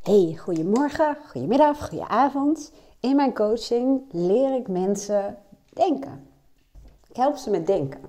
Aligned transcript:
Hey, 0.00 0.36
goedemorgen, 0.36 1.16
goedemiddag, 1.28 1.88
goedenavond. 1.88 2.72
In 3.00 3.16
mijn 3.16 3.34
coaching 3.34 4.02
leer 4.10 4.54
ik 4.54 4.68
mensen 4.68 5.38
denken. 5.72 6.26
Ik 7.08 7.16
help 7.16 7.36
ze 7.36 7.50
met 7.50 7.66
denken. 7.66 8.00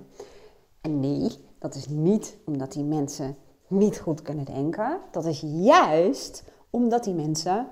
En 0.80 1.00
nee, 1.00 1.30
dat 1.58 1.74
is 1.74 1.88
niet 1.88 2.36
omdat 2.44 2.72
die 2.72 2.84
mensen 2.84 3.36
niet 3.66 3.98
goed 3.98 4.22
kunnen 4.22 4.44
denken. 4.44 4.98
Dat 5.10 5.24
is 5.24 5.40
juist 5.44 6.44
omdat 6.70 7.04
die 7.04 7.14
mensen 7.14 7.68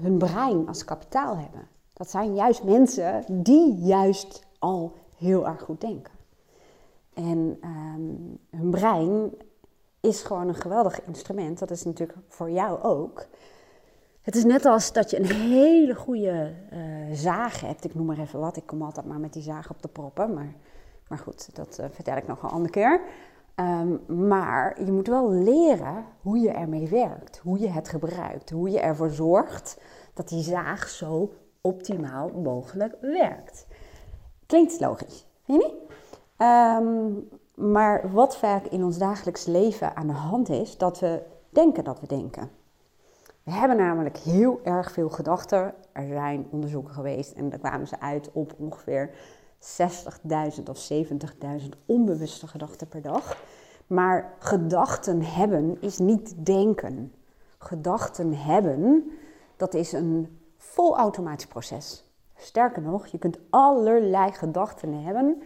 hun 0.00 0.18
brein 0.18 0.68
als 0.68 0.84
kapitaal 0.84 1.36
hebben. 1.36 1.68
Dat 1.92 2.10
zijn 2.10 2.34
juist 2.34 2.64
mensen 2.64 3.24
die 3.28 3.74
juist 3.74 4.46
al 4.58 4.92
heel 5.16 5.46
erg 5.46 5.62
goed 5.62 5.80
denken. 5.80 6.12
En 7.14 7.58
um, 7.64 8.38
hun 8.50 8.70
brein 8.70 9.32
is 10.00 10.22
gewoon 10.22 10.48
een 10.48 10.54
geweldig 10.54 11.04
instrument. 11.04 11.58
Dat 11.58 11.70
is 11.70 11.84
natuurlijk 11.84 12.18
voor 12.28 12.50
jou 12.50 12.82
ook. 12.82 13.26
Het 14.22 14.36
is 14.36 14.44
net 14.44 14.64
als 14.64 14.92
dat 14.92 15.10
je 15.10 15.18
een 15.18 15.32
hele 15.32 15.94
goede 15.94 16.54
uh, 16.72 16.78
zaag 17.12 17.60
hebt. 17.60 17.84
Ik 17.84 17.94
noem 17.94 18.06
maar 18.06 18.18
even 18.18 18.40
wat. 18.40 18.56
Ik 18.56 18.66
kom 18.66 18.82
altijd 18.82 19.06
maar 19.06 19.20
met 19.20 19.32
die 19.32 19.42
zaag 19.42 19.70
op 19.70 19.82
de 19.82 19.88
proppen. 19.88 20.34
Maar, 20.34 20.54
maar 21.08 21.18
goed, 21.18 21.56
dat 21.56 21.78
uh, 21.80 21.86
vertel 21.90 22.16
ik 22.16 22.26
nog 22.26 22.42
een 22.42 22.50
andere 22.50 22.72
keer. 22.72 23.00
Um, 23.56 24.00
maar 24.28 24.84
je 24.84 24.92
moet 24.92 25.06
wel 25.06 25.30
leren 25.30 26.04
hoe 26.20 26.38
je 26.38 26.50
ermee 26.50 26.88
werkt. 26.88 27.38
Hoe 27.38 27.58
je 27.58 27.68
het 27.68 27.88
gebruikt. 27.88 28.50
Hoe 28.50 28.70
je 28.70 28.80
ervoor 28.80 29.10
zorgt 29.10 29.80
dat 30.14 30.28
die 30.28 30.42
zaag 30.42 30.88
zo 30.88 31.32
optimaal 31.60 32.28
mogelijk 32.28 32.96
werkt. 33.00 33.66
Klinkt 34.46 34.80
logisch, 34.80 35.26
vind 35.44 35.62
je 35.62 35.68
niet? 35.68 35.98
Um, 36.48 37.28
maar 37.60 38.12
wat 38.12 38.36
vaak 38.36 38.66
in 38.66 38.84
ons 38.84 38.98
dagelijks 38.98 39.44
leven 39.44 39.96
aan 39.96 40.06
de 40.06 40.12
hand 40.12 40.48
is, 40.48 40.78
dat 40.78 40.98
we 41.00 41.22
denken 41.50 41.84
dat 41.84 42.00
we 42.00 42.06
denken. 42.06 42.50
We 43.42 43.50
hebben 43.50 43.76
namelijk 43.76 44.16
heel 44.18 44.60
erg 44.64 44.92
veel 44.92 45.08
gedachten. 45.08 45.74
Er 45.92 46.08
zijn 46.08 46.46
onderzoeken 46.50 46.94
geweest 46.94 47.32
en 47.32 47.48
daar 47.48 47.58
kwamen 47.58 47.88
ze 47.88 48.00
uit 48.00 48.30
op 48.32 48.54
ongeveer 48.58 49.10
60.000 49.60 50.62
of 50.70 50.90
70.000 50.92 51.68
onbewuste 51.86 52.46
gedachten 52.46 52.88
per 52.88 53.02
dag. 53.02 53.36
Maar 53.86 54.34
gedachten 54.38 55.22
hebben 55.22 55.76
is 55.80 55.98
niet 55.98 56.46
denken. 56.46 57.12
Gedachten 57.58 58.34
hebben, 58.34 59.10
dat 59.56 59.74
is 59.74 59.92
een 59.92 60.38
volautomatisch 60.56 61.46
proces. 61.46 62.04
Sterker 62.36 62.82
nog, 62.82 63.06
je 63.06 63.18
kunt 63.18 63.38
allerlei 63.50 64.32
gedachten 64.32 65.02
hebben 65.02 65.42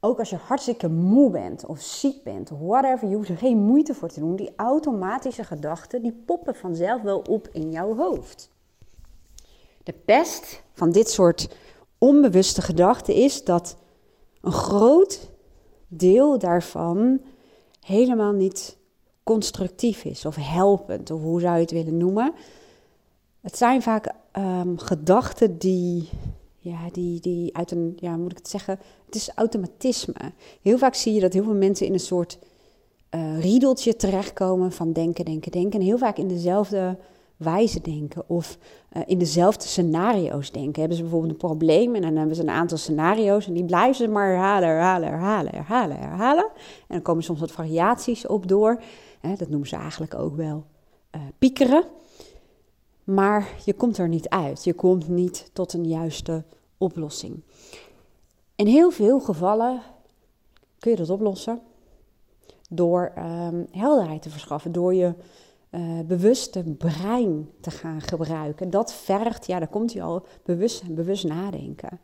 ook 0.00 0.18
als 0.18 0.30
je 0.30 0.36
hartstikke 0.36 0.88
moe 0.88 1.30
bent 1.30 1.66
of 1.66 1.80
ziek 1.80 2.22
bent, 2.22 2.50
whatever, 2.60 3.08
je 3.08 3.14
hoeft 3.14 3.28
er 3.28 3.36
geen 3.36 3.58
moeite 3.58 3.94
voor 3.94 4.08
te 4.08 4.20
doen. 4.20 4.36
Die 4.36 4.52
automatische 4.56 5.44
gedachten, 5.44 6.02
die 6.02 6.22
poppen 6.26 6.54
vanzelf 6.54 7.02
wel 7.02 7.18
op 7.18 7.48
in 7.52 7.70
jouw 7.70 7.96
hoofd. 7.96 8.50
De 9.82 9.94
pest 10.04 10.62
van 10.72 10.92
dit 10.92 11.10
soort 11.10 11.48
onbewuste 11.98 12.62
gedachten 12.62 13.14
is 13.14 13.44
dat 13.44 13.76
een 14.40 14.52
groot 14.52 15.30
deel 15.88 16.38
daarvan 16.38 17.20
helemaal 17.80 18.32
niet 18.32 18.76
constructief 19.22 20.04
is 20.04 20.24
of 20.24 20.36
helpend, 20.36 21.10
of 21.10 21.22
hoe 21.22 21.40
zou 21.40 21.54
je 21.54 21.60
het 21.60 21.70
willen 21.70 21.96
noemen. 21.96 22.32
Het 23.40 23.56
zijn 23.56 23.82
vaak 23.82 24.14
um, 24.38 24.78
gedachten 24.78 25.58
die 25.58 26.08
ja, 26.60 26.78
die, 26.92 27.20
die 27.20 27.56
uit 27.56 27.70
een, 27.70 27.96
ja, 28.00 28.16
moet 28.16 28.30
ik 28.30 28.36
het 28.36 28.48
zeggen, 28.48 28.78
het 29.06 29.14
is 29.14 29.30
automatisme. 29.34 30.32
Heel 30.62 30.78
vaak 30.78 30.94
zie 30.94 31.14
je 31.14 31.20
dat 31.20 31.32
heel 31.32 31.44
veel 31.44 31.54
mensen 31.54 31.86
in 31.86 31.92
een 31.92 32.00
soort 32.00 32.38
uh, 33.14 33.40
riedeltje 33.40 33.96
terechtkomen 33.96 34.72
van 34.72 34.92
denken, 34.92 35.24
denken, 35.24 35.52
denken. 35.52 35.80
En 35.80 35.86
heel 35.86 35.98
vaak 35.98 36.16
in 36.16 36.28
dezelfde 36.28 36.98
wijze 37.36 37.80
denken 37.80 38.24
of 38.26 38.58
uh, 38.92 39.02
in 39.06 39.18
dezelfde 39.18 39.66
scenario's 39.66 40.52
denken. 40.52 40.78
Hebben 40.78 40.96
ze 40.96 41.02
bijvoorbeeld 41.02 41.32
een 41.32 41.38
probleem 41.38 41.94
en 41.94 42.02
dan 42.02 42.16
hebben 42.16 42.36
ze 42.36 42.42
een 42.42 42.50
aantal 42.50 42.78
scenario's 42.78 43.46
en 43.46 43.54
die 43.54 43.64
blijven 43.64 43.94
ze 43.94 44.08
maar 44.08 44.28
herhalen, 44.28 44.68
herhalen, 44.68 45.08
herhalen, 45.08 45.52
herhalen, 45.52 45.98
herhalen. 45.98 46.44
En 46.54 46.94
dan 46.94 47.02
komen 47.02 47.22
soms 47.22 47.40
wat 47.40 47.52
variaties 47.52 48.26
op 48.26 48.48
door. 48.48 48.82
Dat 49.36 49.48
noemen 49.48 49.68
ze 49.68 49.76
eigenlijk 49.76 50.14
ook 50.14 50.36
wel 50.36 50.64
uh, 51.16 51.20
piekeren. 51.38 51.84
Maar 53.04 53.48
je 53.64 53.74
komt 53.74 53.98
er 53.98 54.08
niet 54.08 54.28
uit. 54.28 54.64
Je 54.64 54.74
komt 54.74 55.08
niet 55.08 55.50
tot 55.52 55.72
een 55.72 55.88
juiste 55.88 56.44
oplossing. 56.78 57.42
In 58.54 58.66
heel 58.66 58.90
veel 58.90 59.20
gevallen 59.20 59.82
kun 60.78 60.90
je 60.90 60.96
dat 60.96 61.10
oplossen 61.10 61.60
door 62.68 63.12
um, 63.18 63.66
helderheid 63.70 64.22
te 64.22 64.30
verschaffen, 64.30 64.72
door 64.72 64.94
je 64.94 65.14
uh, 65.70 66.00
bewuste 66.06 66.62
brein 66.62 67.48
te 67.60 67.70
gaan 67.70 68.00
gebruiken. 68.00 68.70
Dat 68.70 68.92
vergt, 68.92 69.46
ja, 69.46 69.58
daar 69.58 69.68
komt 69.68 69.92
hij 69.92 70.02
al, 70.02 70.26
bewust, 70.42 70.94
bewust 70.94 71.24
nadenken. 71.24 72.00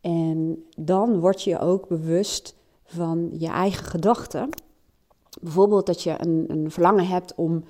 En 0.00 0.64
dan 0.76 1.20
word 1.20 1.42
je 1.42 1.58
ook 1.58 1.88
bewust 1.88 2.54
van 2.84 3.30
je 3.38 3.48
eigen 3.48 3.84
gedachten. 3.84 4.48
Bijvoorbeeld 5.40 5.86
dat 5.86 6.02
je 6.02 6.14
een, 6.18 6.44
een 6.48 6.70
verlangen 6.70 7.06
hebt 7.06 7.34
om 7.34 7.64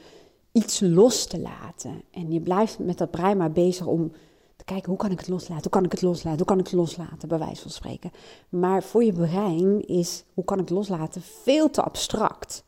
iets 0.55 0.81
los 0.81 1.27
te 1.27 1.41
laten. 1.41 2.03
En 2.11 2.33
je 2.33 2.41
blijft 2.41 2.79
met 2.79 2.99
dat 2.99 3.11
brein 3.11 3.37
maar 3.37 3.53
bezig 3.53 3.87
om 3.87 4.13
te 4.57 4.65
kijken 4.65 4.89
hoe 4.89 4.99
kan 4.99 5.11
ik 5.11 5.19
het 5.19 5.29
loslaten, 5.29 5.63
hoe 5.63 5.73
kan 5.73 5.85
ik 5.85 5.91
het 5.91 6.03
loslaten, 6.03 6.39
hoe 6.39 6.47
kan 6.47 6.59
ik 6.59 6.65
het 6.65 6.75
loslaten, 6.75 7.29
bij 7.29 7.39
wijze 7.39 7.63
van 7.63 7.71
spreken. 7.71 8.11
Maar 8.49 8.83
voor 8.83 9.05
je 9.05 9.13
brein 9.13 9.87
is 9.87 10.25
hoe 10.35 10.45
kan 10.45 10.59
ik 10.59 10.69
het 10.69 10.77
loslaten 10.77 11.23
veel 11.23 11.71
te 11.71 11.83
abstract. 11.83 12.65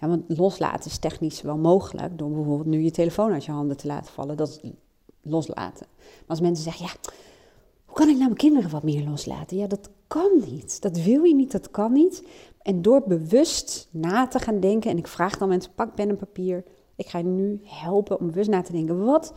Ja, 0.00 0.08
want 0.08 0.24
loslaten 0.26 0.90
is 0.90 0.98
technisch 0.98 1.42
wel 1.42 1.56
mogelijk 1.56 2.18
door 2.18 2.30
bijvoorbeeld 2.30 2.66
nu 2.66 2.80
je 2.80 2.90
telefoon 2.90 3.32
uit 3.32 3.44
je 3.44 3.52
handen 3.52 3.76
te 3.76 3.86
laten 3.86 4.12
vallen. 4.12 4.36
Dat 4.36 4.48
is 4.48 4.70
loslaten. 5.22 5.86
Maar 5.98 6.24
als 6.26 6.40
mensen 6.40 6.64
zeggen, 6.64 6.86
ja, 6.86 6.92
hoe 7.84 7.94
kan 7.94 8.08
ik 8.08 8.14
nou 8.14 8.26
mijn 8.26 8.36
kinderen 8.36 8.70
wat 8.70 8.82
meer 8.82 9.04
loslaten? 9.04 9.56
Ja, 9.56 9.66
dat 9.66 9.88
kan 10.06 10.30
niet. 10.46 10.82
Dat 10.82 10.96
wil 10.96 11.22
je 11.22 11.34
niet, 11.34 11.52
dat 11.52 11.70
kan 11.70 11.92
niet. 11.92 12.26
En 12.62 12.82
door 12.82 13.02
bewust 13.06 13.88
na 13.90 14.28
te 14.28 14.38
gaan 14.38 14.60
denken, 14.60 14.90
en 14.90 14.98
ik 14.98 15.06
vraag 15.06 15.38
dan 15.38 15.48
mensen, 15.48 15.74
pak 15.74 15.94
pen 15.94 16.08
en 16.08 16.16
papier, 16.16 16.64
ik 17.02 17.10
ga 17.10 17.18
je 17.18 17.24
nu 17.24 17.60
helpen 17.64 18.18
om 18.18 18.26
bewust 18.26 18.50
na 18.50 18.62
te 18.62 18.72
denken. 18.72 19.04
Wat 19.04 19.34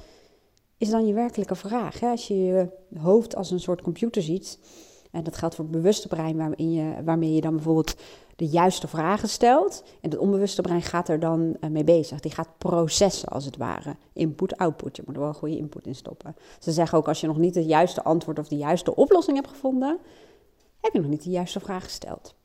is 0.78 0.90
dan 0.90 1.08
je 1.08 1.14
werkelijke 1.14 1.56
vraag? 1.56 2.00
Hè? 2.00 2.10
Als 2.10 2.28
je 2.28 2.44
je 2.44 2.70
hoofd 3.00 3.36
als 3.36 3.52
een 3.52 3.60
soort 3.60 3.82
computer 3.82 4.22
ziet, 4.22 4.60
en 5.12 5.24
dat 5.24 5.38
geldt 5.38 5.56
voor 5.56 5.64
het 5.64 5.74
bewuste 5.74 6.08
brein, 6.08 6.38
waarin 6.38 6.72
je, 6.72 7.04
waarmee 7.04 7.34
je 7.34 7.42
dan 7.42 7.56
bijvoorbeeld 7.56 7.96
de 8.36 8.48
juiste 8.48 8.88
vragen 8.88 9.30
stelt. 9.30 9.84
En 10.02 10.10
het 10.10 10.20
onbewuste 10.20 10.62
brein 10.62 10.82
gaat 10.82 11.10
er 11.10 11.20
dan 11.20 11.58
eh, 11.60 11.70
mee 11.70 11.84
bezig. 11.84 12.20
Die 12.20 12.32
gaat 12.32 12.58
processen 12.58 13.30
als 13.30 13.46
het 13.46 13.58
ware. 13.58 13.96
Input, 14.14 14.58
output. 14.58 14.96
Je 14.96 15.04
moet 15.06 15.16
er 15.16 15.22
wel 15.22 15.30
een 15.30 15.36
goede 15.36 15.58
input 15.58 15.88
in 15.88 15.96
stoppen. 15.96 16.36
Ze 16.60 16.72
zeggen 16.72 16.98
ook 16.98 17.08
als 17.08 17.22
je 17.22 17.28
nog 17.28 17.38
niet 17.38 17.56
het 17.56 17.66
juiste 17.66 18.04
antwoord 18.04 18.40
of 18.40 18.48
de 18.48 18.58
juiste 18.58 18.96
oplossing 18.96 19.38
hebt 19.38 19.50
gevonden, 19.50 20.00
heb 20.82 20.94
je 20.94 21.00
nog 21.00 21.10
niet 21.10 21.24
de 21.24 21.30
juiste 21.30 21.60
vraag 21.60 21.84
gesteld. 21.84 22.36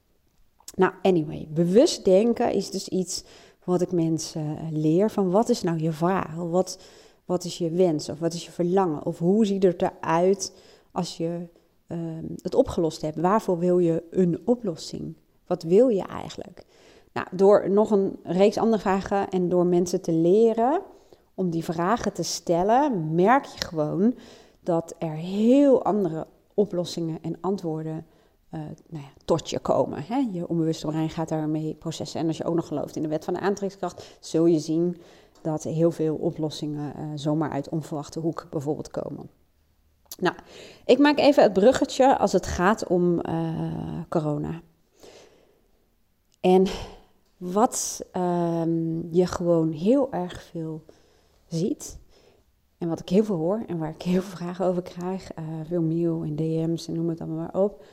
Nou, 0.74 0.92
anyway, 1.02 1.48
bewust 1.50 2.04
denken 2.04 2.52
is 2.52 2.70
dus 2.70 2.88
iets 2.88 3.24
wat 3.64 3.80
ik 3.80 3.92
mensen 3.92 4.56
eh, 4.56 4.64
leer 4.70 5.10
van 5.10 5.30
wat 5.30 5.48
is 5.48 5.62
nou 5.62 5.78
je 5.78 5.92
vraag? 5.92 6.34
Wat, 6.34 6.78
wat 7.24 7.44
is 7.44 7.58
je 7.58 7.70
wens 7.70 8.08
of 8.08 8.18
wat 8.18 8.32
is 8.34 8.44
je 8.44 8.50
verlangen? 8.50 9.06
Of 9.06 9.18
hoe 9.18 9.46
ziet 9.46 9.62
het 9.62 9.82
eruit 9.82 10.56
als 10.92 11.16
je 11.16 11.48
ehm, 11.86 12.24
het 12.42 12.54
opgelost 12.54 13.02
hebt? 13.02 13.20
Waarvoor 13.20 13.58
wil 13.58 13.78
je 13.78 14.02
een 14.10 14.40
oplossing? 14.44 15.16
Wat 15.46 15.62
wil 15.62 15.88
je 15.88 16.02
eigenlijk? 16.02 16.64
Nou, 17.12 17.26
door 17.32 17.70
nog 17.70 17.90
een 17.90 18.18
reeks 18.22 18.58
andere 18.58 18.82
vragen 18.82 19.28
en 19.28 19.48
door 19.48 19.66
mensen 19.66 20.00
te 20.00 20.12
leren 20.12 20.80
om 21.34 21.50
die 21.50 21.64
vragen 21.64 22.12
te 22.12 22.22
stellen, 22.22 23.14
merk 23.14 23.44
je 23.44 23.64
gewoon 23.66 24.14
dat 24.60 24.94
er 24.98 25.12
heel 25.12 25.84
andere 25.84 26.26
oplossingen 26.54 27.18
en 27.22 27.36
antwoorden 27.40 28.06
uh, 28.50 28.60
nou 28.88 29.04
ja, 29.04 29.10
tot 29.24 29.50
je 29.50 29.58
komen. 29.58 30.04
Hè? 30.06 30.16
Je 30.32 30.48
onbewuste 30.48 30.86
brein 30.86 31.10
gaat 31.10 31.28
daarmee 31.28 31.74
processen. 31.74 32.20
En 32.20 32.26
als 32.26 32.36
je 32.36 32.44
ook 32.44 32.54
nog 32.54 32.66
gelooft 32.66 32.96
in 32.96 33.02
de 33.02 33.08
wet 33.08 33.24
van 33.24 33.34
de 33.34 33.40
aantrekkingskracht, 33.40 34.16
zul 34.20 34.46
je 34.46 34.58
zien 34.58 34.96
dat 35.42 35.62
heel 35.62 35.90
veel 35.90 36.14
oplossingen 36.14 36.94
uh, 36.96 37.04
zomaar 37.14 37.50
uit 37.50 37.68
onverwachte 37.68 38.20
hoek 38.20 38.46
bijvoorbeeld 38.50 38.90
komen. 38.90 39.30
Nou, 40.18 40.36
ik 40.84 40.98
maak 40.98 41.18
even 41.18 41.42
het 41.42 41.52
bruggetje 41.52 42.18
als 42.18 42.32
het 42.32 42.46
gaat 42.46 42.86
om 42.86 43.20
uh, 43.28 44.00
corona. 44.08 44.60
En 46.40 46.66
wat 47.36 48.00
um, 48.16 49.08
je 49.10 49.26
gewoon 49.26 49.70
heel 49.70 50.12
erg 50.12 50.42
veel 50.42 50.84
ziet, 51.46 51.98
en 52.78 52.88
wat 52.88 53.00
ik 53.00 53.08
heel 53.08 53.24
veel 53.24 53.36
hoor 53.36 53.62
en 53.66 53.78
waar 53.78 53.90
ik 53.90 54.02
heel 54.02 54.22
veel 54.22 54.36
vragen 54.36 54.66
over 54.66 54.82
krijg, 54.82 55.30
veel 55.66 55.82
mail 55.82 56.22
en 56.22 56.36
DM's 56.36 56.88
en 56.88 56.94
noem 56.94 57.08
het 57.08 57.20
allemaal 57.20 57.38
maar 57.52 57.62
op, 57.62 57.84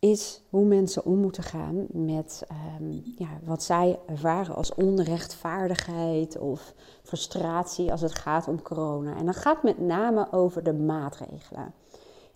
is 0.00 0.42
hoe 0.50 0.64
mensen 0.64 1.04
om 1.04 1.18
moeten 1.18 1.42
gaan 1.42 1.86
met 1.88 2.46
um, 2.80 3.02
ja, 3.16 3.28
wat 3.44 3.62
zij 3.62 3.98
ervaren 4.06 4.54
als 4.54 4.74
onrechtvaardigheid 4.74 6.38
of 6.38 6.74
frustratie 7.02 7.90
als 7.90 8.00
het 8.00 8.14
gaat 8.14 8.48
om 8.48 8.62
corona. 8.62 9.16
En 9.16 9.26
dat 9.26 9.36
gaat 9.36 9.62
met 9.62 9.78
name 9.78 10.32
over 10.32 10.62
de 10.62 10.72
maatregelen. 10.72 11.74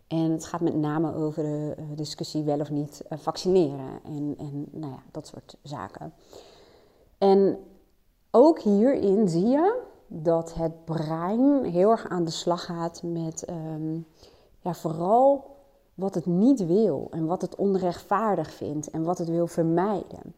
En 0.07 0.31
het 0.31 0.45
gaat 0.45 0.61
met 0.61 0.75
name 0.75 1.15
over 1.15 1.43
de 1.43 1.75
uh, 1.79 1.85
discussie 1.97 2.43
wel 2.43 2.61
of 2.61 2.71
niet 2.71 3.03
uh, 3.11 3.19
vaccineren 3.19 4.01
en, 4.05 4.35
en 4.39 4.67
nou 4.71 4.93
ja, 4.93 5.03
dat 5.11 5.27
soort 5.27 5.57
zaken. 5.63 6.13
En 7.19 7.59
ook 8.31 8.61
hierin 8.61 9.29
zie 9.29 9.47
je 9.47 9.83
dat 10.07 10.55
het 10.55 10.85
brein 10.85 11.65
heel 11.65 11.91
erg 11.91 12.09
aan 12.09 12.25
de 12.25 12.31
slag 12.31 12.65
gaat 12.65 13.03
met 13.03 13.45
ehm, 13.45 13.95
ja, 14.61 14.75
vooral 14.75 15.54
wat 15.95 16.15
het 16.15 16.27
niet 16.27 16.67
wil 16.67 17.09
en 17.11 17.27
wat 17.27 17.41
het 17.41 17.55
onrechtvaardig 17.55 18.53
vindt 18.53 18.91
en 18.91 19.03
wat 19.03 19.19
het 19.19 19.29
wil 19.29 19.47
vermijden. 19.47 20.35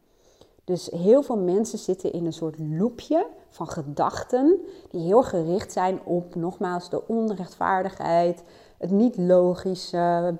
Dus 0.64 0.86
heel 0.90 1.22
veel 1.22 1.36
mensen 1.38 1.78
zitten 1.78 2.12
in 2.12 2.26
een 2.26 2.32
soort 2.32 2.58
loopje 2.58 3.26
van 3.48 3.68
gedachten 3.68 4.60
die 4.90 5.00
heel 5.00 5.22
gericht 5.22 5.72
zijn 5.72 6.00
op 6.04 6.34
nogmaals 6.34 6.90
de 6.90 7.06
onrechtvaardigheid, 7.08 8.42
het 8.78 8.90
niet 8.90 9.16
logische, 9.16 10.36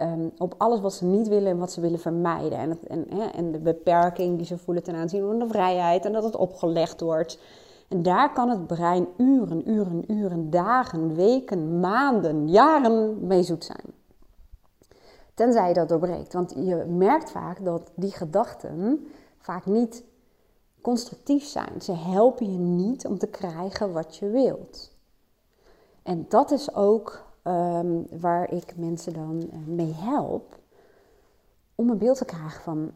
um, 0.00 0.32
op 0.38 0.54
alles 0.58 0.80
wat 0.80 0.92
ze 0.92 1.04
niet 1.04 1.28
willen 1.28 1.50
en 1.50 1.58
wat 1.58 1.72
ze 1.72 1.80
willen 1.80 1.98
vermijden. 1.98 2.58
En, 2.58 2.78
en, 2.88 3.06
hè, 3.08 3.24
en 3.24 3.52
de 3.52 3.58
beperking 3.58 4.36
die 4.36 4.46
ze 4.46 4.58
voelen 4.58 4.82
ten 4.82 4.94
aanzien 4.94 5.26
van 5.26 5.38
de 5.38 5.48
vrijheid 5.48 6.04
en 6.04 6.12
dat 6.12 6.24
het 6.24 6.36
opgelegd 6.36 7.00
wordt. 7.00 7.38
En 7.88 8.02
daar 8.02 8.32
kan 8.32 8.48
het 8.48 8.66
brein 8.66 9.06
uren, 9.16 9.70
uren, 9.70 10.12
uren, 10.12 10.50
dagen, 10.50 11.14
weken, 11.14 11.80
maanden, 11.80 12.48
jaren 12.48 13.26
mee 13.26 13.42
zoet 13.42 13.64
zijn. 13.64 13.93
Tenzij 15.34 15.68
je 15.68 15.74
dat 15.74 15.88
doorbreekt. 15.88 16.32
Want 16.32 16.50
je 16.56 16.84
merkt 16.88 17.30
vaak 17.30 17.64
dat 17.64 17.90
die 17.94 18.12
gedachten 18.12 19.06
vaak 19.38 19.66
niet 19.66 20.04
constructief 20.80 21.44
zijn. 21.44 21.82
Ze 21.82 21.92
helpen 21.92 22.52
je 22.52 22.58
niet 22.58 23.06
om 23.06 23.18
te 23.18 23.26
krijgen 23.26 23.92
wat 23.92 24.16
je 24.16 24.28
wilt. 24.30 24.92
En 26.02 26.26
dat 26.28 26.50
is 26.50 26.74
ook 26.74 27.24
ehm, 27.42 28.02
waar 28.20 28.50
ik 28.50 28.76
mensen 28.76 29.12
dan 29.12 29.48
eh, 29.50 29.58
mee 29.66 29.92
help. 29.94 30.58
Om 31.74 31.90
een 31.90 31.98
beeld 31.98 32.18
te 32.18 32.24
krijgen 32.24 32.62
van 32.62 32.92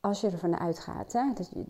als 0.00 0.20
je 0.20 0.30
ervan 0.30 0.58
uitgaat. 0.58 1.12
Hè, 1.12 1.32
dat 1.34 1.48
je, 1.48 1.64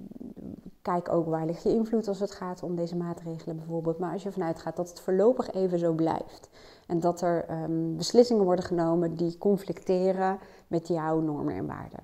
kijk 0.83 1.13
ook 1.13 1.27
waar 1.27 1.47
ligt 1.47 1.63
je 1.63 1.75
invloed 1.75 2.09
als 2.09 2.21
het 2.21 2.31
gaat 2.31 2.63
om 2.63 2.77
deze 2.77 2.97
maatregelen 2.97 3.57
bijvoorbeeld. 3.57 3.99
Maar 3.99 4.13
als 4.13 4.23
je 4.23 4.29
ervan 4.29 4.43
uitgaat 4.43 4.77
dat 4.77 4.89
het 4.89 5.01
voorlopig 5.01 5.53
even 5.53 5.79
zo 5.79 5.93
blijft. 5.93 6.51
En 6.87 7.01
dat 7.01 7.21
er 7.21 7.45
ehm, 7.45 7.97
beslissingen 7.97 8.45
worden 8.45 8.65
genomen 8.65 9.15
die 9.15 9.39
conflicteren 9.39 10.39
met 10.67 10.89
jouw 10.89 11.21
normen 11.21 11.55
en 11.55 11.67
waarden. 11.67 12.01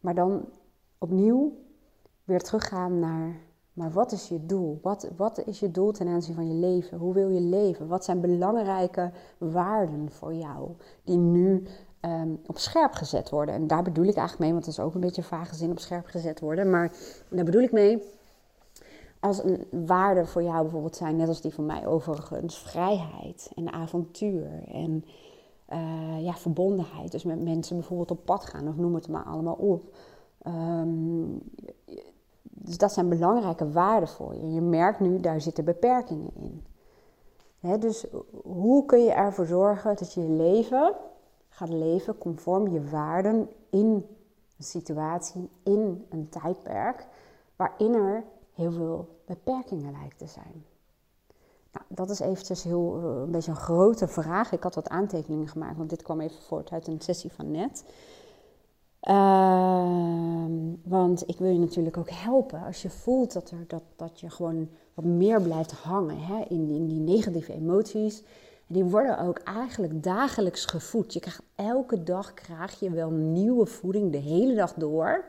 Maar 0.00 0.14
dan 0.14 0.44
opnieuw 0.98 1.52
weer 2.24 2.40
teruggaan 2.42 2.98
naar, 2.98 3.36
maar 3.72 3.90
wat 3.90 4.12
is 4.12 4.28
je 4.28 4.46
doel? 4.46 4.78
Wat, 4.82 5.10
wat 5.16 5.46
is 5.46 5.60
je 5.60 5.70
doel 5.70 5.92
ten 5.92 6.08
aanzien 6.08 6.34
van 6.34 6.48
je 6.48 6.54
leven? 6.54 6.98
Hoe 6.98 7.14
wil 7.14 7.28
je 7.28 7.40
leven? 7.40 7.88
Wat 7.88 8.04
zijn 8.04 8.20
belangrijke 8.20 9.10
waarden 9.38 10.10
voor 10.10 10.34
jou 10.34 10.70
die 11.04 11.16
nu 11.16 11.66
ehm, 12.02 12.30
op 12.46 12.58
scherp 12.58 12.92
gezet 12.92 13.30
worden? 13.30 13.54
En 13.54 13.66
daar 13.66 13.82
bedoel 13.82 14.04
ik 14.04 14.16
eigenlijk 14.16 14.38
mee, 14.38 14.52
want 14.52 14.64
dat 14.64 14.74
is 14.74 14.80
ook 14.80 14.94
een 14.94 15.00
beetje 15.00 15.22
een 15.22 15.28
vage 15.28 15.54
zin 15.54 15.70
op 15.70 15.78
scherp 15.78 16.06
gezet 16.06 16.40
worden. 16.40 16.70
Maar 16.70 16.92
daar 17.28 17.44
bedoel 17.44 17.62
ik 17.62 17.72
mee 17.72 18.02
als 19.22 19.44
een 19.44 19.66
waarde 19.86 20.26
voor 20.26 20.42
jou 20.42 20.62
bijvoorbeeld 20.62 20.96
zijn, 20.96 21.16
net 21.16 21.28
als 21.28 21.40
die 21.40 21.54
van 21.54 21.66
mij 21.66 21.86
overigens, 21.86 22.58
vrijheid 22.58 23.50
en 23.54 23.72
avontuur 23.72 24.64
en 24.72 25.04
uh, 25.72 26.24
ja, 26.24 26.32
verbondenheid. 26.32 27.12
Dus 27.12 27.24
met 27.24 27.42
mensen 27.42 27.76
bijvoorbeeld 27.76 28.10
op 28.10 28.24
pad 28.24 28.44
gaan 28.44 28.68
of 28.68 28.76
noem 28.76 28.94
het 28.94 29.08
maar 29.08 29.24
allemaal 29.24 29.54
op. 29.54 29.82
Ehm, 30.42 31.24
dus 32.42 32.78
dat 32.78 32.92
zijn 32.92 33.08
belangrijke 33.08 33.70
waarden 33.70 34.08
voor 34.08 34.34
je. 34.34 34.52
Je 34.52 34.60
merkt 34.60 35.00
nu, 35.00 35.20
daar 35.20 35.40
zitten 35.40 35.64
beperkingen 35.64 36.30
in. 36.34 36.64
dus 37.80 38.06
hoe 38.42 38.84
kun 38.86 39.02
je 39.02 39.12
ervoor 39.12 39.46
zorgen 39.46 39.96
dat 39.96 40.12
je 40.12 40.20
leven 40.20 40.94
gaat 41.52 41.68
leven 41.68 42.18
conform 42.18 42.68
je 42.68 42.88
waarden 42.88 43.48
in 43.70 43.86
een 44.56 44.64
situatie, 44.64 45.48
in 45.62 46.06
een 46.10 46.28
tijdperk, 46.28 47.06
waarin 47.56 47.94
er 47.94 48.24
heel 48.54 48.72
veel 48.72 49.08
beperkingen 49.26 49.92
lijkt 49.92 50.18
te 50.18 50.26
zijn? 50.26 50.64
Nou, 51.72 51.84
dat 51.88 52.10
is 52.10 52.20
eventjes 52.20 52.62
heel, 52.62 52.96
eh, 52.96 53.20
een 53.22 53.30
beetje 53.30 53.50
een 53.50 53.56
grote 53.56 54.08
vraag. 54.08 54.52
Ik 54.52 54.62
had 54.62 54.74
wat 54.74 54.88
aantekeningen 54.88 55.48
gemaakt, 55.48 55.76
want 55.76 55.90
dit 55.90 56.02
kwam 56.02 56.20
even 56.20 56.42
voort 56.42 56.70
uit 56.70 56.86
een 56.86 57.00
sessie 57.00 57.32
van 57.32 57.50
net. 57.50 57.84
Ehm, 59.00 60.52
want 60.84 61.28
ik 61.28 61.38
wil 61.38 61.52
je 61.52 61.58
natuurlijk 61.58 61.96
ook 61.96 62.10
helpen 62.10 62.62
als 62.62 62.82
je 62.82 62.90
voelt 62.90 63.32
dat, 63.32 63.50
er, 63.50 63.64
dat, 63.66 63.82
dat 63.96 64.20
je 64.20 64.30
gewoon 64.30 64.68
wat 64.94 65.04
meer 65.04 65.42
blijft 65.42 65.72
hangen 65.72 66.18
hè, 66.18 66.44
in, 66.48 66.70
in 66.70 66.86
die 66.86 67.00
negatieve 67.00 67.52
emoties. 67.52 68.22
Die 68.66 68.84
worden 68.84 69.18
ook 69.18 69.38
eigenlijk 69.38 70.02
dagelijks 70.02 70.64
gevoed. 70.64 71.12
Je 71.12 71.20
krijgt 71.20 71.42
elke 71.54 72.02
dag 72.02 72.34
krijg 72.34 72.80
je 72.80 72.90
wel 72.90 73.10
nieuwe 73.10 73.66
voeding 73.66 74.12
de 74.12 74.18
hele 74.18 74.54
dag 74.54 74.74
door. 74.74 75.24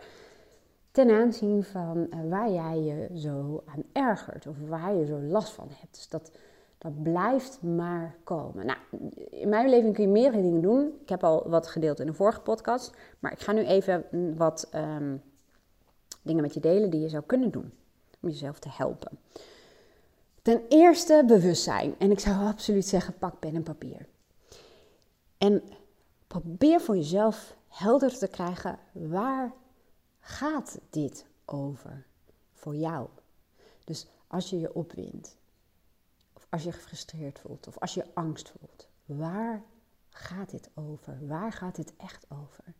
Ten 0.92 1.12
aanzien 1.12 1.64
van 1.64 2.08
eh, 2.10 2.20
waar 2.30 2.52
jij 2.52 2.80
je 2.80 3.20
zo 3.20 3.64
aan 3.66 3.84
ergert 3.92 4.48
of 4.48 4.56
waar 4.68 4.94
je 4.94 5.06
zo 5.06 5.20
last 5.20 5.52
van 5.52 5.68
hebt. 5.70 5.96
Dus 5.96 6.10
dat, 6.10 6.32
dat 6.78 7.04
blijft 7.04 7.62
maar 7.62 8.16
komen. 8.24 8.66
Nou, 8.66 8.80
in 9.30 9.50
mijn 9.50 9.66
beleving 9.66 9.94
kun 9.94 10.04
je 10.04 10.10
meerdere 10.10 10.44
dingen 10.44 10.62
doen. 10.62 10.94
Ik 11.02 11.10
heb 11.10 11.24
al 11.24 11.50
wat 11.50 11.68
gedeeld 11.68 12.00
in 12.00 12.06
de 12.06 12.14
vorige 12.14 12.42
podcast. 12.42 12.92
Maar 13.20 13.32
ik 13.32 13.40
ga 13.40 13.52
nu 13.52 13.66
even 13.66 14.06
wat 14.38 14.68
ehm, 14.72 15.16
dingen 16.22 16.42
met 16.42 16.54
je 16.54 16.60
delen 16.60 16.90
die 16.90 17.02
je 17.02 17.10
zou 17.10 17.24
kunnen 17.26 17.52
doen. 17.52 17.72
Om 18.22 18.30
jezelf 18.30 18.60
te 18.60 18.70
helpen. 18.72 19.18
Ten 20.44 20.62
eerste 20.70 21.24
bewustzijn. 21.28 21.96
En 22.00 22.12
ik 22.12 22.20
zou 22.20 22.46
absoluut 22.46 22.86
zeggen, 22.86 23.18
pak 23.18 23.40
pen 23.40 23.56
en 23.56 23.64
papier. 23.64 24.08
En 25.38 25.64
probeer 26.28 26.82
voor 26.82 26.96
jezelf 26.96 27.56
helder 27.68 28.18
te 28.18 28.28
krijgen, 28.28 28.80
waar 28.92 29.54
gaat 30.20 30.80
dit 30.90 31.26
over 31.46 32.06
voor 32.54 32.76
jou? 32.76 33.08
Dus 33.84 34.08
als 34.28 34.50
je 34.50 34.60
je 34.60 34.74
opwindt, 34.74 35.38
als 36.50 36.64
je 36.64 36.72
gefrustreerd 36.72 37.40
voelt 37.40 37.68
of 37.68 37.78
als 37.80 37.94
je 37.94 38.06
angst 38.14 38.54
voelt. 38.60 38.88
Waar 39.06 39.64
gaat 40.10 40.50
dit 40.50 40.70
over? 40.74 41.28
Waar 41.28 41.52
gaat 41.52 41.76
dit 41.76 41.94
echt 41.98 42.26
over? 42.30 42.74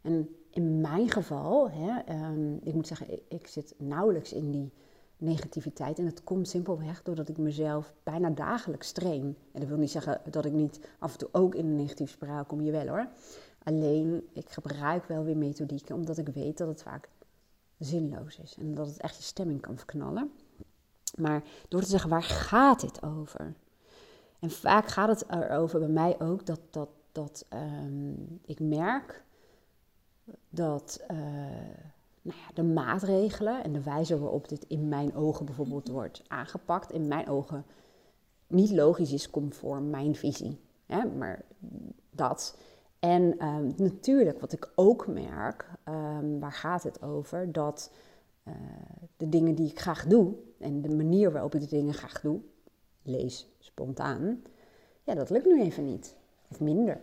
En 0.00 0.36
in 0.50 0.80
mijn 0.80 1.10
geval, 1.10 1.70
hè, 1.70 1.98
ehm, 1.98 2.54
ik 2.54 2.74
moet 2.74 2.86
zeggen, 2.86 3.20
ik, 3.28 3.46
zit 3.46 3.74
nauwelijks 3.78 4.32
in 4.32 4.50
die 4.50 4.72
negativiteit. 5.18 5.98
En 5.98 6.04
dat 6.04 6.24
komt 6.24 6.48
simpelweg 6.48 7.02
doordat 7.02 7.28
ik 7.28 7.38
mezelf 7.38 7.94
bijna 8.02 8.30
dagelijks 8.30 8.92
train. 8.92 9.36
En 9.52 9.60
dat 9.60 9.68
wil 9.68 9.78
niet 9.78 9.90
zeggen 9.90 10.20
dat 10.30 10.44
ik 10.44 10.52
niet 10.52 10.80
af 10.98 11.12
en 11.12 11.18
toe 11.18 11.28
ook 11.32 11.54
in 11.54 11.66
een 11.66 11.76
negatieve 11.76 12.12
spiraal 12.12 12.44
kom, 12.44 12.60
je 12.60 12.70
wel 12.70 12.86
hoor. 12.86 13.08
Alleen, 13.62 14.28
ik 14.32 14.50
gebruik 14.50 15.04
wel 15.04 15.24
weer 15.24 15.36
methodieken, 15.36 15.94
omdat 15.94 16.18
ik 16.18 16.28
weet 16.28 16.58
dat 16.58 16.68
het 16.68 16.82
vaak 16.82 17.08
zinloos 17.78 18.38
is. 18.38 18.56
En 18.58 18.74
dat 18.74 18.86
het 18.86 18.96
echt 18.96 19.16
je 19.16 19.22
stemming 19.22 19.60
kan 19.60 19.76
verknallen. 19.76 20.32
Maar 21.16 21.42
door 21.68 21.80
te 21.80 21.88
zeggen, 21.88 22.10
waar 22.10 22.22
gaat 22.22 22.80
dit 22.80 23.02
over? 23.02 23.54
En 24.38 24.50
vaak 24.50 24.86
gaat 24.86 25.08
het 25.08 25.24
erover 25.30 25.78
bij 25.78 25.88
mij 25.88 26.20
ook 26.20 26.46
dat, 26.46 26.60
dat, 26.70 26.88
dat 27.12 27.46
ehm, 27.48 28.12
ik 28.44 28.60
merk 28.60 29.24
dat 30.48 31.04
uh, 31.10 31.18
nou 32.28 32.40
ja, 32.40 32.54
de 32.54 32.62
maatregelen 32.62 33.64
en 33.64 33.72
de 33.72 33.82
wijze 33.82 34.18
waarop 34.18 34.48
dit 34.48 34.64
in 34.68 34.88
mijn 34.88 35.14
ogen 35.14 35.46
bijvoorbeeld 35.46 35.88
wordt 35.88 36.22
aangepakt, 36.26 36.92
in 36.92 37.08
mijn 37.08 37.28
ogen 37.28 37.64
niet 38.46 38.70
logisch 38.70 39.12
is 39.12 39.30
conform 39.30 39.90
mijn 39.90 40.14
visie. 40.14 40.60
Hè? 40.86 41.04
Maar 41.04 41.42
dat. 42.10 42.56
En 42.98 43.46
um, 43.46 43.74
natuurlijk, 43.76 44.40
wat 44.40 44.52
ik 44.52 44.72
ook 44.74 45.06
merk, 45.06 45.70
um, 45.88 46.40
waar 46.40 46.52
gaat 46.52 46.82
het 46.82 47.02
over? 47.02 47.52
Dat 47.52 47.92
uh, 48.48 48.54
de 49.16 49.28
dingen 49.28 49.54
die 49.54 49.70
ik 49.70 49.80
graag 49.80 50.06
doe, 50.06 50.34
en 50.58 50.82
de 50.82 50.94
manier 50.96 51.32
waarop 51.32 51.54
ik 51.54 51.60
de 51.60 51.66
dingen 51.66 51.94
graag 51.94 52.20
doe, 52.20 52.40
lees 53.02 53.46
spontaan, 53.58 54.42
ja, 55.04 55.14
dat 55.14 55.30
lukt 55.30 55.46
nu 55.46 55.62
even 55.62 55.84
niet. 55.84 56.16
Of 56.50 56.60
minder. 56.60 57.00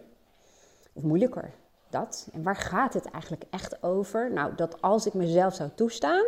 Of 0.94 1.04
moeilijker. 1.04 1.54
Dat. 1.96 2.28
En 2.34 2.44
waar 2.44 2.56
gaat 2.56 2.94
het 2.94 3.06
eigenlijk 3.06 3.44
echt 3.50 3.84
over? 3.84 4.32
Nou, 4.32 4.56
dat 4.56 4.82
als 4.82 5.06
ik 5.06 5.14
mezelf 5.14 5.54
zou 5.54 5.70
toestaan, 5.76 6.26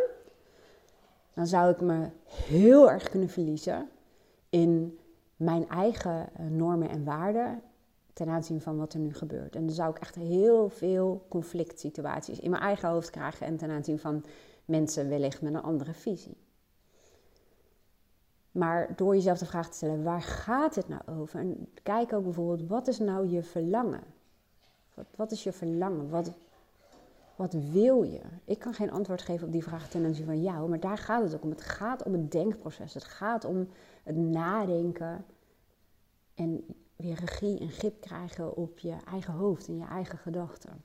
dan 1.34 1.46
zou 1.46 1.70
ik 1.70 1.80
me 1.80 2.08
heel 2.24 2.90
erg 2.90 3.08
kunnen 3.08 3.28
verliezen 3.28 3.88
in 4.50 4.98
mijn 5.36 5.68
eigen 5.68 6.28
eh, 6.36 6.46
normen 6.46 6.88
en 6.88 7.04
waarden 7.04 7.62
ten 8.12 8.28
aanzien 8.28 8.60
van 8.60 8.78
wat 8.78 8.92
er 8.92 9.00
nu 9.00 9.14
gebeurt. 9.14 9.56
En 9.56 9.66
dan 9.66 9.74
zou 9.74 9.90
ik 9.90 9.98
echt 9.98 10.14
heel 10.14 10.68
veel 10.68 11.26
conflict 11.28 11.80
situaties 11.80 12.40
in 12.40 12.50
mijn 12.50 12.62
eigen 12.62 12.88
hoofd 12.88 13.10
krijgen 13.10 13.46
en 13.46 13.56
ten 13.56 13.70
aanzien 13.70 13.98
van 13.98 14.24
mensen 14.64 15.08
wellicht 15.08 15.42
met 15.42 15.54
een 15.54 15.62
andere 15.62 15.92
visie. 15.92 16.36
Maar 18.50 18.96
door 18.96 19.14
jezelf 19.14 19.38
de 19.38 19.46
vraag 19.46 19.68
te 19.68 19.76
stellen, 19.76 20.02
waar 20.02 20.22
gaat 20.22 20.74
het 20.74 20.88
nou 20.88 21.02
over? 21.18 21.40
En 21.40 21.68
kijk 21.82 22.12
ook 22.12 22.24
bijvoorbeeld, 22.24 22.68
wat 22.68 22.88
is 22.88 22.98
nou 22.98 23.28
je 23.28 23.42
verlangen? 23.42 24.16
Wat, 24.98 25.06
wat 25.16 25.32
is 25.32 25.42
je 25.42 25.52
verlangen? 25.52 26.08
Wat, 26.10 26.32
wat 27.36 27.52
wil 27.52 28.02
je? 28.02 28.20
Ik 28.44 28.58
kan 28.58 28.74
geen 28.74 28.90
antwoord 28.90 29.22
geven 29.22 29.46
op 29.46 29.52
die 29.52 29.62
vraag 29.62 29.88
ten 29.88 30.04
aanzien 30.04 30.24
van 30.26 30.42
jou, 30.42 30.68
maar 30.68 30.80
daar 30.80 30.98
gaat 30.98 31.22
het 31.22 31.34
ook 31.34 31.42
om. 31.42 31.50
Het 31.50 31.60
gaat 31.60 32.02
om 32.02 32.12
het 32.12 32.32
denkproces. 32.32 32.94
Het 32.94 33.04
gaat 33.04 33.44
om 33.44 33.68
het 34.02 34.16
nadenken 34.16 35.24
en 36.34 36.64
weer 36.96 37.18
regie 37.20 37.58
en 37.58 37.70
grip 37.70 38.00
krijgen 38.00 38.56
op 38.56 38.78
je 38.78 38.96
eigen 39.10 39.32
hoofd 39.32 39.68
en 39.68 39.76
je 39.76 39.84
eigen 39.84 40.18
gedachten. 40.18 40.82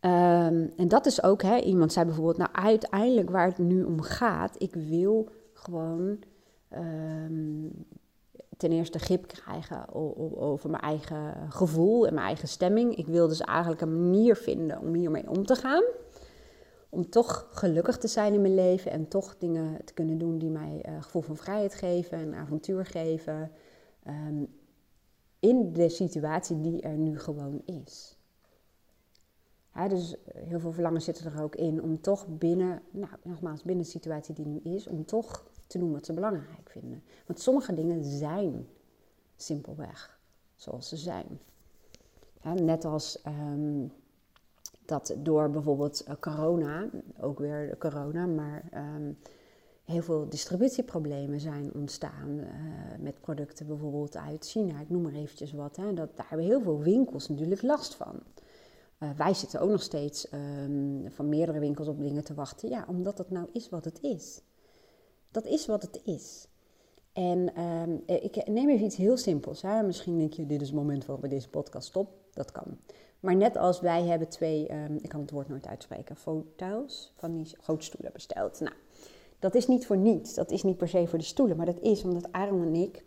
Ehm, 0.00 0.66
en 0.76 0.88
dat 0.88 1.06
is 1.06 1.22
ook, 1.22 1.42
hè, 1.42 1.58
iemand 1.58 1.92
zei 1.92 2.06
bijvoorbeeld, 2.06 2.36
nou 2.36 2.50
uiteindelijk 2.52 3.30
waar 3.30 3.46
het 3.46 3.58
nu 3.58 3.82
om 3.82 4.00
gaat, 4.00 4.62
ik 4.62 4.74
wil 4.74 5.28
gewoon 5.52 6.18
ehm, 6.68 7.66
ten 8.62 8.72
eerste 8.72 8.98
grip 8.98 9.26
krijgen 9.26 9.94
over 10.36 10.70
mijn 10.70 10.82
eigen 10.82 11.50
gevoel 11.52 12.06
en 12.06 12.14
mijn 12.14 12.26
eigen 12.26 12.48
stemming. 12.48 12.96
Ik 12.96 13.06
wil 13.06 13.28
dus 13.28 13.40
eigenlijk 13.40 13.80
een 13.80 14.02
manier 14.02 14.36
vinden 14.36 14.80
om 14.80 14.94
hiermee 14.94 15.30
om 15.30 15.46
te 15.46 15.54
gaan. 15.54 15.82
Om 16.88 17.10
toch 17.10 17.48
gelukkig 17.50 17.98
te 17.98 18.08
zijn 18.08 18.34
in 18.34 18.40
mijn 18.40 18.54
leven 18.54 18.90
en 18.90 19.08
toch 19.08 19.36
dingen 19.38 19.84
te 19.84 19.94
kunnen 19.94 20.18
doen 20.18 20.38
die 20.38 20.50
mij 20.50 20.84
uh, 20.88 21.02
gevoel 21.02 21.22
van 21.22 21.36
vrijheid 21.36 21.74
geven 21.74 22.18
en 22.18 22.34
avontuur 22.34 22.86
geven. 22.86 23.50
Ehm, 24.02 24.44
in 25.38 25.72
de 25.72 25.88
situatie 25.88 26.60
die 26.60 26.80
er 26.80 26.96
nu 26.96 27.18
gewoon 27.18 27.62
is. 27.64 28.18
dus 29.88 30.24
eh, 30.24 30.42
heel 30.46 30.60
veel 30.60 30.72
verlangen 30.72 31.02
zitten 31.02 31.32
er 31.32 31.42
ook 31.42 31.54
in 31.54 31.82
om 31.82 32.00
toch 32.00 32.26
binnen, 32.28 32.82
nou 32.90 33.12
nogmaals, 33.22 33.62
binnen 33.62 33.84
de 33.84 33.90
situatie 33.90 34.34
die 34.34 34.46
nu 34.46 34.58
is, 34.58 34.88
om 34.88 35.04
toch 35.04 35.44
te 35.72 35.78
doen 35.78 35.92
wat 35.92 36.06
ze 36.06 36.12
belangrijk 36.12 36.70
vinden. 36.70 37.02
Want 37.26 37.40
sommige 37.40 37.74
dingen 37.74 38.04
zijn 38.04 38.66
simpelweg 39.36 40.20
zoals 40.54 40.88
ze 40.88 40.96
zijn. 40.96 41.40
net 42.54 42.84
als 42.84 43.22
ehm, 43.22 43.86
dat 44.84 45.14
door 45.18 45.50
bijvoorbeeld 45.50 46.00
eh, 46.00 46.14
corona, 46.20 46.88
ook 47.20 47.38
weer 47.38 47.78
corona, 47.78 48.26
maar 48.26 48.64
um, 48.74 49.18
heel 49.84 50.02
veel 50.02 50.28
distributieproblemen 50.28 51.40
zijn 51.40 51.74
ontstaan 51.74 52.38
uh, 52.38 52.46
met 52.98 53.20
producten 53.20 53.66
bijvoorbeeld 53.66 54.16
uit 54.16 54.46
China. 54.46 54.80
Ik 54.80 54.90
noem 54.90 55.02
maar 55.02 55.12
eventjes 55.12 55.52
wat. 55.52 55.76
Hè. 55.76 55.94
Dat, 55.94 56.16
daar 56.16 56.28
hebben 56.28 56.46
heel 56.46 56.62
veel 56.62 56.80
winkels 56.80 57.28
natuurlijk 57.28 57.62
last 57.62 57.94
van. 57.94 58.22
Uh, 58.98 59.10
wij 59.16 59.34
zitten 59.34 59.60
ook 59.60 59.70
nog 59.70 59.82
steeds 59.82 60.32
um, 60.32 61.04
van 61.10 61.28
meerdere 61.28 61.58
winkels 61.58 61.88
op 61.88 62.00
dingen 62.00 62.24
te 62.24 62.34
wachten. 62.34 62.68
Ja, 62.68 62.84
omdat 62.88 63.18
het 63.18 63.30
nou 63.30 63.48
is 63.52 63.68
wat 63.68 63.84
het 63.84 63.98
is. 64.02 64.42
Dat 65.32 65.46
is 65.46 65.66
wat 65.66 65.82
het 65.82 66.00
is. 66.04 66.46
En 67.12 67.60
um, 67.62 68.02
ik 68.06 68.46
neem 68.46 68.68
even 68.68 68.86
iets 68.86 68.96
heel 68.96 69.16
simpels. 69.16 69.62
Hè. 69.62 69.82
Misschien 69.82 70.18
denk 70.18 70.32
je, 70.32 70.46
dit 70.46 70.60
is 70.60 70.66
het 70.66 70.76
moment 70.76 71.06
waarop 71.06 71.24
we 71.24 71.30
deze 71.30 71.48
podcast 71.48 71.88
stop. 71.88 72.08
Dat 72.32 72.52
kan. 72.52 72.78
Maar 73.20 73.36
net 73.36 73.56
als 73.56 73.80
wij 73.80 74.02
hebben 74.02 74.28
twee, 74.28 74.72
um, 74.72 74.98
ik 75.02 75.08
kan 75.08 75.20
het 75.20 75.30
woord 75.30 75.48
nooit 75.48 75.66
uitspreken, 75.66 76.16
foto's 76.16 77.12
van 77.16 77.32
die 77.32 77.56
grote 77.60 77.84
stoelen 77.84 78.12
besteld. 78.12 78.60
Nou, 78.60 78.74
dat 79.38 79.54
is 79.54 79.66
niet 79.66 79.86
voor 79.86 79.96
niets. 79.96 80.34
Dat 80.34 80.50
is 80.50 80.62
niet 80.62 80.76
per 80.76 80.88
se 80.88 81.06
voor 81.06 81.18
de 81.18 81.24
stoelen. 81.24 81.56
Maar 81.56 81.66
dat 81.66 81.80
is 81.80 82.04
omdat 82.04 82.32
Aaron 82.32 82.62
en 82.66 82.74
ik 82.74 83.04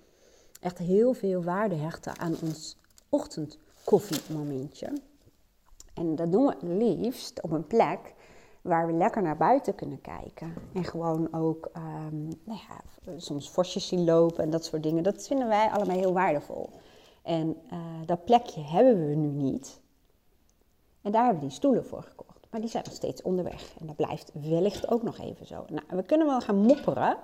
echt 0.60 0.78
heel 0.78 1.14
veel 1.14 1.44
waarde 1.44 1.76
hechten 1.76 2.20
aan 2.20 2.36
ons 2.42 2.78
ochtendkoffiemomentje. 3.10 4.94
En 5.94 6.16
dat 6.16 6.32
doen 6.32 6.46
we 6.46 6.96
liefst 6.98 7.42
op 7.42 7.52
een 7.52 7.68
plek 7.68 8.14
waar 8.66 8.88
we 8.88 8.94
lekker 8.94 9.22
naar 9.22 9.38
buiten 9.38 9.76
kunnen 9.76 10.02
kijken. 10.02 10.54
En 10.74 10.84
gewoon 10.84 11.34
ook 11.34 11.70
um, 11.78 12.28
nou 12.44 12.60
ja, 12.68 12.82
soms 13.18 13.50
vosjes 13.50 13.88
zien 13.88 14.04
lopen 14.04 14.44
en 14.44 14.50
dat 14.50 14.66
soort 14.66 14.84
dingen. 14.84 15.04
Dat 15.04 15.28
vinden 15.28 15.48
wij 15.48 15.70
allemaal 15.70 15.98
heel 15.98 16.14
waardevol. 16.14 16.70
En 17.24 17.58
uh, 17.74 17.80
dat 18.06 18.26
plekje 18.26 18.62
hebben 18.62 19.08
we 19.08 19.16
nu 19.16 19.28
niet. 19.28 19.80
En 21.02 21.12
daar 21.12 21.24
hebben 21.24 21.42
we 21.42 21.48
die 21.48 21.56
stoelen 21.56 21.86
voor 21.86 22.04
gekocht. 22.04 22.48
Maar 22.50 22.62
die 22.62 22.70
zijn 22.70 22.84
nog 22.86 22.94
steeds 22.94 23.22
onderweg. 23.22 23.74
En 23.80 23.86
dat 23.88 23.96
blijft 23.96 24.32
wellicht 24.34 24.88
ook 24.88 25.04
nog 25.04 25.20
even 25.20 25.46
zo. 25.46 25.66
Nou, 25.70 25.84
we 25.88 26.04
kunnen 26.04 26.28
wel 26.28 26.42
gaan 26.42 26.58
mopperen. 26.58 27.18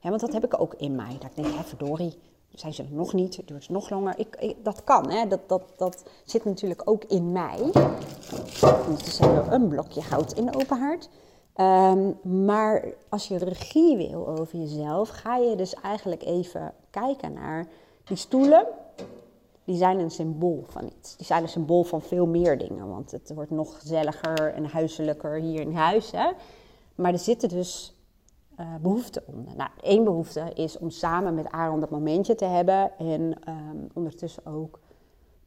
Want 0.00 0.20
dat 0.20 0.32
heb 0.32 0.44
ik 0.44 0.60
ook 0.60 0.74
in 0.74 0.94
mij. 0.94 1.16
Dat 1.18 1.30
ik 1.30 1.34
denk, 1.34 1.54
hè, 1.54 1.62
verdorie, 1.62 2.18
zijn 2.54 2.74
ze 2.74 2.82
er 2.82 2.92
nog 2.92 3.12
niet? 3.12 3.36
Het 3.36 3.48
duurt 3.48 3.68
nog 3.68 3.90
langer. 3.90 4.14
Ik, 4.18 4.56
dat 4.62 4.84
kan, 4.84 5.10
hè. 5.10 5.26
Dat, 5.26 5.40
dat, 5.46 5.62
dat 5.76 6.02
zit 6.24 6.44
natuurlijk 6.44 6.82
ook 6.84 7.04
in 7.04 7.32
mij. 7.32 7.60
Ondertussen 8.86 9.34
hebben 9.34 9.52
een 9.52 9.68
blokje 9.68 10.02
goud 10.02 10.32
in 10.32 10.46
de 10.46 10.54
open 10.54 10.78
haard. 10.78 11.08
Um, 11.56 12.18
maar 12.44 12.84
als 13.08 13.28
je 13.28 13.38
regie 13.38 13.96
wil 13.96 14.28
over 14.28 14.58
jezelf, 14.58 15.08
ga 15.08 15.36
je 15.36 15.56
dus 15.56 15.74
eigenlijk 15.74 16.22
even 16.22 16.72
kijken 16.90 17.32
naar 17.32 17.66
die 18.04 18.16
stoelen 18.16 18.66
die 19.64 19.78
zijn 19.78 19.98
een 19.98 20.10
symbool 20.10 20.64
van 20.68 20.92
iets. 20.98 21.16
Die 21.16 21.26
zijn 21.26 21.42
een 21.42 21.48
symbool 21.48 21.84
van 21.84 22.02
veel 22.02 22.26
meer 22.26 22.58
dingen. 22.58 22.88
Want 22.88 23.10
het 23.10 23.32
wordt 23.34 23.50
nog 23.50 23.78
gezelliger 23.78 24.54
en 24.54 24.64
huiselijker 24.64 25.34
hier 25.34 25.60
in 25.60 25.74
huis. 25.74 26.10
Hè? 26.10 26.30
Maar 26.94 27.12
er 27.12 27.18
zitten 27.18 27.48
dus 27.48 27.94
uh, 28.60 28.74
behoeften 28.80 29.22
onder. 29.26 29.56
Nou, 29.56 29.70
één 29.82 30.04
behoefte 30.04 30.50
is 30.54 30.78
om 30.78 30.90
samen 30.90 31.34
met 31.34 31.50
Aaron 31.50 31.80
dat 31.80 31.90
momentje 31.90 32.34
te 32.34 32.44
hebben. 32.44 32.98
En 32.98 33.20
um, 33.48 33.88
ondertussen 33.94 34.46
ook 34.46 34.78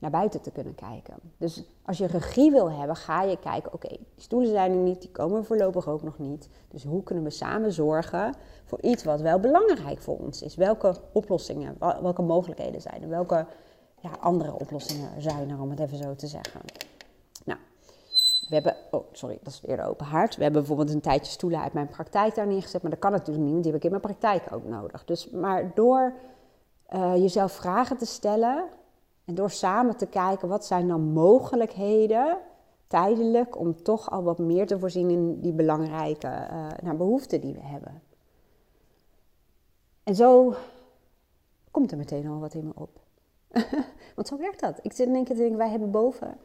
naar 0.03 0.11
buiten 0.11 0.41
te 0.41 0.51
kunnen 0.51 0.75
kijken. 0.75 1.13
Dus 1.37 1.63
als 1.85 1.97
je 1.97 2.07
regie 2.07 2.51
wil 2.51 2.71
hebben, 2.71 2.95
ga 2.95 3.23
je 3.23 3.39
kijken: 3.39 3.73
oké, 3.73 3.87
die 3.87 3.99
stoelen 4.15 4.49
zijn 4.49 4.71
er 4.71 4.77
niet, 4.77 5.01
die 5.01 5.11
komen 5.11 5.45
voorlopig 5.45 5.87
ook 5.87 6.03
nog 6.03 6.19
niet. 6.19 6.49
Dus 6.67 6.83
hoe 6.83 7.03
kunnen 7.03 7.23
we 7.23 7.29
samen 7.29 7.73
zorgen 7.73 8.33
voor 8.65 8.81
iets 8.81 9.03
wat 9.03 9.21
wel 9.21 9.39
belangrijk 9.39 10.01
voor 10.01 10.17
ons 10.17 10.41
is? 10.41 10.55
Welke 10.55 10.95
oplossingen, 11.11 11.75
welke 11.79 12.21
mogelijkheden 12.21 12.81
zijn 12.81 13.01
er? 13.01 13.09
Welke 13.09 13.45
ja, 13.99 14.11
andere 14.19 14.59
oplossingen 14.59 15.21
zijn 15.21 15.49
er, 15.49 15.61
om 15.61 15.69
het 15.69 15.79
even 15.79 15.97
zo 15.97 16.15
te 16.15 16.27
zeggen. 16.27 16.61
We 18.53 18.61
hebben, 18.61 18.99
oh 18.99 19.05
sorry, 19.11 19.39
dat 19.43 19.53
is 19.53 19.61
weer 19.61 19.77
de 19.77 19.83
open 19.83 20.05
haard. 20.05 20.35
We 20.35 20.43
hebben 20.43 20.61
bijvoorbeeld 20.61 20.95
een 20.95 21.01
tijdje 21.01 21.31
stoelen 21.31 21.61
uit 21.61 21.73
mijn 21.73 21.87
praktijk 21.87 22.35
daar 22.35 22.47
neergezet, 22.47 22.81
maar 22.81 22.91
dat 22.91 22.99
kan 22.99 23.11
natuurlijk 23.11 23.43
niet, 23.43 23.51
want 23.51 23.63
die 23.63 23.71
heb 23.71 23.81
ik 23.81 23.91
in 23.91 23.99
mijn 23.99 24.13
praktijk 24.13 24.53
ook 24.53 24.65
nodig. 24.65 25.05
Dus, 25.05 25.29
maar 25.29 25.71
door 25.73 26.13
uh, 26.93 27.15
jezelf 27.15 27.51
vragen 27.51 27.97
te 27.97 28.05
stellen 28.05 28.63
en 29.25 29.35
door 29.35 29.49
samen 29.49 29.97
te 29.97 30.05
kijken 30.05 30.47
wat 30.47 30.65
zijn 30.65 30.87
dan 30.87 31.01
mogelijkheden 31.01 32.37
tijdelijk 32.87 33.59
om 33.59 33.83
toch 33.83 34.11
al 34.11 34.23
wat 34.23 34.37
meer 34.37 34.67
te 34.67 34.79
voorzien 34.79 35.09
in 35.09 35.39
die 35.41 35.53
belangrijke 35.53 36.27
uh, 36.27 36.67
nou, 36.83 36.97
behoeften 36.97 37.41
die 37.41 37.53
we 37.53 37.63
hebben. 37.63 38.01
En 40.03 40.15
zo 40.15 40.53
komt 41.71 41.91
er 41.91 41.97
meteen 41.97 42.27
al 42.27 42.39
wat 42.39 42.53
in 42.53 42.65
me 42.65 42.73
op. 42.75 42.99
Want 44.15 44.27
zo 44.27 44.37
werkt 44.37 44.59
dat. 44.59 44.79
Ik 44.81 44.93
zit 44.93 45.07
in 45.07 45.15
één 45.15 45.23
keer 45.23 45.35
te 45.35 45.41
denken, 45.41 45.57
wij 45.57 45.69
hebben 45.69 45.91
boven 45.91 46.37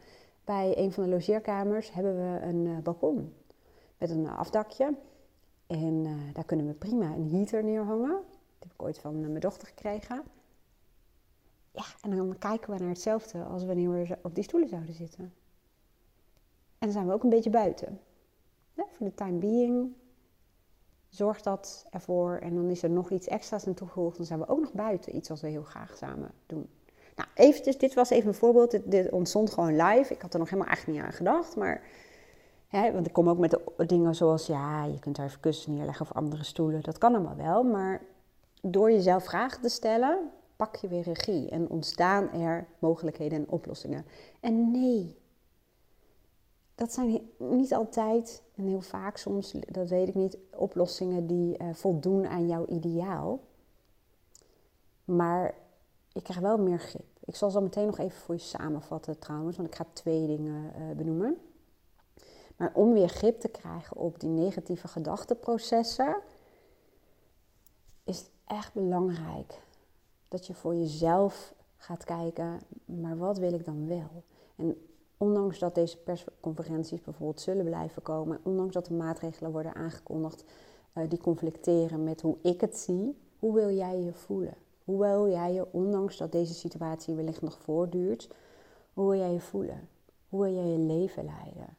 bij 0.49 0.77
een 0.77 0.91
van 0.91 1.03
de 1.03 1.09
logeerkamers 1.09 1.91
hebben 1.91 2.15
we 2.15 2.45
een 2.45 2.65
uh, 2.65 2.77
balkon 2.77 3.33
met 3.97 4.09
een 4.09 4.27
afdakje. 4.27 4.95
En 5.67 6.05
uh, 6.05 6.33
daar 6.33 6.45
kunnen 6.45 6.67
we 6.67 6.73
prima 6.73 7.13
een 7.13 7.29
heater 7.29 7.63
neerhangen. 7.63 8.09
Dat 8.09 8.59
heb 8.59 8.71
ik 8.71 8.81
ooit 8.81 8.99
van 8.99 9.19
mijn 9.19 9.39
dochter 9.39 9.67
gekregen. 9.67 10.23
Ja, 11.71 11.83
en 12.01 12.15
dan 12.15 12.37
kijken 12.37 12.73
we 12.73 12.79
naar 12.79 12.89
hetzelfde 12.89 13.43
als 13.43 13.65
wanneer 13.65 13.89
we 13.89 14.17
op 14.21 14.35
die 14.35 14.43
stoelen 14.43 14.69
zouden 14.69 14.93
zitten. 14.93 15.23
En 16.77 16.87
dan 16.87 16.91
zijn 16.91 17.07
we 17.07 17.13
ook 17.13 17.23
een 17.23 17.29
beetje 17.29 17.49
buiten. 17.49 17.99
Voor 18.75 19.07
de 19.07 19.13
time 19.13 19.37
being 19.37 19.93
zorgt 21.09 21.43
dat 21.43 21.85
ervoor. 21.89 22.37
En 22.37 22.55
dan 22.55 22.69
is 22.69 22.83
er 22.83 22.89
nog 22.89 23.11
iets 23.11 23.27
extra's 23.27 23.67
aan 23.67 23.73
toegevoegd. 23.73 24.17
Dan 24.17 24.25
zijn 24.25 24.39
we 24.39 24.47
ook 24.47 24.59
nog 24.59 24.73
buiten. 24.73 25.15
Iets 25.15 25.29
wat 25.29 25.39
we 25.39 25.47
heel 25.47 25.63
graag 25.63 25.97
samen 25.97 26.31
doen. 26.45 26.69
Nou, 27.19 27.31
eventjes, 27.33 27.77
dit 27.77 27.93
was 27.93 28.09
even 28.09 28.27
een 28.27 28.33
voorbeeld. 28.33 28.91
Dit, 28.91 29.11
ontstond 29.11 29.49
gewoon 29.51 29.75
live. 29.75 30.13
Ik 30.13 30.21
had 30.21 30.33
er 30.33 30.39
nog 30.39 30.49
helemaal 30.49 30.71
echt 30.71 30.87
niet 30.87 31.01
aan 31.01 31.13
gedacht. 31.13 31.55
Maar, 31.55 31.81
hè, 32.67 32.91
want 32.91 33.07
ik 33.07 33.13
kom 33.13 33.29
ook 33.29 33.37
met 33.37 33.57
dingen 33.87 34.15
zoals, 34.15 34.47
ja, 34.47 34.83
je 34.85 34.99
kunt 34.99 35.15
daar 35.15 35.25
even 35.25 35.39
kussen 35.39 35.73
neerleggen 35.73 36.05
of 36.05 36.15
andere 36.15 36.43
stoelen. 36.43 36.81
Dat 36.81 36.97
kan 36.97 37.15
allemaal 37.15 37.35
wel. 37.35 37.63
Maar 37.63 38.01
door 38.61 38.91
jezelf 38.91 39.23
vragen 39.23 39.61
te 39.61 39.69
stellen, 39.69 40.29
pak 40.55 40.75
je 40.75 40.87
weer 40.87 41.03
regie. 41.03 41.49
En 41.49 41.69
ontstaan 41.69 42.31
er 42.31 42.67
mogelijkheden 42.79 43.37
en 43.37 43.49
oplossingen. 43.49 44.05
En 44.39 44.71
nee, 44.71 45.17
dat 46.75 46.93
zijn 46.93 47.29
niet 47.37 47.73
altijd 47.73 48.43
en 48.55 48.67
heel 48.67 48.81
vaak 48.81 49.17
soms, 49.17 49.55
dat 49.67 49.89
weet 49.89 50.07
ik 50.07 50.15
niet, 50.15 50.37
oplossingen 50.55 51.27
die 51.27 51.57
uh, 51.61 51.73
voldoen 51.73 52.27
aan 52.27 52.47
jouw 52.47 52.65
ideaal. 52.65 53.39
Maar 55.05 55.53
ik 56.13 56.23
krijg 56.23 56.39
wel 56.39 56.57
meer 56.57 56.79
grip. 56.79 57.08
Ik 57.29 57.35
zal 57.35 57.49
zo 57.49 57.61
meteen 57.61 57.85
nog 57.85 57.97
even 57.97 58.19
voor 58.19 58.35
je 58.35 58.41
samenvatten 58.41 59.19
trouwens, 59.19 59.57
want 59.57 59.69
ik 59.69 59.75
ga 59.75 59.85
twee 59.93 60.27
dingen 60.27 60.73
uh, 60.77 60.95
benoemen. 60.95 61.37
Maar 62.55 62.71
om 62.73 62.93
weer 62.93 63.09
grip 63.09 63.39
te 63.39 63.47
krijgen 63.47 63.97
op 63.97 64.19
die 64.19 64.29
negatieve 64.29 64.87
gedachteprocessen, 64.87 66.17
is 68.03 68.17
het 68.19 68.31
echt 68.45 68.73
belangrijk 68.73 69.61
dat 70.27 70.47
je 70.47 70.53
voor 70.53 70.75
jezelf 70.75 71.53
gaat 71.77 72.03
kijken, 72.03 72.59
maar 72.85 73.17
wat 73.17 73.37
wil 73.37 73.53
ik 73.53 73.65
dan 73.65 73.87
wel? 73.87 74.23
En 74.55 74.87
ondanks 75.17 75.59
dat 75.59 75.75
deze 75.75 75.97
persconferenties 75.97 77.01
bijvoorbeeld 77.01 77.41
zullen 77.41 77.65
blijven 77.65 78.01
komen, 78.01 78.39
ondanks 78.43 78.73
dat 78.73 78.87
er 78.87 78.93
maatregelen 78.93 79.51
worden 79.51 79.75
aangekondigd 79.75 80.43
uh, 80.93 81.09
die 81.09 81.19
conflicteren 81.19 82.03
met 82.03 82.21
hoe 82.21 82.37
ik 82.41 82.61
het 82.61 82.77
zie, 82.77 83.17
hoe 83.39 83.53
wil 83.53 83.69
jij 83.69 83.99
je 83.99 84.13
voelen? 84.13 84.55
Hoe 84.89 84.99
wil 84.99 85.29
jij 85.29 85.53
je, 85.53 85.71
ondanks 85.71 86.17
dat 86.17 86.31
deze 86.31 86.53
situatie 86.53 87.15
wellicht 87.15 87.41
nog 87.41 87.59
voortduurt, 87.59 88.29
hoe 88.93 89.09
wil 89.09 89.19
jij 89.19 89.33
je 89.33 89.39
voelen? 89.39 89.89
Hoe 90.29 90.43
wil 90.43 90.53
jij 90.53 90.67
je 90.67 90.77
leven 90.77 91.25
leiden? 91.25 91.77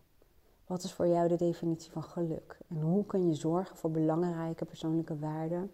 Wat 0.67 0.83
is 0.83 0.93
voor 0.93 1.07
jou 1.07 1.29
de 1.29 1.37
definitie 1.37 1.91
van 1.91 2.03
geluk? 2.03 2.59
En 2.69 2.81
hoe 2.81 3.07
kun 3.07 3.29
je 3.29 3.35
zorgen 3.35 3.77
voor 3.77 3.91
belangrijke 3.91 4.65
persoonlijke 4.65 5.19
waarden 5.19 5.73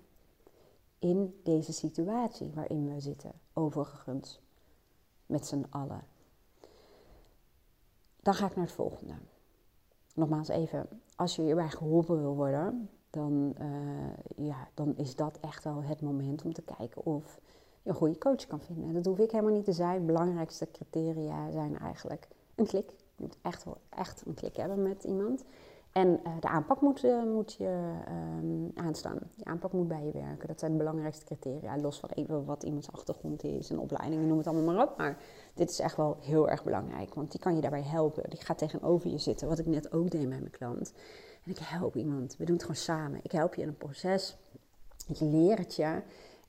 in 0.98 1.40
deze 1.42 1.72
situatie 1.72 2.50
waarin 2.54 2.94
we 2.94 3.00
zitten? 3.00 3.32
Overigens, 3.52 4.40
met 5.26 5.46
z'n 5.46 5.66
allen. 5.70 6.04
Dan 8.20 8.34
ga 8.34 8.46
ik 8.46 8.56
naar 8.56 8.64
het 8.64 8.74
volgende. 8.74 9.14
nogmaals 10.14 10.48
even, 10.48 10.88
als 11.16 11.36
je 11.36 11.42
hierbij 11.42 11.70
geholpen 11.70 12.20
wil 12.20 12.34
worden, 12.34 12.90
dan, 13.16 13.54
uh, 13.60 14.46
ja, 14.46 14.68
dan 14.74 14.96
is 14.96 15.16
dat 15.16 15.38
echt 15.40 15.64
wel 15.64 15.82
het 15.82 16.00
moment 16.00 16.42
om 16.42 16.52
te 16.52 16.62
kijken 16.62 17.04
of 17.04 17.38
je 17.82 17.90
een 17.90 17.96
goede 17.96 18.18
coach 18.18 18.46
kan 18.46 18.60
vinden. 18.60 18.92
Dat 18.92 19.06
hoef 19.06 19.18
ik 19.18 19.30
helemaal 19.30 19.54
niet 19.54 19.64
te 19.64 19.72
zijn. 19.72 20.06
Belangrijkste 20.06 20.68
criteria 20.72 21.50
zijn 21.50 21.78
eigenlijk 21.78 22.28
een 22.54 22.66
klik. 22.66 22.90
Je 22.90 23.22
moet 23.22 23.36
echt 23.42 23.64
wel 23.64 23.76
echt 23.88 24.22
een 24.26 24.34
klik 24.34 24.56
hebben 24.56 24.82
met 24.82 25.04
iemand. 25.04 25.44
En 25.92 26.08
uh, 26.08 26.32
de 26.40 26.48
aanpak 26.48 26.80
moet, 26.80 27.04
uh, 27.04 27.22
moet 27.22 27.52
je 27.52 27.92
uh, 28.08 28.84
aanstaan. 28.84 29.18
De 29.36 29.44
aanpak 29.44 29.72
moet 29.72 29.88
bij 29.88 30.04
je 30.04 30.12
werken. 30.12 30.48
Dat 30.48 30.58
zijn 30.58 30.72
de 30.72 30.78
belangrijkste 30.78 31.24
criteria. 31.24 31.78
Los 31.78 32.00
van 32.00 32.44
wat 32.44 32.62
iemands 32.62 32.92
achtergrond 32.92 33.44
is 33.44 33.70
en 33.70 33.78
opleiding, 33.78 34.26
noem 34.26 34.38
het 34.38 34.46
allemaal 34.46 34.74
maar 34.74 34.86
op. 34.86 34.96
Maar 34.96 35.18
dit 35.54 35.70
is 35.70 35.78
echt 35.78 35.96
wel 35.96 36.16
heel 36.20 36.48
erg 36.48 36.64
belangrijk. 36.64 37.14
Want 37.14 37.30
die 37.30 37.40
kan 37.40 37.54
je 37.54 37.60
daarbij 37.60 37.82
helpen. 37.82 38.30
Die 38.30 38.40
gaat 38.40 38.58
tegenover 38.58 39.10
je 39.10 39.18
zitten. 39.18 39.48
Wat 39.48 39.58
ik 39.58 39.66
net 39.66 39.92
ook 39.92 40.10
deed 40.10 40.28
met 40.28 40.40
mijn 40.40 40.50
klant. 40.50 40.92
En 41.46 41.52
ik 41.52 41.58
help 41.58 41.96
iemand. 41.96 42.36
We 42.36 42.44
doen 42.44 42.54
het 42.54 42.62
gewoon 42.62 42.76
samen. 42.76 43.20
Ik 43.22 43.32
help 43.32 43.54
je 43.54 43.62
in 43.62 43.68
een 43.68 43.76
proces. 43.76 44.36
Ik 45.08 45.20
leer 45.20 45.58
het 45.58 45.74
je. 45.74 46.02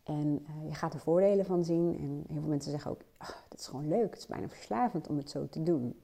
En 0.04 0.46
uh, 0.50 0.68
je 0.68 0.74
gaat 0.76 0.94
er 0.94 1.00
voordelen 1.00 1.46
van 1.46 1.64
zien. 1.64 1.98
En 2.00 2.24
heel 2.28 2.40
veel 2.42 2.50
mensen 2.50 2.72
zeggen 2.72 2.92
ook, 2.92 3.02
oh, 3.22 3.30
dit 3.50 3.60
is 3.60 3.68
gewoon 3.68 3.88
leuk. 3.88 4.10
Het 4.10 4.20
is 4.20 4.28
bijna 4.28 4.50
verslavend 4.50 5.08
om 5.08 5.18
het 5.18 5.30
zo 5.30 5.48
te 5.50 5.64
doen. 5.64 6.02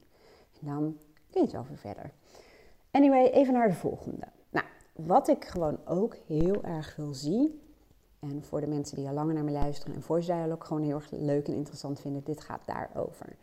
En 0.60 0.66
dan 0.66 0.96
kun 1.30 1.40
je 1.40 1.40
het 1.40 1.52
wel 1.52 1.66
weer 1.68 1.78
verder. 1.78 2.10
Anyway, 2.90 3.30
even 3.30 3.52
naar 3.52 3.68
de 3.68 3.74
volgende. 3.74 4.26
Nou, 4.50 4.66
wat 4.92 5.28
ik 5.28 5.44
gewoon 5.44 5.78
ook 5.84 6.16
heel 6.26 6.62
erg 6.62 6.92
veel 6.92 7.14
zie. 7.14 7.62
En 8.20 8.44
voor 8.44 8.60
de 8.60 8.66
mensen 8.66 8.96
die 8.96 9.08
al 9.08 9.14
langer 9.14 9.34
naar 9.34 9.44
me 9.44 9.50
luisteren 9.50 9.94
en 9.94 10.02
voice 10.02 10.32
dialogue 10.32 10.66
gewoon 10.66 10.82
heel 10.82 10.94
erg 10.94 11.10
leuk 11.10 11.48
en 11.48 11.54
interessant 11.54 12.00
vinden, 12.00 12.24
dit 12.24 12.40
gaat 12.40 12.66
daarover. 12.66 13.36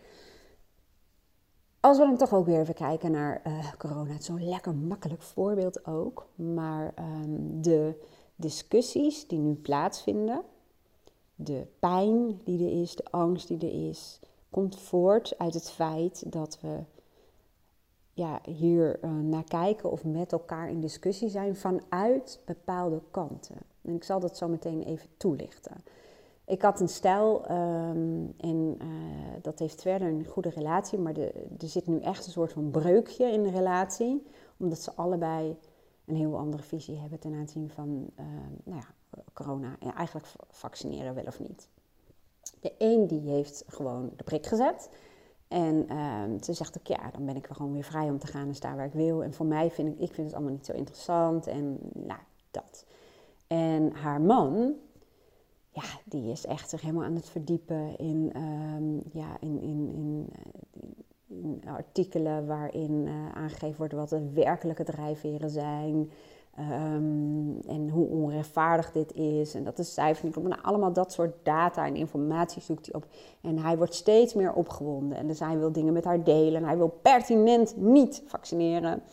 Als 1.82 1.98
we 1.98 2.04
dan 2.04 2.18
toch 2.18 2.34
ook 2.34 2.46
weer 2.46 2.60
even 2.60 2.74
kijken 2.74 3.12
naar 3.12 3.42
uh, 3.48 3.72
corona, 3.78 4.12
het 4.12 4.20
is 4.20 4.26
zo'n 4.26 4.50
lekker 4.50 4.76
makkelijk 4.76 5.22
voorbeeld 5.22 5.86
ook. 5.86 6.28
Maar 6.36 6.94
um, 7.00 7.62
de 7.62 8.00
discussies 8.36 9.28
die 9.28 9.40
nu 9.40 9.54
plaatsvinden, 9.54 10.42
de 11.36 11.68
pijn 11.80 12.42
die 12.44 12.66
er 12.66 12.82
is, 12.82 12.96
de 12.96 13.06
angst 13.10 13.48
die 13.48 13.58
er 13.58 13.90
is, 13.90 14.20
komt 14.50 14.80
voort 14.80 15.38
uit 15.38 15.54
het 15.54 15.72
feit 15.72 16.32
dat 16.32 16.60
we 16.62 16.80
ja, 18.14 18.42
hier 18.44 19.00
uh, 19.04 19.12
naar 19.12 19.44
kijken 19.44 19.92
of 19.92 20.04
met 20.04 20.32
elkaar 20.32 20.70
in 20.70 20.82
discussie 20.82 21.30
zijn 21.30 21.56
vanuit 21.56 22.40
bepaalde 22.46 23.02
kanten. 23.12 23.58
En 23.82 23.96
ik 23.96 24.04
zal 24.04 24.20
dat 24.20 24.38
zo 24.38 24.48
meteen 24.48 24.84
even 24.84 25.10
toelichten. 25.18 25.84
Ik 26.46 26.62
had 26.62 26.80
een 26.80 26.90
stijl 26.90 27.52
um, 27.52 28.34
en 28.38 28.78
uh, 28.82 28.88
dat 29.42 29.60
heeft 29.60 29.82
verder 29.82 30.08
een 30.08 30.26
goede 30.26 30.50
relatie, 30.50 31.00
maar 31.00 31.14
de, 31.14 31.32
er 31.60 31.68
zit 31.68 31.88
nu 31.88 32.00
echt 32.00 32.26
een 32.26 32.32
soort 32.32 32.54
van 32.54 32.72
breukje 32.72 33.32
in 33.32 33.44
de 33.44 33.50
relatie, 33.50 34.28
omdat 34.58 34.80
ze 34.80 34.96
allebei 34.96 35.58
een 36.06 36.16
heel 36.16 36.38
andere 36.38 36.64
visie 36.64 36.98
hebben 36.98 37.20
ten 37.20 37.34
aanzien 37.34 37.70
van 37.70 38.10
uh, 38.20 38.26
nou 38.64 38.80
ja, 38.80 39.22
corona 39.34 39.76
en 39.80 39.94
eigenlijk 39.94 40.28
vaccineren 40.50 41.16
wel 41.16 41.24
of 41.24 41.40
niet. 41.40 41.70
De 42.60 42.74
een 42.78 43.08
die 43.08 43.30
heeft 43.30 43.64
gewoon 43.68 44.12
de 44.16 44.24
prik 44.24 44.46
gezet 44.46 44.90
en 45.48 45.86
uh, 45.92 46.24
ze 46.42 46.54
zegt 46.54 46.78
ook, 46.78 46.88
ja, 46.88 47.12
dan 47.12 47.26
ben 47.26 47.36
ik 47.36 47.48
gewoon 47.52 47.74
weer 47.74 47.84
vrij 47.84 48.10
om 48.10 48.20
te 48.20 48.28
gaan 48.28 48.48
en 48.48 48.56
staan 48.56 48.76
waar 48.76 48.86
ik 48.86 48.94
wil. 48.94 49.24
En 49.24 49.34
voor 49.34 49.46
mij 49.46 49.72
vind 49.72 49.88
ik, 49.88 50.00
ik 50.00 50.14
vind 50.14 50.28
het 50.28 50.36
allemaal 50.36 50.54
niet 50.54 50.66
zo 50.66 50.74
interessant 50.74 51.48
en 51.48 51.78
nou, 51.94 52.20
dat. 52.52 52.86
En 53.48 53.92
haar 53.92 54.22
man, 54.22 54.76
ja, 55.72 55.84
die 56.06 56.32
is 56.32 56.46
echt 56.46 56.70
zich 56.70 56.82
helemaal 56.82 57.04
aan 57.04 57.16
het 57.16 57.30
verdiepen 57.30 57.98
in, 57.98 58.32
um, 58.36 59.02
ja, 59.14 59.38
in, 59.40 59.62
in, 59.62 59.92
in, 59.94 60.30
in, 61.28 61.62
artikelen 61.68 62.48
waarin 62.48 63.06
uh, 63.08 63.32
aangegeven 63.34 63.78
wordt 63.78 63.94
wat 63.94 64.10
de 64.10 64.32
werkelijke 64.34 64.84
drijfveren 64.84 65.50
zijn. 65.50 66.12
Um, 66.60 67.60
en 67.68 67.90
hoe 67.90 68.08
onrechtvaardig 68.08 68.92
dit 68.92 69.14
is. 69.14 69.54
En 69.56 69.64
dat 69.64 69.80
is 69.80 69.94
cijfer. 69.94 70.42
Nou, 70.42 70.62
allemaal 70.62 70.94
dat 70.94 71.12
soort 71.12 71.34
data 71.44 71.86
en 71.86 71.96
informatie 71.96 72.62
zoekt 72.62 72.86
hij 72.86 72.96
op. 72.96 73.08
En 73.42 73.58
hij 73.58 73.78
wordt 73.78 73.94
steeds 73.94 74.34
meer 74.34 74.54
opgewonden. 74.54 75.18
En 75.18 75.28
dus 75.28 75.40
hij 75.40 75.58
wil 75.58 75.72
dingen 75.72 75.94
met 75.94 76.06
haar 76.06 76.24
delen. 76.24 76.62
En 76.62 76.68
hij 76.68 76.78
wil 76.78 77.00
pertinent 77.02 77.78
niet 77.78 78.24
vaccineren. 78.26 79.04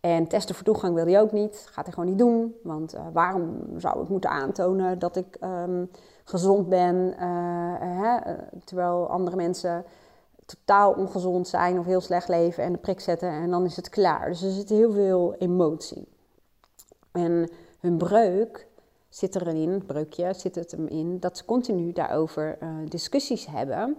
En 0.00 0.26
testen 0.26 0.54
voor 0.54 0.64
toegang 0.64 0.94
wil 0.94 1.04
hij 1.04 1.20
ook 1.20 1.32
niet. 1.32 1.66
Gaat 1.70 1.84
hij 1.84 1.94
gewoon 1.94 2.08
niet 2.08 2.18
doen. 2.18 2.54
Want 2.62 2.94
uh, 2.94 3.06
waarom 3.12 3.64
zou 3.76 4.02
ik 4.02 4.08
moeten 4.08 4.30
aantonen 4.30 4.98
dat 4.98 5.16
ik 5.16 5.36
um, 5.44 5.90
gezond 6.24 6.68
ben. 6.68 6.96
Uh, 6.96 7.74
hè, 7.78 8.34
terwijl 8.64 9.08
andere 9.08 9.36
mensen 9.36 9.84
totaal 10.46 10.92
ongezond 10.92 11.48
zijn 11.48 11.78
of 11.78 11.84
heel 11.84 12.00
slecht 12.00 12.28
leven 12.28 12.64
en 12.64 12.72
de 12.72 12.78
prik 12.78 13.00
zetten. 13.00 13.28
En 13.28 13.50
dan 13.50 13.64
is 13.64 13.76
het 13.76 13.88
klaar. 13.88 14.28
Dus 14.28 14.42
er 14.42 14.50
zit 14.50 14.68
heel 14.68 14.92
veel 14.92 15.34
emotie. 15.34 16.08
En 17.12 17.50
hun 17.80 17.96
breuk 17.96 18.66
zit 19.08 19.34
erin, 19.36 19.82
breukje 19.86 20.34
zit 20.34 20.54
het 20.54 20.70
hem 20.70 20.86
in, 20.86 21.20
dat 21.20 21.36
ze 21.36 21.44
continu 21.44 21.92
daarover 21.92 22.58
discussies 22.88 23.46
hebben. 23.46 23.96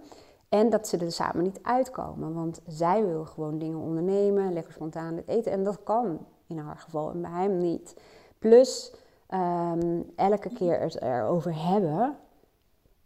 En 0.52 0.70
dat 0.70 0.88
ze 0.88 0.98
er 0.98 1.12
samen 1.12 1.44
niet 1.44 1.60
uitkomen. 1.62 2.34
Want 2.34 2.62
zij 2.68 3.06
wil 3.06 3.26
gewoon 3.26 3.58
dingen 3.58 3.80
ondernemen, 3.80 4.54
lekker 4.54 4.74
spontaan 4.74 5.22
eten. 5.26 5.52
En 5.52 5.64
dat 5.64 5.84
kan 5.84 6.26
in 6.48 6.58
haar 6.58 6.78
geval 6.78 7.12
en 7.12 7.22
bij 7.22 7.32
hem 7.32 7.58
niet. 7.58 7.96
Plus 8.40 8.94
um, 9.34 10.12
elke 10.16 10.54
keer 10.54 10.80
het 10.80 11.02
erover 11.02 11.66
hebben. 11.66 12.16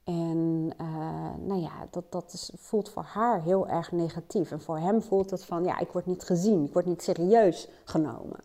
En 0.03 0.69
uh, 0.81 1.47
nou 1.47 1.61
ja, 1.61 1.87
dat, 1.89 2.11
dat 2.11 2.51
voelt 2.55 2.89
voor 2.89 3.03
haar 3.03 3.41
heel 3.41 3.67
erg 3.67 3.91
negatief. 3.91 4.51
En 4.51 4.61
voor 4.61 4.77
hem 4.77 5.01
voelt 5.01 5.29
het 5.31 5.45
van, 5.45 5.63
ja, 5.63 5.79
ik 5.79 5.91
word 5.91 6.05
niet 6.05 6.23
gezien, 6.23 6.63
ik 6.63 6.73
word 6.73 6.85
niet 6.85 7.03
serieus 7.03 7.69
genomen 7.83 8.39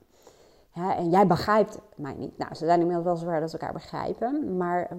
en 0.73 1.11
jij 1.11 1.27
begrijpt 1.27 1.79
mij 1.95 2.15
niet. 2.15 2.39
Nou, 2.39 2.55
ze 2.55 2.65
zijn 2.65 2.81
inmiddels 2.81 3.07
wel 3.07 3.17
zover 3.17 3.41
dat 3.41 3.51
ze 3.51 3.59
elkaar 3.59 3.73
begrijpen. 3.73 4.57
Maar 4.57 4.87
eh, 4.87 4.97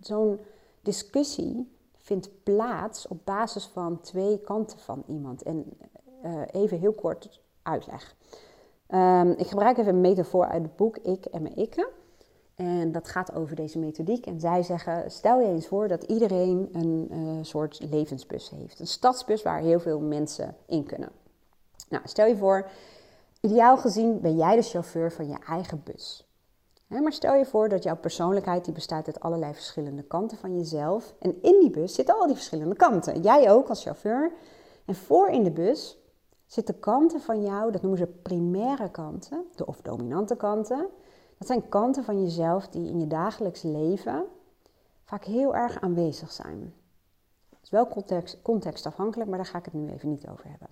zo'n 0.00 0.40
discussie 0.80 1.76
vindt 2.08 2.42
plaats 2.42 3.08
op 3.08 3.24
basis 3.24 3.66
van 3.66 4.00
twee 4.00 4.40
kanten 4.40 4.78
van 4.78 5.04
iemand. 5.06 5.42
En 5.42 5.78
uh, 6.24 6.42
even 6.50 6.78
heel 6.78 6.92
kort 6.92 7.40
uitleg. 7.62 8.16
Um, 8.88 9.30
ik 9.30 9.46
gebruik 9.46 9.78
even 9.78 9.94
een 9.94 10.00
metafoor 10.00 10.46
uit 10.46 10.62
het 10.62 10.76
boek 10.76 10.96
Ik 10.96 11.24
en 11.24 11.42
mijn 11.42 11.56
ikke. 11.56 11.90
En 12.54 12.92
dat 12.92 13.08
gaat 13.08 13.34
over 13.34 13.56
deze 13.56 13.78
methodiek. 13.78 14.26
En 14.26 14.40
zij 14.40 14.62
zeggen: 14.62 15.10
stel 15.10 15.40
je 15.40 15.46
eens 15.46 15.66
voor 15.66 15.88
dat 15.88 16.02
iedereen 16.02 16.68
een 16.72 17.08
uh, 17.10 17.38
soort 17.42 17.80
levensbus 17.90 18.50
heeft. 18.50 18.80
Een 18.80 18.86
stadsbus 18.86 19.42
waar 19.42 19.60
heel 19.60 19.80
veel 19.80 20.00
mensen 20.00 20.56
in 20.66 20.84
kunnen. 20.84 21.10
Nou, 21.88 22.02
stel 22.06 22.26
je 22.26 22.36
voor, 22.36 22.70
Ideaal 23.40 23.76
gezien 23.76 24.20
ben 24.20 24.36
jij 24.36 24.56
de 24.56 24.62
chauffeur 24.62 25.12
van 25.12 25.28
je 25.28 25.38
eigen 25.46 25.82
bus. 25.84 26.27
Maar 26.88 27.12
stel 27.12 27.34
je 27.34 27.44
voor 27.44 27.68
dat 27.68 27.82
jouw 27.82 27.96
persoonlijkheid 27.96 28.64
die 28.64 28.74
bestaat 28.74 29.06
uit 29.06 29.20
allerlei 29.20 29.54
verschillende 29.54 30.02
kanten 30.02 30.38
van 30.38 30.56
jezelf. 30.56 31.14
En 31.18 31.42
in 31.42 31.60
die 31.60 31.70
bus 31.70 31.94
zitten 31.94 32.14
al 32.14 32.26
die 32.26 32.34
verschillende 32.34 32.76
kanten. 32.76 33.20
Jij 33.20 33.50
ook 33.50 33.68
als 33.68 33.82
chauffeur. 33.82 34.32
En 34.84 34.94
voor 34.94 35.28
in 35.28 35.44
de 35.44 35.50
bus 35.50 35.98
zitten 36.46 36.78
kanten 36.78 37.20
van 37.20 37.42
jou, 37.42 37.72
dat 37.72 37.82
noemen 37.82 38.00
ze 38.00 38.06
primaire 38.06 38.90
kanten, 38.90 39.44
of 39.64 39.80
dominante 39.80 40.36
kanten. 40.36 40.86
Dat 41.38 41.46
zijn 41.46 41.68
kanten 41.68 42.04
van 42.04 42.22
jezelf 42.22 42.68
die 42.68 42.88
in 42.88 43.00
je 43.00 43.06
dagelijks 43.06 43.62
leven 43.62 44.24
vaak 45.04 45.24
heel 45.24 45.56
erg 45.56 45.80
aanwezig 45.80 46.32
zijn. 46.32 46.74
Het 47.50 47.62
is 47.62 47.70
wel 47.70 47.88
context, 47.88 48.42
contextafhankelijk, 48.42 49.28
maar 49.28 49.38
daar 49.38 49.46
ga 49.46 49.58
ik 49.58 49.64
het 49.64 49.74
nu 49.74 49.90
even 49.90 50.08
niet 50.08 50.28
over 50.28 50.48
hebben. 50.48 50.68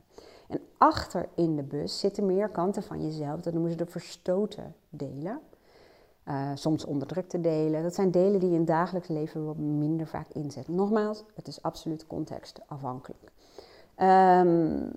En 0.49 0.61
achter 0.79 1.29
in 1.35 1.57
de 1.57 1.63
bus 1.63 1.99
zitten 1.99 2.27
meer 2.27 2.49
kanten 2.49 2.83
van 2.83 3.03
jezelf. 3.03 3.41
Dat 3.41 3.53
noemen 3.53 3.71
ze 3.71 3.77
de 3.77 3.87
verstoten 3.87 4.75
delen. 4.89 5.41
Uh, 6.29 6.51
soms 6.55 6.85
onderdrukte 6.85 7.41
delen. 7.41 7.83
Dat 7.83 7.95
zijn 7.95 8.11
delen 8.11 8.41
die 8.41 8.49
je 8.49 8.55
in 8.55 8.61
het 8.61 8.69
dagelijks 8.69 9.09
leven 9.09 9.47
wat 9.47 9.57
minder 9.57 10.07
vaak 10.07 10.29
inzet. 10.33 10.69
Nogmaals, 10.69 11.25
het 11.35 11.49
is 11.49 11.63
absoluut 11.63 12.07
contextafhankelijk. 12.07 13.33
Um, 13.99 14.91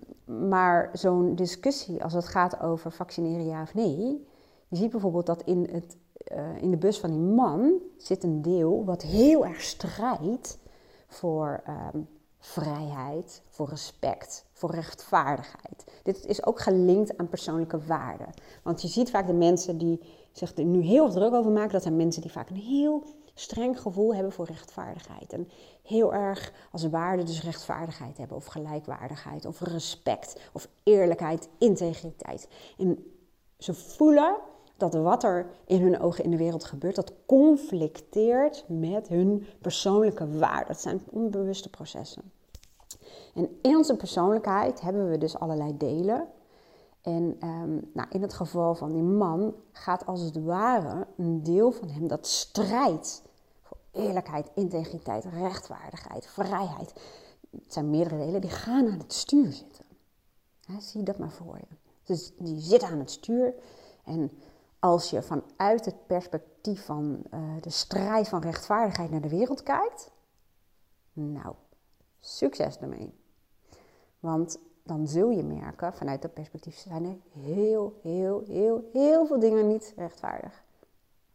maar 0.50 0.90
zo'n 0.94 1.36
discussie 1.36 2.04
als 2.04 2.14
het 2.14 2.28
gaat 2.28 2.62
over 2.62 2.92
vaccineren 2.92 3.46
ja 3.46 3.62
of 3.62 3.74
nee. 3.74 4.28
Je 4.68 4.76
ziet 4.76 4.92
bijvoorbeeld 4.92 5.26
dat 5.26 5.42
in, 5.44 5.70
het, 5.72 5.98
uh, 6.32 6.62
in 6.62 6.72
de 6.72 6.78
bus 6.78 7.00
van 7.00 7.10
die 7.10 7.20
man 7.20 7.74
zit 7.98 8.24
een 8.24 8.42
deel 8.42 8.86
wat 8.86 9.02
heel 9.02 9.46
erg 9.46 9.62
strijdt 9.62 10.60
voor 11.08 11.64
um, 11.94 12.08
vrijheid, 12.40 13.42
voor 13.48 13.70
respect, 13.70 14.46
voor 14.54 14.72
rechtvaardigheid. 14.72 15.86
Dit 16.04 16.26
is 16.26 16.46
ook 16.46 16.60
gelinkt 16.60 17.18
aan 17.18 17.30
persoonlijke 17.30 17.80
waarden. 17.86 18.30
Want 18.64 18.82
je 18.82 18.88
ziet 18.88 19.10
vaak 19.10 19.28
de 19.28 19.34
mensen 19.34 19.78
die 19.78 20.00
zich 20.40 20.58
er 20.58 20.64
nu 20.64 20.82
heel 20.82 21.10
druk 21.10 21.34
over 21.34 21.52
maken, 21.52 21.72
dat 21.72 21.82
zijn 21.82 21.96
mensen 21.96 22.22
die 22.22 22.32
vaak 22.32 22.50
een 22.50 22.56
heel 22.56 23.04
streng 23.34 23.82
gevoel 23.82 24.16
hebben 24.16 24.32
voor 24.32 24.46
rechtvaardigheid. 24.46 25.34
En 25.34 25.50
heel 25.84 26.14
erg 26.14 26.54
als 26.72 26.90
waarde 26.90 27.24
dus 27.24 27.44
rechtvaardigheid 27.44 28.18
hebben, 28.18 28.38
of 28.38 28.46
gelijkwaardigheid, 28.46 29.46
of 29.46 29.60
respect, 29.60 30.50
of 30.54 30.68
eerlijkheid, 30.84 31.50
integriteit. 31.58 32.48
En 32.78 33.06
ze 33.58 33.74
voelen 33.74 34.36
dat 34.78 34.94
wat 34.94 35.24
er 35.24 35.50
in 35.66 35.82
hun 35.82 36.00
ogen 36.00 36.24
in 36.24 36.32
de 36.32 36.38
wereld 36.38 36.64
gebeurt, 36.64 36.96
dat 36.96 37.14
conflicteert 37.26 38.66
met 38.68 39.08
hun 39.08 39.46
persoonlijke 39.62 40.38
waarden. 40.38 40.68
Dat 40.68 40.82
zijn 40.82 41.02
onbewuste 41.10 41.70
processen. 41.70 42.32
En 43.34 43.50
in 43.62 43.78
onze 43.78 43.96
persoonlijkheid 43.96 44.82
hebben 44.82 45.10
we 45.10 45.18
dus 45.18 45.40
allerlei 45.40 45.78
delen. 45.78 46.28
En 47.02 47.36
ehm, 47.40 47.78
nou, 47.94 48.10
in 48.10 48.22
het 48.22 48.34
geval 48.34 48.76
van 48.76 48.92
die 48.92 49.02
man 49.02 49.56
gaat 49.72 50.06
als 50.06 50.22
het 50.22 50.44
ware 50.44 51.08
een 51.18 51.44
deel 51.44 51.72
van 51.72 51.90
hem 51.90 52.08
dat 52.08 52.28
strijdt 52.28 53.22
voor 53.62 53.78
eerlijkheid, 53.92 54.50
integriteit, 54.54 55.26
rechtvaardigheid, 55.26 56.28
vrijheid. 56.28 56.94
Het 57.52 57.74
zijn 57.74 57.90
meerdere 57.90 58.26
delen 58.26 58.42
die 58.42 58.50
gaan 58.50 58.92
aan 58.92 59.00
het 59.00 59.14
stuur 59.14 59.52
zitten. 59.52 59.86
zie 60.80 61.04
dat 61.04 61.18
maar 61.18 61.32
voor 61.32 61.58
je. 61.58 61.76
Dus 62.04 62.32
die 62.38 62.60
zit 62.60 62.84
aan 62.84 63.00
het 63.00 63.12
stuur 63.12 63.54
en 64.04 64.32
als 64.80 65.10
je 65.10 65.22
vanuit 65.22 65.86
het 65.86 66.08
perspectief 66.08 66.86
van 66.86 67.24
uh, 67.34 67.62
de 67.62 67.70
strijd 67.70 68.28
van 68.28 68.42
rechtvaardigheid 68.42 69.10
naar 69.12 69.22
de 69.22 69.30
wereld 69.30 69.64
kijkt, 69.64 70.12
nou, 71.14 71.56
succes 72.20 72.78
ermee. 72.78 73.14
Want 74.20 74.60
dan 74.84 75.08
zul 75.08 75.30
je 75.30 75.44
merken, 75.44 75.94
vanuit 75.94 76.22
dat 76.22 76.34
perspectief 76.34 76.78
zijn 76.78 77.06
er 77.06 77.42
heel, 77.42 78.00
heel, 78.02 78.44
heel, 78.48 78.90
heel 78.94 79.26
veel 79.26 79.40
dingen 79.40 79.68
niet 79.68 79.94
rechtvaardig. 79.96 80.64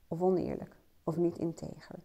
Of 0.08 0.20
oneerlijk. 0.20 0.76
Of 1.04 1.16
niet 1.16 1.38
integer. 1.38 1.98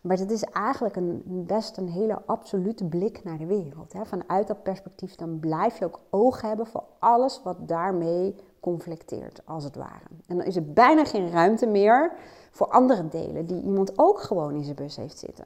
Maar 0.00 0.18
het 0.18 0.30
is 0.30 0.42
eigenlijk 0.42 0.96
een, 0.96 1.22
best 1.46 1.76
een 1.76 1.88
hele 1.88 2.22
absolute 2.26 2.84
blik 2.84 3.24
naar 3.24 3.38
de 3.38 3.46
wereld. 3.46 3.92
Hè. 3.92 4.04
Vanuit 4.04 4.46
dat 4.46 4.62
perspectief 4.62 5.14
dan 5.14 5.38
blijf 5.38 5.78
je 5.78 5.84
ook 5.84 6.00
oog 6.10 6.40
hebben 6.40 6.66
voor 6.66 6.84
alles 6.98 7.40
wat 7.42 7.68
daarmee 7.68 8.34
conflicteert, 8.60 9.40
als 9.44 9.64
het 9.64 9.76
ware. 9.76 10.04
En 10.26 10.36
dan 10.36 10.46
is 10.46 10.56
er 10.56 10.72
bijna 10.72 11.04
geen 11.04 11.30
ruimte 11.30 11.66
meer 11.66 12.12
voor 12.50 12.66
andere 12.66 13.08
delen 13.08 13.46
die 13.46 13.62
iemand 13.62 13.98
ook 13.98 14.20
gewoon 14.20 14.54
in 14.54 14.64
zijn 14.64 14.76
bus 14.76 14.96
heeft 14.96 15.18
zitten. 15.18 15.44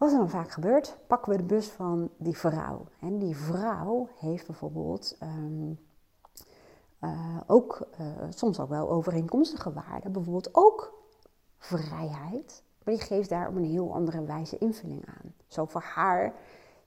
Wat 0.00 0.12
er 0.12 0.18
dan 0.18 0.30
vaak 0.30 0.50
gebeurt, 0.50 0.96
pakken 1.06 1.32
we 1.32 1.38
de 1.38 1.44
bus 1.44 1.68
van 1.68 2.10
die 2.16 2.36
vrouw. 2.36 2.86
En 3.00 3.18
die 3.18 3.36
vrouw 3.36 4.08
heeft 4.18 4.46
bijvoorbeeld 4.46 5.16
ehm, 5.18 5.72
eh, 6.98 7.40
ook 7.46 7.88
uh, 8.00 8.06
soms 8.28 8.60
ook 8.60 8.68
wel 8.68 8.90
overeenkomstige 8.90 9.72
waarden. 9.72 10.12
Bijvoorbeeld 10.12 10.54
ook 10.54 10.94
vrijheid. 11.58 12.62
Maar 12.84 12.94
die 12.94 13.02
geeft 13.02 13.28
daar 13.28 13.48
op 13.48 13.56
een 13.56 13.64
heel 13.64 13.94
andere 13.94 14.24
wijze 14.24 14.58
invulling 14.58 15.06
aan. 15.06 15.34
Zo 15.46 15.64
voor 15.64 15.82
haar 15.82 16.34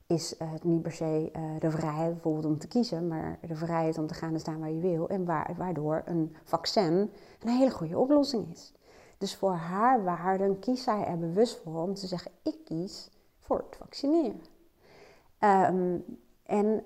is 0.08 0.36
het 0.38 0.64
niet 0.64 0.82
per 0.82 0.92
se 0.92 1.32
uh, 1.36 1.60
de 1.60 1.72
vrijheid 1.72 2.14
bijvoorbeeld 2.14 2.46
om 2.46 2.58
te 2.58 2.68
kiezen, 2.68 3.08
maar 3.08 3.40
de 3.48 3.56
vrijheid 3.56 3.98
om 3.98 4.08
te 4.08 4.14
gaan 4.14 4.34
en 4.34 4.40
staan 4.40 4.60
waar 4.60 4.72
je 4.72 4.82
wil. 4.82 5.10
En 5.10 5.26
waardoor 5.58 6.02
een 6.06 6.36
vaccin 6.44 7.12
een 7.40 7.50
hele 7.50 7.72
goede 7.72 7.98
oplossing 7.98 8.52
is. 8.52 8.74
Dus 9.18 9.36
voor 9.36 9.54
haar 9.54 10.04
waarden 10.04 10.60
kiest 10.60 10.84
zij 10.84 11.06
er 11.06 11.20
bewust 11.20 11.62
voor 11.64 11.82
om 11.82 11.94
te 11.94 12.08
zeggen: 12.08 12.32
ik 12.44 12.56
kies 12.66 13.10
voor 13.40 13.58
het 13.58 13.76
vaccineren. 13.76 14.42
Ehm, 15.38 15.98
en 16.44 16.84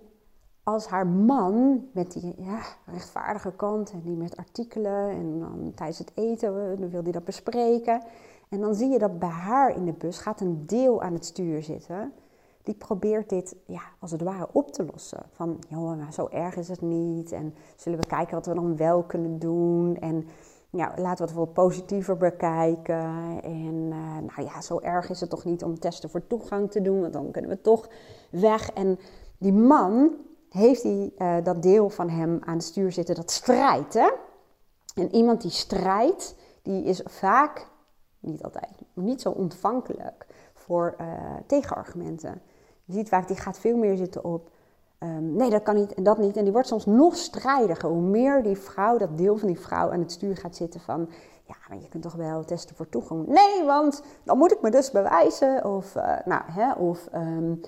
als 0.64 0.88
haar 0.88 1.08
man 1.08 1.88
met 1.92 2.12
die 2.12 2.34
ja, 2.38 2.62
rechtvaardige 2.86 3.52
kant 3.52 3.92
en 3.92 4.02
die 4.02 4.16
met 4.16 4.38
artikelen 4.38 5.10
en 5.10 5.40
dan 5.40 5.72
tijdens 5.76 5.98
het 5.98 6.12
eten 6.16 6.80
dan 6.80 6.90
wil 6.90 7.04
hij 7.04 7.12
dat 7.12 7.24
bespreken. 7.24 8.02
En 8.50 8.60
dan 8.60 8.76
zie 8.76 8.90
je 8.90 9.00
dat 9.00 9.20
bij 9.20 9.30
haar 9.30 9.76
in 9.76 9.86
de 9.86 9.94
bus 9.94 10.18
gaat 10.18 10.42
een 10.42 10.64
deel 10.66 11.02
aan 11.02 11.14
het 11.14 11.26
stuur 11.26 11.64
zitten. 11.64 12.14
Die 12.64 12.76
probeert 12.76 13.30
dit 13.30 13.56
ja, 13.66 13.82
als 14.00 14.12
het 14.12 14.22
ware 14.22 14.48
op 14.52 14.72
te 14.72 14.86
lossen. 14.86 15.24
Van, 15.32 15.60
joh, 15.70 15.98
maar 15.98 16.14
zo 16.14 16.28
erg 16.32 16.56
is 16.56 16.68
het 16.68 16.82
niet. 16.82 17.32
En 17.32 17.56
zullen 17.76 18.00
we 18.00 18.08
kijken 18.08 18.36
wat 18.36 18.46
we 18.46 18.54
dan 18.54 18.78
wel 18.78 19.04
kunnen 19.04 19.40
doen. 19.40 19.98
En 19.98 20.28
ja, 20.70 20.94
laten 20.96 21.18
we 21.18 21.24
het 21.24 21.34
wel 21.34 21.46
positiever 21.46 22.18
bekijken. 22.18 23.40
En 23.44 23.74
uh, 23.90 24.18
nou 24.18 24.44
ja, 24.44 24.62
zo 24.62 24.80
erg 24.80 25.10
is 25.10 25.20
het 25.20 25.30
toch 25.30 25.46
niet 25.46 25.64
om 25.64 25.80
testen 25.80 26.10
voor 26.10 26.28
toegang 26.28 26.72
te 26.72 26.82
doen, 26.82 27.02
want 27.02 27.14
dan 27.14 27.32
kunnen 27.32 27.52
we 27.52 27.62
toch 27.62 27.90
weg. 28.32 28.72
En 28.72 29.00
die 29.38 29.54
man 29.54 30.16
heeft 30.50 30.82
die, 30.82 31.14
uh, 31.18 31.36
dat 31.44 31.62
deel 31.62 31.90
van 31.90 32.10
hem 32.10 32.40
aan 32.46 32.54
het 32.54 32.64
stuur 32.64 32.92
zitten 32.92 33.16
dat 33.16 33.32
strijdt. 33.32 33.94
Hè? 33.94 34.10
En 34.96 35.16
iemand 35.16 35.42
die 35.42 35.52
strijdt, 35.52 36.36
die 36.62 36.84
is 36.84 37.02
vaak, 37.06 37.68
niet 38.20 38.44
altijd, 38.44 38.72
niet 38.94 39.22
zo 39.22 39.30
ontvankelijk 39.30 40.26
voor 40.54 40.96
uh, 41.02 41.08
tegenargumenten. 41.48 42.42
Je 42.84 42.94
ziet 42.94 43.10
vaak, 43.10 43.28
die 43.28 43.38
gaat 43.38 43.60
veel 43.60 43.78
meer 43.78 43.98
zitten 43.98 44.24
op 44.24 44.50
Ehm, 45.00 45.36
nee, 45.36 45.50
dat 45.50 45.64
kan 45.64 45.76
niet 45.76 45.94
en 45.94 46.04
dat 46.04 46.18
niet. 46.18 46.38
En 46.38 46.44
die 46.44 46.54
wordt 46.54 46.68
soms 46.68 46.86
nog 46.86 47.16
strijdiger. 47.16 47.90
Hoe 47.90 48.02
meer 48.02 48.44
die 48.44 48.58
vrouw, 48.58 48.98
dat 48.98 49.18
deel 49.18 49.38
van 49.38 49.48
die 49.48 49.60
vrouw 49.60 49.92
aan 49.92 50.00
het 50.00 50.12
stuur 50.12 50.38
gaat 50.38 50.56
zitten 50.56 50.80
van... 50.80 51.10
Ja, 51.44 51.56
maar 51.70 51.78
je 51.78 51.90
kunt 51.90 52.04
toch 52.04 52.14
wel 52.14 52.44
testen 52.44 52.76
voor 52.76 52.90
toegang. 52.90 53.28
Nee, 53.28 53.64
want 53.66 54.02
dan 54.24 54.38
moet 54.38 54.52
ik 54.52 54.62
me 54.62 54.72
dus 54.72 54.92
bewijzen. 54.92 55.66
Of, 55.66 55.96
uh, 55.96 56.16
nou, 56.26 56.42
hè, 56.46 56.72
of 56.72 57.08
um, 57.16 57.62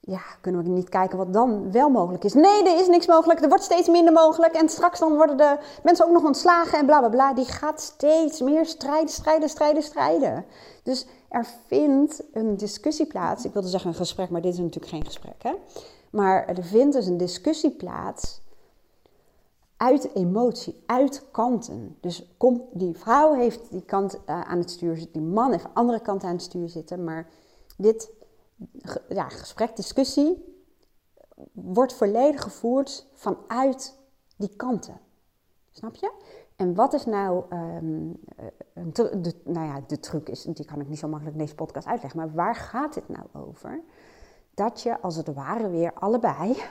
ja, 0.00 0.20
kunnen 0.40 0.62
we 0.62 0.68
niet 0.68 0.88
kijken 0.88 1.18
wat 1.18 1.32
dan 1.32 1.72
wel 1.72 1.88
mogelijk 1.88 2.24
is. 2.24 2.34
Nee, 2.34 2.68
er 2.68 2.80
is 2.80 2.88
niks 2.88 3.06
mogelijk. 3.06 3.40
Er 3.40 3.48
wordt 3.48 3.64
steeds 3.64 3.88
minder 3.88 4.12
mogelijk. 4.12 4.54
En 4.54 4.68
straks 4.68 4.98
dan 4.98 5.16
worden 5.16 5.36
de 5.36 5.58
mensen 5.82 6.06
ook 6.06 6.12
nog 6.12 6.24
ontslagen 6.24 6.78
en 6.78 6.86
bla 6.86 6.98
bla 6.98 7.08
bla. 7.08 7.34
Die 7.34 7.44
gaat 7.44 7.80
steeds 7.80 8.40
meer 8.40 8.66
strijden, 8.66 9.08
strijden, 9.08 9.48
strijden, 9.48 9.82
strijden. 9.82 10.44
Dus 10.82 11.06
er 11.28 11.46
vindt 11.66 12.22
een 12.32 12.56
discussie 12.56 13.06
plaats. 13.06 13.44
Ik 13.44 13.52
wilde 13.52 13.68
zeggen 13.68 13.90
een 13.90 13.96
gesprek, 13.96 14.30
maar 14.30 14.40
dit 14.40 14.52
is 14.52 14.58
natuurlijk 14.58 14.92
geen 14.92 15.04
gesprek. 15.04 15.42
Hè? 15.42 15.52
Maar 16.14 16.46
er 16.46 16.64
vindt 16.64 16.94
dus 16.94 17.06
een 17.06 17.16
discussie 17.16 17.70
plaats 17.70 18.40
uit 19.76 20.14
emotie, 20.14 20.82
uit 20.86 21.30
kanten. 21.30 21.96
Dus 22.00 22.34
kom, 22.36 22.68
die 22.72 22.96
vrouw 22.96 23.34
heeft 23.34 23.70
die 23.70 23.84
kant 23.84 24.14
uh, 24.14 24.40
aan 24.40 24.58
het 24.58 24.70
stuur 24.70 24.96
zitten, 24.96 25.22
die 25.22 25.32
man 25.32 25.50
heeft 25.50 25.64
de 25.64 25.70
andere 25.74 26.00
kant 26.00 26.24
aan 26.24 26.32
het 26.32 26.42
stuur 26.42 26.68
zitten. 26.68 27.04
Maar 27.04 27.28
dit 27.76 28.10
ja, 29.08 29.28
gesprek, 29.28 29.76
discussie, 29.76 30.44
wordt 31.52 31.92
volledig 31.92 32.42
gevoerd 32.42 33.06
vanuit 33.12 33.98
die 34.36 34.56
kanten. 34.56 35.00
Snap 35.70 35.94
je? 35.94 36.12
En 36.56 36.74
wat 36.74 36.92
is 36.92 37.04
nou, 37.04 37.44
um, 37.54 38.20
de, 39.22 39.34
nou 39.44 39.66
ja, 39.66 39.80
de 39.86 40.00
truc 40.00 40.28
is, 40.28 40.42
die 40.42 40.64
kan 40.64 40.80
ik 40.80 40.88
niet 40.88 40.98
zo 40.98 41.08
makkelijk 41.08 41.36
in 41.36 41.42
deze 41.42 41.54
podcast 41.54 41.86
uitleggen, 41.86 42.20
maar 42.20 42.32
waar 42.32 42.54
gaat 42.54 42.94
dit 42.94 43.08
nou 43.08 43.26
over? 43.32 43.82
Dat 44.54 44.82
je 44.82 45.00
als 45.00 45.16
het 45.16 45.34
ware 45.34 45.68
weer 45.68 45.92
allebei 45.94 46.62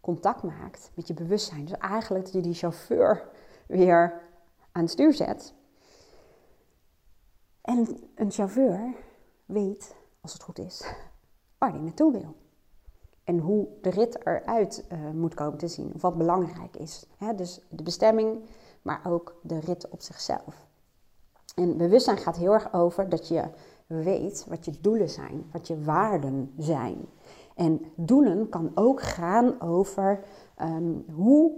contact 0.00 0.42
maakt 0.42 0.90
met 0.94 1.08
je 1.08 1.14
bewustzijn. 1.14 1.64
Dus 1.64 1.78
eigenlijk 1.78 2.24
dat 2.24 2.32
je 2.32 2.40
die 2.40 2.54
chauffeur 2.54 3.28
weer 3.66 4.20
aan 4.72 4.82
het 4.82 4.90
stuur 4.90 5.12
zet. 5.12 5.54
En 7.60 7.98
een 8.14 8.30
chauffeur 8.30 8.94
weet, 9.46 9.94
als 10.20 10.32
het 10.32 10.42
goed 10.42 10.58
is, 10.58 10.94
waar 11.58 11.70
hij 11.70 11.80
naartoe 11.80 12.12
wil. 12.12 12.36
En 13.24 13.38
hoe 13.38 13.68
de 13.80 13.90
rit 13.90 14.26
eruit 14.26 14.84
uh, 14.92 15.10
moet 15.10 15.34
komen 15.34 15.58
te 15.58 15.68
zien. 15.68 15.94
Of 15.94 16.02
wat 16.02 16.18
belangrijk 16.18 16.76
is. 16.76 17.06
dus 17.36 17.60
de 17.68 17.82
bestemming, 17.82 18.44
maar 18.82 19.00
ook 19.06 19.34
de 19.42 19.58
rit 19.58 19.88
op 19.88 20.00
zichzelf. 20.00 20.66
En 21.54 21.76
bewustzijn 21.76 22.18
gaat 22.18 22.36
heel 22.36 22.52
erg 22.52 22.72
over 22.72 23.08
dat 23.08 23.28
je 23.28 23.44
weet 23.94 24.46
wat 24.48 24.64
je 24.64 24.72
doelen 24.80 25.10
zijn, 25.10 25.44
wat 25.52 25.66
je 25.66 25.82
waarden 25.82 26.52
zijn. 26.58 26.96
En 27.54 27.80
doelen 27.94 28.48
kan 28.48 28.70
ook 28.74 29.02
gaan 29.02 29.60
over 29.60 30.24
ehm, 30.56 30.92
hoe 31.14 31.52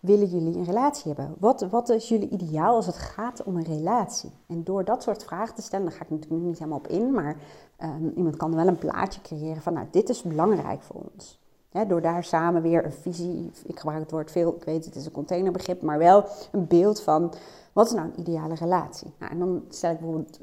willen 0.00 0.26
jullie 0.26 0.56
een 0.56 0.64
relatie 0.64 1.12
hebben? 1.12 1.34
Wat, 1.38 1.60
wat 1.60 1.88
is 1.88 2.08
jullie 2.08 2.28
ideaal 2.28 2.74
als 2.74 2.86
het 2.86 2.96
gaat 2.96 3.42
om 3.42 3.56
een 3.56 3.64
relatie? 3.64 4.30
En 4.46 4.64
door 4.64 4.84
dat 4.84 5.02
soort 5.02 5.24
vragen 5.24 5.54
te 5.54 5.62
stellen, 5.62 5.86
daar 5.86 5.94
ga 5.94 6.04
ik 6.04 6.10
natuurlijk 6.10 6.42
niet 6.42 6.58
helemaal 6.58 6.78
op 6.78 6.88
in, 6.88 7.12
maar 7.12 7.36
um, 7.82 8.12
iemand 8.16 8.36
kan 8.36 8.54
wel 8.54 8.66
een 8.66 8.78
plaatje 8.78 9.20
creëren 9.20 9.62
van, 9.62 9.72
nou, 9.72 9.86
dit 9.90 10.08
is 10.08 10.22
belangrijk 10.22 10.82
voor 10.82 11.02
ons. 11.12 11.40
door 11.88 12.00
daar 12.00 12.24
samen 12.24 12.62
weer 12.62 12.84
een 12.84 12.92
visie, 12.92 13.50
ik 13.64 13.78
gebruik 13.78 14.00
het 14.00 14.10
woord 14.10 14.30
veel, 14.30 14.54
ik 14.54 14.64
weet 14.64 14.84
het 14.84 14.96
is 14.96 15.06
een 15.06 15.12
containerbegrip, 15.12 15.82
maar 15.82 15.98
wel 15.98 16.24
een 16.52 16.66
beeld 16.66 17.00
van 17.00 17.32
wat 17.72 17.86
is 17.86 17.92
nou 17.92 18.06
een 18.08 18.20
ideale 18.20 18.54
relatie? 18.54 19.12
Nou, 19.18 19.32
en 19.32 19.38
dan 19.38 19.64
stel 19.68 19.90
ik 19.90 19.98
bijvoorbeeld 19.98 20.40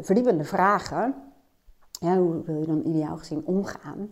verdiepende 0.00 0.44
vragen. 0.44 1.14
Hoe 2.00 2.42
wil 2.44 2.60
je 2.60 2.66
dan 2.66 2.86
ideaal 2.86 3.16
gezien 3.16 3.46
omgaan 3.46 4.10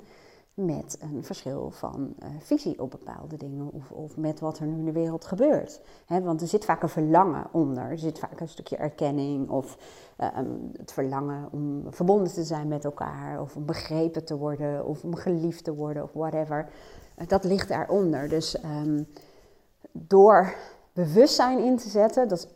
met 0.56 0.98
een 1.00 1.24
verschil 1.24 1.70
van 1.70 2.14
uh, 2.18 2.28
visie 2.38 2.82
op 2.82 2.90
bepaalde 2.90 3.36
dingen 3.36 3.72
of, 3.72 3.90
of, 3.90 4.16
met 4.16 4.40
wat 4.40 4.58
er 4.58 4.66
nu 4.66 4.78
in 4.78 4.84
de 4.84 4.92
wereld 4.92 5.24
gebeurt? 5.24 5.80
want 6.06 6.40
er 6.40 6.46
zit 6.46 6.64
vaak 6.64 6.82
een 6.82 6.88
verlangen 6.88 7.46
onder, 7.52 7.82
er 7.82 7.98
zit 7.98 8.18
vaak 8.18 8.40
een 8.40 8.48
stukje 8.48 8.76
erkenning 8.76 9.48
of 9.48 9.78
ehm, 10.16 10.50
het 10.76 10.92
verlangen 10.92 11.48
om 11.52 11.84
verbonden 11.88 12.32
te 12.32 12.44
zijn 12.44 12.68
met 12.68 12.84
elkaar 12.84 13.40
of 13.40 13.56
om 13.56 13.66
begrepen 13.66 14.24
te 14.24 14.36
worden 14.36 14.86
of 14.86 15.04
om 15.04 15.14
geliefd 15.14 15.64
te 15.64 15.74
worden 15.74 16.02
of 16.02 16.12
whatever. 16.12 16.68
Dat 17.26 17.44
ligt 17.44 17.68
daaronder. 17.68 18.28
Dus 18.28 18.64
um, 18.64 19.06
door 19.92 20.54
bewustzijn 20.92 21.58
in 21.58 21.76
te 21.76 21.88
zetten. 21.88 22.28
Dat 22.28 22.38
is 22.38 22.48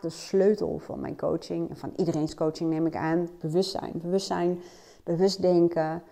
de 0.00 0.08
sleutel 0.08 0.78
van 0.78 1.00
mijn 1.00 1.16
coaching 1.16 1.70
en 1.70 1.76
van 1.76 1.92
iedereen's 1.96 2.34
coaching 2.34 2.70
neem 2.70 2.86
ik 2.86 2.96
aan. 2.96 3.28
Bewustzijn. 3.40 3.92
Bewustzijn, 3.94 4.60
bewust 5.04 5.42
denken, 5.42 6.02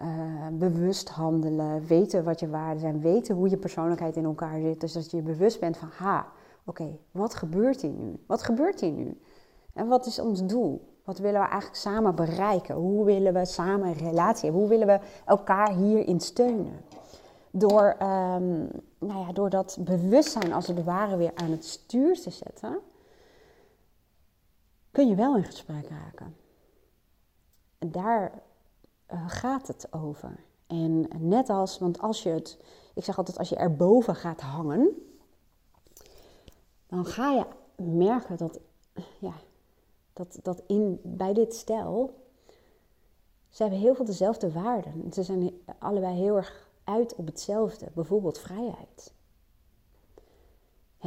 uh, 0.00 0.06
bewust 0.52 1.08
handelen, 1.08 1.86
weten 1.86 2.24
wat 2.24 2.40
je 2.40 2.48
waarden 2.48 2.80
zijn, 2.80 3.00
weten 3.00 3.34
hoe 3.34 3.48
je 3.48 3.56
persoonlijkheid 3.56 4.16
in 4.16 4.24
elkaar 4.24 4.60
zit. 4.60 4.80
Dus 4.80 4.92
dat 4.92 5.10
je 5.10 5.22
bewust 5.22 5.60
bent 5.60 5.76
van, 5.76 5.88
ha, 5.92 6.26
oké, 6.64 6.98
wat 7.10 7.34
gebeurt 7.34 7.80
hier 7.80 7.90
nu? 7.90 8.18
Wat 8.26 8.42
gebeurt 8.42 8.80
hier 8.80 8.92
nu? 8.92 9.20
En 9.74 9.86
wat 9.86 10.06
is 10.06 10.18
ons 10.18 10.46
doel? 10.46 10.96
Wat 11.04 11.18
willen 11.18 11.40
we 11.40 11.46
eigenlijk 11.46 11.80
samen 11.80 12.14
bereiken? 12.14 12.74
Hoe 12.74 13.04
willen 13.04 13.32
we 13.32 13.44
samen 13.44 13.88
een 13.88 14.08
relatie 14.08 14.42
hebben? 14.42 14.60
Hoe 14.60 14.68
willen 14.68 14.86
we 14.86 15.00
elkaar 15.24 15.72
hierin 15.72 16.20
steunen? 16.20 16.80
door, 17.50 17.96
um, 18.02 18.68
nou 18.98 19.26
ja, 19.26 19.32
door 19.32 19.50
dat 19.50 19.78
bewustzijn 19.80 20.52
als 20.52 20.66
het 20.66 20.84
ware 20.84 21.16
weer 21.16 21.32
aan 21.34 21.50
het 21.50 21.64
stuur 21.64 22.20
te 22.20 22.30
zetten, 22.30 22.78
kun 24.98 25.08
je 25.08 25.14
wel 25.14 25.36
in 25.36 25.44
gesprek 25.44 25.88
raken. 25.88 26.36
En 27.78 27.90
daar 27.90 28.42
uh, 29.12 29.28
gaat 29.28 29.66
het 29.66 29.92
over. 29.92 30.44
En 30.66 31.08
net 31.18 31.48
als, 31.48 31.78
want 31.78 32.00
als 32.00 32.22
je 32.22 32.28
het, 32.28 32.58
ik 32.94 33.04
zeg 33.04 33.18
altijd, 33.18 33.38
als 33.38 33.48
je 33.48 33.56
erboven 33.56 34.14
gaat 34.14 34.40
hangen, 34.40 34.90
dan 36.86 37.04
ga 37.04 37.30
je 37.30 37.46
merken 37.84 38.36
dat, 38.36 38.60
ja, 39.18 39.32
dat, 40.12 40.38
dat 40.42 40.62
in, 40.66 41.00
bij 41.02 41.32
dit 41.32 41.54
stel, 41.54 42.14
ze 43.48 43.62
hebben 43.62 43.80
heel 43.80 43.94
veel 43.94 44.04
dezelfde 44.04 44.52
waarden. 44.52 45.12
Ze 45.12 45.22
zijn 45.22 45.52
allebei 45.78 46.14
heel 46.16 46.36
erg 46.36 46.70
uit 46.84 47.14
op 47.14 47.26
hetzelfde, 47.26 47.90
bijvoorbeeld 47.94 48.38
vrijheid. 48.38 49.12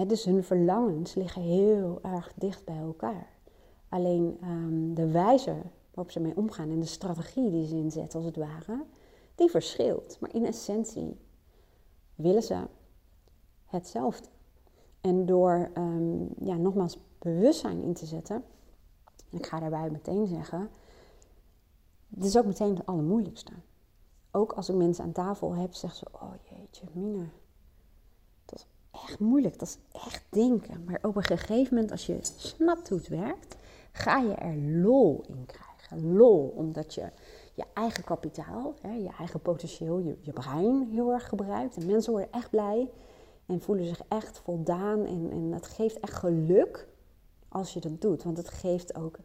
dus 0.07 0.25
hun 0.25 0.43
verlangens 0.43 1.13
liggen 1.13 1.41
heel 1.41 1.99
erg 2.01 2.33
dicht 2.35 2.65
bij 2.65 2.77
elkaar. 2.77 3.40
Alleen 3.91 4.37
um, 4.43 4.93
de 4.93 5.11
wijze 5.11 5.55
waarop 5.93 6.11
ze 6.11 6.19
mee 6.19 6.35
omgaan 6.35 6.69
en 6.69 6.79
de 6.79 6.85
strategie 6.85 7.49
die 7.49 7.67
ze 7.67 7.75
inzetten, 7.75 8.19
als 8.19 8.25
het 8.25 8.35
ware, 8.35 8.83
die 9.35 9.49
verschilt. 9.49 10.17
Maar 10.19 10.35
in 10.35 10.45
essentie 10.45 11.19
willen 12.15 12.43
ze 12.43 12.67
hetzelfde. 13.65 14.27
En 15.01 15.25
door 15.25 15.71
um, 15.77 16.29
ja, 16.39 16.55
nogmaals 16.55 16.97
bewustzijn 17.19 17.81
in 17.81 17.93
te 17.93 18.05
zetten, 18.05 18.43
ik 19.29 19.45
ga 19.45 19.59
daarbij 19.59 19.89
meteen 19.89 20.27
zeggen, 20.27 20.69
dit 22.07 22.25
is 22.25 22.37
ook 22.37 22.45
meteen 22.45 22.75
het 22.75 22.85
allermoeilijkste. 22.85 23.53
Ook 24.31 24.53
als 24.53 24.69
ik 24.69 24.75
mensen 24.75 25.03
aan 25.03 25.11
tafel 25.11 25.55
heb, 25.55 25.73
zeggen 25.73 25.99
ze, 25.99 26.05
oh 26.11 26.33
jeetje, 26.49 26.85
Mina, 26.93 27.29
dat 28.45 28.59
is 28.59 28.67
echt 28.91 29.19
moeilijk, 29.19 29.59
dat 29.59 29.67
is 29.67 29.77
echt 29.91 30.25
denken. 30.29 30.83
Maar 30.83 30.99
op 31.01 31.15
een 31.15 31.23
gegeven 31.23 31.73
moment, 31.73 31.91
als 31.91 32.05
je 32.05 32.17
snapt 32.21 32.89
hoe 32.89 32.97
het 32.97 33.07
werkt, 33.07 33.59
ga 33.91 34.17
je 34.17 34.33
er 34.33 34.55
lol 34.55 35.23
in 35.27 35.45
krijgen. 35.45 36.13
Lol, 36.13 36.53
omdat 36.55 36.93
je 36.93 37.09
je 37.53 37.65
eigen 37.73 38.03
kapitaal, 38.03 38.73
hè, 38.81 38.93
je 38.93 39.09
eigen 39.17 39.41
potentieel, 39.41 39.99
je, 39.99 40.17
je 40.21 40.33
brein 40.33 40.89
heel 40.91 41.11
erg 41.11 41.27
gebruikt. 41.27 41.77
En 41.77 41.85
mensen 41.85 42.11
worden 42.11 42.31
echt 42.31 42.49
blij 42.49 42.89
en 43.45 43.61
voelen 43.61 43.85
zich 43.85 44.01
echt 44.07 44.39
voldaan. 44.39 45.05
En, 45.05 45.31
en 45.31 45.51
het 45.51 45.67
geeft 45.67 45.99
echt 45.99 46.13
geluk 46.13 46.87
als 47.47 47.73
je 47.73 47.79
dat 47.79 48.01
doet. 48.01 48.23
Want 48.23 48.37
het 48.37 48.49
geeft 48.49 48.95
ook 48.95 49.19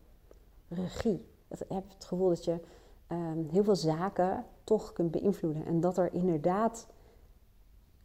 regie. 0.69 1.27
Je 1.49 1.65
hebt 1.69 1.93
het 1.93 2.05
gevoel 2.05 2.29
dat 2.29 2.45
je 2.45 2.61
ehm, 3.07 3.49
heel 3.49 3.65
veel 3.65 3.77
zaken 3.77 4.45
toch 4.65 4.93
kunt 4.93 5.11
beïnvloeden. 5.11 5.67
En 5.67 5.81
dat 5.81 5.99
er 5.99 6.13
inderdaad 6.13 6.87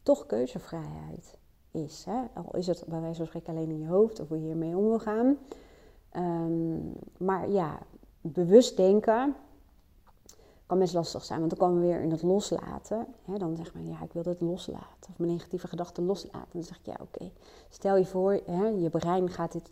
toch 0.03 0.25
keuzevrijheid 0.25 1.37
is. 1.71 2.05
Hè? 2.05 2.21
Al 2.33 2.55
is 2.55 2.67
het 2.67 2.83
bij 2.87 3.01
wijze 3.01 3.17
van 3.17 3.25
spreken 3.25 3.53
alleen 3.53 3.69
in 3.69 3.79
je 3.79 3.87
hoofd 3.87 4.19
of 4.19 4.27
hoe 4.27 4.39
je 4.39 4.45
hiermee 4.45 4.77
om 4.77 4.87
wil 4.87 4.99
gaan. 4.99 5.37
Ehm, 6.11 6.77
maar 7.17 7.49
ja, 7.49 7.79
bewust 8.21 8.77
denken 8.77 9.35
kan 10.71 10.79
best 10.79 10.93
lastig 10.93 11.23
zijn, 11.23 11.39
want 11.39 11.49
dan 11.49 11.59
komen 11.59 11.81
we 11.81 11.87
weer 11.87 12.01
in 12.01 12.11
het 12.11 12.21
loslaten. 12.21 13.07
dan 13.37 13.55
zegt 13.55 13.73
men, 13.73 13.87
ja, 13.87 14.01
ik 14.03 14.13
wil 14.13 14.23
dit 14.23 14.41
loslaten. 14.41 15.09
Of 15.09 15.17
mijn 15.17 15.31
negatieve 15.31 15.67
gedachten 15.67 16.05
loslaten. 16.05 16.49
Dan 16.51 16.63
zeg 16.63 16.77
ik, 16.77 16.85
ja, 16.85 16.95
oké. 17.01 17.31
Stel 17.69 17.97
je 17.97 18.05
voor, 18.05 18.33
je 18.79 18.89
brein 18.89 19.29
gaat 19.29 19.51
dit 19.51 19.71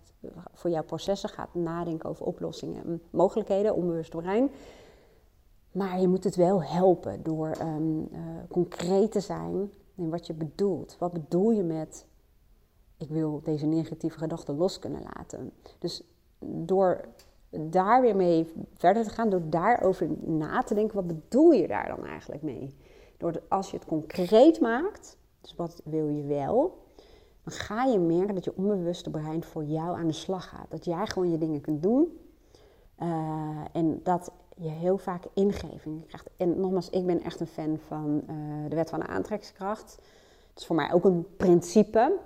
voor 0.53 0.69
jouw 0.69 0.83
processen, 0.83 1.29
gaat 1.29 1.53
nadenken 1.53 2.09
over 2.09 2.25
oplossingen 2.25 2.85
en 2.85 3.01
mogelijkheden, 3.09 3.75
onbewust 3.75 4.09
brein. 4.09 4.51
Maar 5.71 5.99
je 6.01 6.07
moet 6.07 6.23
het 6.23 6.35
wel 6.35 6.63
helpen 6.63 7.23
door 7.23 7.57
um, 7.61 7.99
uh, 8.11 8.19
concreet 8.49 9.11
te 9.11 9.19
zijn 9.19 9.71
in 9.95 10.09
wat 10.09 10.27
je 10.27 10.33
bedoelt. 10.33 10.95
Wat 10.97 11.13
bedoel 11.13 11.51
je 11.51 11.63
met, 11.63 12.05
ik 12.97 13.09
wil 13.09 13.41
deze 13.43 13.65
negatieve 13.65 14.17
gedachten 14.17 14.57
los 14.57 14.79
kunnen 14.79 15.01
laten. 15.15 15.51
Dus 15.77 16.03
door 16.39 17.05
daar 17.49 18.01
weer 18.01 18.15
mee 18.15 18.53
verder 18.73 19.03
te 19.03 19.09
gaan, 19.09 19.29
door 19.29 19.49
daarover 19.49 20.07
na 20.19 20.61
te 20.61 20.73
denken, 20.73 20.95
wat 20.95 21.07
bedoel 21.07 21.51
je 21.51 21.67
daar 21.67 21.87
dan 21.87 22.05
eigenlijk 22.05 22.41
mee? 22.41 22.75
Door 23.17 23.41
als 23.47 23.71
je 23.71 23.77
het 23.77 23.85
concreet 23.85 24.59
maakt, 24.59 25.17
dus 25.41 25.55
wat 25.55 25.81
wil 25.85 26.07
je 26.07 26.23
wel, 26.23 26.77
dan 27.43 27.53
ga 27.53 27.83
je 27.83 27.99
merken 27.99 28.35
dat 28.35 28.43
je 28.43 28.55
onbewuste 28.55 29.09
brein 29.09 29.43
voor 29.43 29.63
jou 29.63 29.97
aan 29.97 30.07
de 30.07 30.13
slag 30.13 30.49
gaat. 30.49 30.71
Dat 30.71 30.85
jij 30.85 31.07
gewoon 31.07 31.31
je 31.31 31.37
dingen 31.37 31.61
kunt 31.61 31.83
doen 31.83 32.19
uh, 32.99 33.65
en 33.71 33.99
dat 34.03 34.31
je 34.55 34.69
heel 34.69 34.97
vaak 34.97 35.23
ingeving 35.33 36.07
krijgt. 36.07 36.29
En 36.37 36.59
nogmaals, 36.59 36.89
ik 36.89 37.05
ben 37.05 37.21
echt 37.23 37.39
een 37.39 37.47
fan 37.47 37.77
van 37.87 38.21
uh, 38.29 38.69
de 38.69 38.75
wet 38.75 38.89
van 38.89 38.99
de 38.99 39.07
aantrekkingskracht. 39.07 39.95
Het 40.49 40.59
is 40.59 40.65
voor 40.65 40.75
mij 40.75 40.93
ook 40.93 41.05
een 41.05 41.25
principe. 41.37 42.17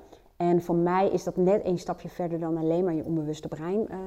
En 0.50 0.62
voor 0.62 0.76
mij 0.76 1.10
is 1.10 1.24
dat 1.24 1.36
net 1.36 1.66
een 1.66 1.78
stapje 1.78 2.10
verder 2.10 2.40
dan 2.40 2.58
alleen 2.58 2.84
maar 2.84 2.94
je 2.94 3.06
onbewuste 3.06 3.48
brein 3.48 3.88
uh, 3.92 3.98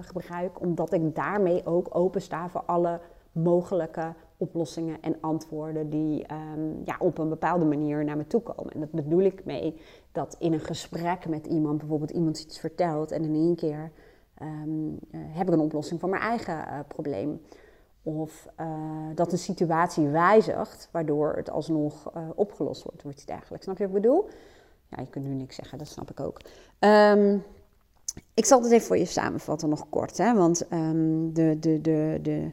gebruik, 0.00 0.60
omdat 0.60 0.92
ik 0.92 1.14
daarmee 1.14 1.66
ook 1.66 1.94
open 1.96 2.22
sta 2.22 2.48
voor 2.48 2.62
alle 2.66 3.00
mogelijke 3.32 4.14
oplossingen 4.36 5.02
en 5.02 5.16
antwoorden 5.20 5.90
die 5.90 6.26
um, 6.54 6.80
ja, 6.84 6.96
op 6.98 7.18
een 7.18 7.28
bepaalde 7.28 7.64
manier 7.64 8.04
naar 8.04 8.16
me 8.16 8.26
toe 8.26 8.40
komen. 8.40 8.72
En 8.72 8.80
dat 8.80 8.90
bedoel 8.90 9.20
ik 9.20 9.44
mee 9.44 9.80
dat 10.12 10.36
in 10.38 10.52
een 10.52 10.60
gesprek 10.60 11.28
met 11.28 11.46
iemand, 11.46 11.78
bijvoorbeeld 11.78 12.10
iemand 12.10 12.40
iets 12.40 12.60
vertelt 12.60 13.10
en 13.10 13.24
in 13.24 13.34
één 13.34 13.56
keer 13.56 13.90
um, 14.42 14.88
uh, 14.90 15.20
heb 15.28 15.46
ik 15.46 15.52
een 15.52 15.60
oplossing 15.60 16.00
voor 16.00 16.08
mijn 16.08 16.22
eigen 16.22 16.84
probleem. 16.88 17.40
Of 18.02 18.48
dat 19.14 19.32
een 19.32 19.38
situatie 19.38 20.06
wijzigt, 20.06 20.88
waardoor 20.92 21.32
het 21.36 21.50
alsnog 21.50 22.12
opgelost 22.34 22.82
wordt, 22.82 23.02
wordt 23.02 23.16
iets 23.16 23.26
dergelijks. 23.26 23.64
Snap 23.64 23.78
je 23.78 23.86
wat 23.86 23.96
ik 23.96 24.02
bedoel? 24.02 24.28
Ja, 24.90 25.02
je 25.02 25.08
kunt 25.10 25.24
nu 25.24 25.34
niks 25.34 25.56
zeggen, 25.56 25.78
dat 25.78 25.88
snap 25.88 26.10
ik 26.10 26.20
ook. 26.20 26.40
Um, 26.80 27.42
ik 28.34 28.44
zal 28.44 28.62
het 28.62 28.72
even 28.72 28.86
voor 28.86 28.98
je 28.98 29.04
samenvatten, 29.04 29.68
nog 29.68 29.88
kort. 29.88 30.18
Hè? 30.18 30.34
Want 30.34 30.72
um, 30.72 31.32
de, 31.32 31.56
de, 31.60 31.80
de, 31.80 32.18
de, 32.22 32.50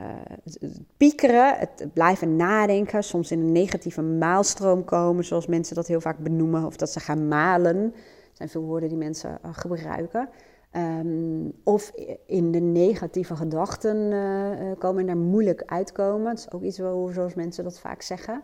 uh, 0.00 0.06
het 0.44 0.80
piekeren, 0.96 1.58
het 1.58 1.86
blijven 1.92 2.36
nadenken, 2.36 3.04
soms 3.04 3.30
in 3.30 3.40
een 3.40 3.52
negatieve 3.52 4.02
maalstroom 4.02 4.84
komen, 4.84 5.24
zoals 5.24 5.46
mensen 5.46 5.74
dat 5.74 5.86
heel 5.86 6.00
vaak 6.00 6.18
benoemen, 6.18 6.64
of 6.64 6.76
dat 6.76 6.90
ze 6.90 7.00
gaan 7.00 7.28
malen. 7.28 7.94
Zijn 8.32 8.48
veel 8.48 8.62
woorden 8.62 8.88
die 8.88 8.98
mensen 8.98 9.38
uh, 9.44 9.50
gebruiken. 9.52 10.28
Um, 10.76 11.52
of 11.64 11.92
in 12.26 12.52
de 12.52 12.60
negatieve 12.60 13.36
gedachten 13.36 13.96
uh, 13.96 14.72
komen 14.78 15.00
en 15.00 15.06
daar 15.06 15.16
moeilijk 15.16 15.62
uitkomen. 15.66 16.24
Dat 16.24 16.38
is 16.38 16.52
ook 16.52 16.62
iets 16.62 16.76
zoals 16.76 17.34
mensen 17.34 17.64
dat 17.64 17.78
vaak 17.78 18.02
zeggen. 18.02 18.42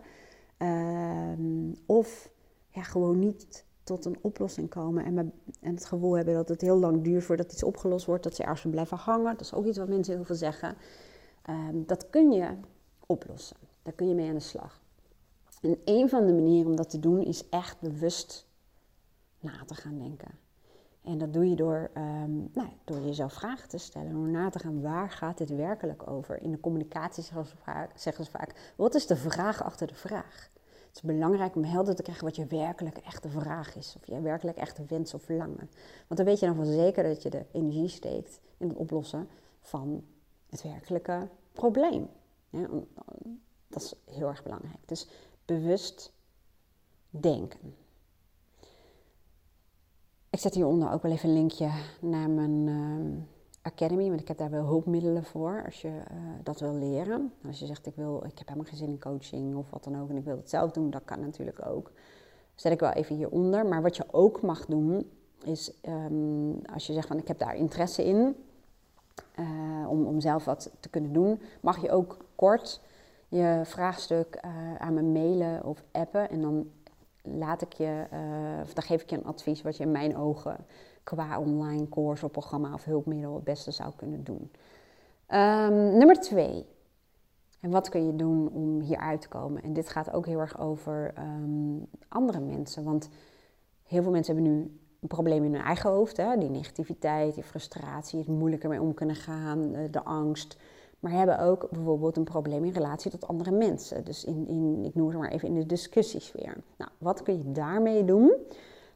Of 1.85 2.29
ja, 2.71 2.83
gewoon 2.83 3.19
niet 3.19 3.65
tot 3.83 4.05
een 4.05 4.17
oplossing 4.21 4.69
komen 4.69 5.05
en, 5.05 5.17
en 5.61 5.75
het 5.75 5.85
gevoel 5.85 6.15
hebben 6.15 6.33
dat 6.33 6.49
het 6.49 6.61
heel 6.61 6.77
lang 6.77 7.03
duurt 7.03 7.23
voordat 7.23 7.51
iets 7.51 7.63
opgelost 7.63 8.05
wordt, 8.05 8.23
dat 8.23 8.35
ze 8.35 8.43
ergens 8.43 8.71
blijven 8.71 8.97
hangen. 8.97 9.31
Dat 9.31 9.41
is 9.41 9.53
ook 9.53 9.65
iets 9.65 9.77
wat 9.77 9.87
mensen 9.87 10.15
heel 10.15 10.23
veel 10.23 10.35
zeggen. 10.35 10.75
Um, 11.49 11.85
dat 11.85 12.09
kun 12.09 12.31
je 12.31 12.57
oplossen. 13.05 13.57
Daar 13.83 13.93
kun 13.93 14.07
je 14.07 14.15
mee 14.15 14.27
aan 14.27 14.33
de 14.33 14.39
slag. 14.39 14.81
En 15.61 15.77
een 15.85 16.09
van 16.09 16.25
de 16.25 16.33
manieren 16.33 16.69
om 16.69 16.75
dat 16.75 16.89
te 16.89 16.99
doen 16.99 17.21
is 17.21 17.49
echt 17.49 17.79
bewust 17.79 18.47
na 19.39 19.65
te 19.65 19.75
gaan 19.75 19.97
denken. 19.97 20.31
En 21.01 21.17
dat 21.17 21.33
doe 21.33 21.49
je 21.49 21.55
door, 21.55 21.91
um, 21.97 22.49
nou, 22.53 22.69
door 22.83 22.99
jezelf 22.99 23.33
vragen 23.33 23.69
te 23.69 23.77
stellen, 23.77 24.13
door 24.13 24.27
na 24.27 24.49
te 24.49 24.59
gaan 24.59 24.81
waar 24.81 25.09
gaat 25.09 25.37
dit 25.37 25.49
werkelijk 25.49 26.07
over. 26.09 26.41
In 26.41 26.51
de 26.51 26.59
communicatie 26.59 27.23
zeggen 27.95 28.25
ze 28.25 28.31
vaak 28.31 28.73
wat 28.75 28.95
is 28.95 29.07
de 29.07 29.15
vraag 29.15 29.63
achter 29.63 29.87
de 29.87 29.95
vraag? 29.95 30.49
Het 30.91 31.03
is 31.03 31.15
belangrijk 31.15 31.55
om 31.55 31.63
helder 31.63 31.95
te 31.95 32.01
krijgen 32.01 32.25
wat 32.25 32.35
je 32.35 32.45
werkelijk 32.45 32.97
echt 32.97 33.23
de 33.23 33.29
vraag 33.29 33.75
is. 33.75 33.95
Of 33.97 34.07
je 34.07 34.21
werkelijk 34.21 34.57
echt 34.57 34.75
de 34.75 34.85
wens 34.87 35.13
of 35.13 35.23
verlangen. 35.23 35.69
Want 36.07 36.15
dan 36.17 36.25
weet 36.25 36.39
je 36.39 36.45
dan 36.45 36.55
van 36.55 36.65
zeker 36.65 37.03
dat 37.03 37.23
je 37.23 37.29
de 37.29 37.45
energie 37.51 37.87
steekt 37.87 38.39
in 38.57 38.67
het 38.67 38.77
oplossen 38.77 39.27
van 39.61 40.03
het 40.49 40.63
werkelijke 40.63 41.27
probleem. 41.51 42.09
Dat 43.67 43.81
is 43.81 43.93
heel 44.05 44.27
erg 44.27 44.43
belangrijk. 44.43 44.87
Dus 44.87 45.07
bewust 45.45 46.13
denken. 47.09 47.75
Ik 50.29 50.39
zet 50.39 50.53
hieronder 50.53 50.91
ook 50.91 51.01
wel 51.01 51.11
even 51.11 51.29
een 51.29 51.35
linkje 51.35 51.71
naar 52.01 52.29
mijn 52.29 52.67
uh, 52.67 53.23
Academy, 53.61 54.07
want 54.07 54.21
ik 54.21 54.27
heb 54.27 54.37
daar 54.37 54.49
wel 54.49 54.65
hulpmiddelen 54.65 55.23
voor 55.23 55.61
als 55.65 55.81
je 55.81 55.87
uh, 55.87 56.17
dat 56.43 56.59
wil 56.59 56.73
leren. 56.73 57.33
Als 57.47 57.59
je 57.59 57.65
zegt, 57.65 57.85
ik, 57.85 57.95
wil, 57.95 58.23
ik 58.25 58.37
heb 58.37 58.47
helemaal 58.47 58.69
geen 58.69 58.77
zin 58.77 58.89
in 58.89 58.99
coaching 58.99 59.55
of 59.55 59.69
wat 59.69 59.83
dan 59.83 60.01
ook 60.01 60.09
en 60.09 60.17
ik 60.17 60.23
wil 60.23 60.37
het 60.37 60.49
zelf 60.49 60.71
doen, 60.71 60.89
dat 60.89 61.01
kan 61.05 61.19
natuurlijk 61.19 61.65
ook. 61.65 61.91
Zet 62.55 62.71
ik 62.71 62.79
wel 62.79 62.91
even 62.91 63.15
hieronder. 63.15 63.65
Maar 63.65 63.81
wat 63.81 63.95
je 63.95 64.03
ook 64.11 64.41
mag 64.41 64.65
doen, 64.65 65.09
is 65.43 65.73
um, 65.87 66.61
als 66.73 66.87
je 66.87 66.93
zegt 66.93 67.07
van 67.07 67.17
ik 67.17 67.27
heb 67.27 67.39
daar 67.39 67.55
interesse 67.55 68.05
in, 68.05 68.35
uh, 69.39 69.89
om, 69.89 70.05
om 70.05 70.19
zelf 70.19 70.45
wat 70.45 70.71
te 70.79 70.89
kunnen 70.89 71.13
doen, 71.13 71.41
mag 71.61 71.81
je 71.81 71.91
ook 71.91 72.17
kort 72.35 72.81
je 73.27 73.61
vraagstuk 73.63 74.39
uh, 74.45 74.75
aan 74.75 74.93
me 74.93 75.01
mailen 75.01 75.63
of 75.65 75.83
appen. 75.91 76.29
En 76.29 76.41
dan 76.41 76.71
laat 77.21 77.61
ik 77.61 77.73
je, 77.73 78.05
of 78.61 78.73
dan 78.73 78.83
geef 78.83 79.01
ik 79.01 79.09
je 79.09 79.17
een 79.17 79.25
advies 79.25 79.61
wat 79.61 79.77
je 79.77 79.83
in 79.83 79.91
mijn 79.91 80.17
ogen 80.17 80.57
qua 81.15 81.39
online 81.39 81.89
course 81.89 82.25
of 82.25 82.31
programma 82.31 82.73
of 82.73 82.85
hulpmiddel 82.85 83.35
het 83.35 83.43
beste 83.43 83.71
zou 83.71 83.91
kunnen 83.95 84.23
doen. 84.23 84.51
Um, 85.27 85.97
nummer 85.97 86.19
twee. 86.19 86.65
En 87.59 87.69
wat 87.69 87.89
kun 87.89 88.05
je 88.05 88.15
doen 88.15 88.49
om 88.53 88.79
hier 88.79 88.97
uit 88.97 89.21
te 89.21 89.27
komen? 89.27 89.63
En 89.63 89.73
dit 89.73 89.89
gaat 89.89 90.13
ook 90.13 90.25
heel 90.25 90.39
erg 90.39 90.59
over 90.59 91.11
ehm, 91.15 91.77
andere 92.07 92.39
mensen. 92.39 92.83
Want 92.83 93.09
heel 93.83 94.01
veel 94.01 94.11
mensen 94.11 94.35
hebben 94.35 94.53
nu 94.53 94.79
een 94.99 95.07
probleem 95.07 95.43
in 95.43 95.53
hun 95.53 95.63
eigen 95.63 95.89
hoofd. 95.89 96.17
Hè? 96.17 96.37
Die 96.37 96.49
negativiteit, 96.49 97.33
die 97.33 97.43
frustratie, 97.43 98.19
het 98.19 98.27
moeilijker 98.27 98.69
mee 98.69 98.81
om 98.81 98.93
kunnen 98.93 99.15
gaan, 99.15 99.73
eh, 99.73 99.91
de 99.91 100.03
angst. 100.03 100.57
Maar 100.99 101.11
hebben 101.11 101.39
ook 101.39 101.67
bijvoorbeeld 101.71 102.17
een 102.17 102.23
probleem 102.23 102.65
in 102.65 102.73
relatie 102.73 103.11
tot 103.11 103.27
andere 103.27 103.51
mensen. 103.51 104.05
Dus 104.05 104.23
in, 104.23 104.47
in 104.47 104.85
ik 104.85 104.95
noem 104.95 105.07
het 105.07 105.17
maar 105.17 105.31
even 105.31 105.47
in 105.47 105.55
de 105.55 105.65
discussiesfeer. 105.65 106.57
Nou, 106.77 106.91
wat 106.97 107.23
kun 107.23 107.37
je 107.37 107.51
daarmee 107.51 108.05
doen? 108.05 108.33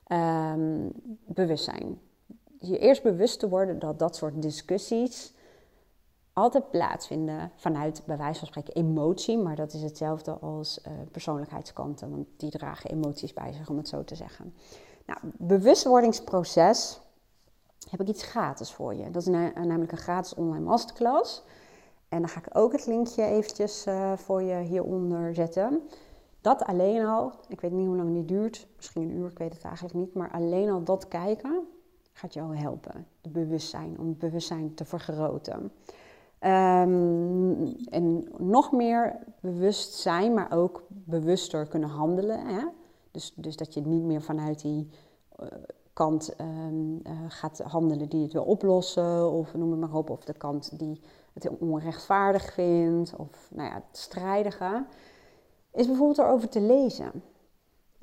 Um, 0.08 0.92
bewustzijn. 1.26 2.00
Je 2.60 2.78
eerst 2.78 3.04
bewust 3.04 3.40
te 3.40 3.50
worden 3.50 3.80
dat 3.80 4.00
dat 4.00 4.16
soort 4.16 4.42
discussies 4.42 5.34
altijd 6.34 6.70
plaatsvinden 6.72 7.52
vanuit, 7.56 8.02
bij 8.06 8.18
wijze 8.18 8.40
van 8.40 8.48
spreken, 8.48 8.74
emotie. 8.74 9.38
Maar 9.38 9.56
dat 9.56 9.74
is 9.74 9.82
hetzelfde 9.82 10.32
als 10.32 10.80
uh, 10.88 10.94
persoonlijkheidskanten, 11.12 12.10
want 12.10 12.28
die 12.38 12.50
dragen 12.50 12.90
emoties 12.90 13.34
bij 13.34 13.54
zich, 13.54 13.70
om 13.70 13.78
het 13.78 13.88
zo 13.88 14.04
te 14.04 14.16
zeggen. 14.16 14.54
Nou, 15.06 15.20
bewustwordingsproces 15.24 17.00
heb 17.90 18.02
ik 18.02 18.08
iets 18.08 18.24
gratis 18.24 18.72
voor 18.72 18.94
je. 18.94 19.12
Dat 19.12 19.22
is 19.22 19.28
namelijk 19.28 19.92
een 19.92 19.98
gratis 19.98 20.34
online 20.34 20.66
masterclass. 20.66 21.44
En 22.10 22.20
dan 22.20 22.30
ga 22.30 22.40
ik 22.40 22.58
ook 22.58 22.72
het 22.72 22.86
linkje 22.86 23.24
eventjes 23.24 23.88
uh, 23.88 24.14
voor 24.14 24.42
je 24.42 24.56
hieronder 24.56 25.36
zetten. 25.36 25.82
Dat 26.42 26.64
alleen 26.64 27.06
al, 27.06 27.32
ik 27.48 27.62
weet 27.62 27.72
niet 27.72 27.88
hoe 27.88 27.96
lang 27.96 28.14
die 28.14 28.26
duurt, 28.26 28.68
misschien 28.76 29.02
een 29.02 29.12
uur, 29.12 29.30
ik 29.30 29.38
weet 29.38 29.54
het 29.54 29.64
eigenlijk 29.64 29.96
niet, 29.96 30.14
maar 30.14 30.32
alleen 30.32 30.70
al 30.70 30.84
dat 30.84 31.08
kijken 31.08 31.68
gaat 32.16 32.34
jou 32.34 32.58
helpen. 32.58 33.08
Het 33.22 33.32
bewustzijn, 33.32 34.00
om 34.00 34.08
het 34.08 34.20
bewustzijn 34.20 34.74
te 34.74 34.86
vergroten. 34.86 35.72
Um, 36.40 37.76
en 37.90 38.28
nog 38.38 38.72
meer 38.72 39.20
bewust 39.40 39.94
zijn, 39.94 40.34
maar 40.34 40.52
ook 40.52 40.84
bewuster 40.90 41.66
kunnen 41.66 41.90
handelen. 41.90 42.48
Hè? 42.48 42.66
Dus, 43.12 43.34
dus 43.36 43.56
dat 43.56 43.74
je 43.74 43.82
niet 43.82 44.04
meer 44.04 44.22
vanuit 44.22 44.62
die 44.62 44.90
uh, 45.40 45.48
kant 45.94 46.34
um, 46.42 47.00
uh, 47.04 47.12
gaat 47.28 47.60
handelen 47.60 48.10
die 48.10 48.24
het 48.24 48.34
wil 48.34 48.44
oplossen, 48.44 49.32
of 49.32 49.54
noem 49.54 49.72
het 49.72 49.80
maar 49.80 49.94
op, 49.94 50.10
of 50.10 50.24
de 50.24 50.34
kant 50.34 50.80
die 50.80 51.02
het 51.34 51.50
onrechtvaardig 51.58 52.54
vindt, 52.54 53.16
of 53.16 53.50
nou 53.54 53.70
ja, 53.70 53.76
het 53.76 53.98
strijdige, 53.98 54.86
is 55.72 55.88
bijvoorbeeld 55.88 56.18
erover 56.18 56.50
te 56.50 56.62
lezen. 56.62 57.12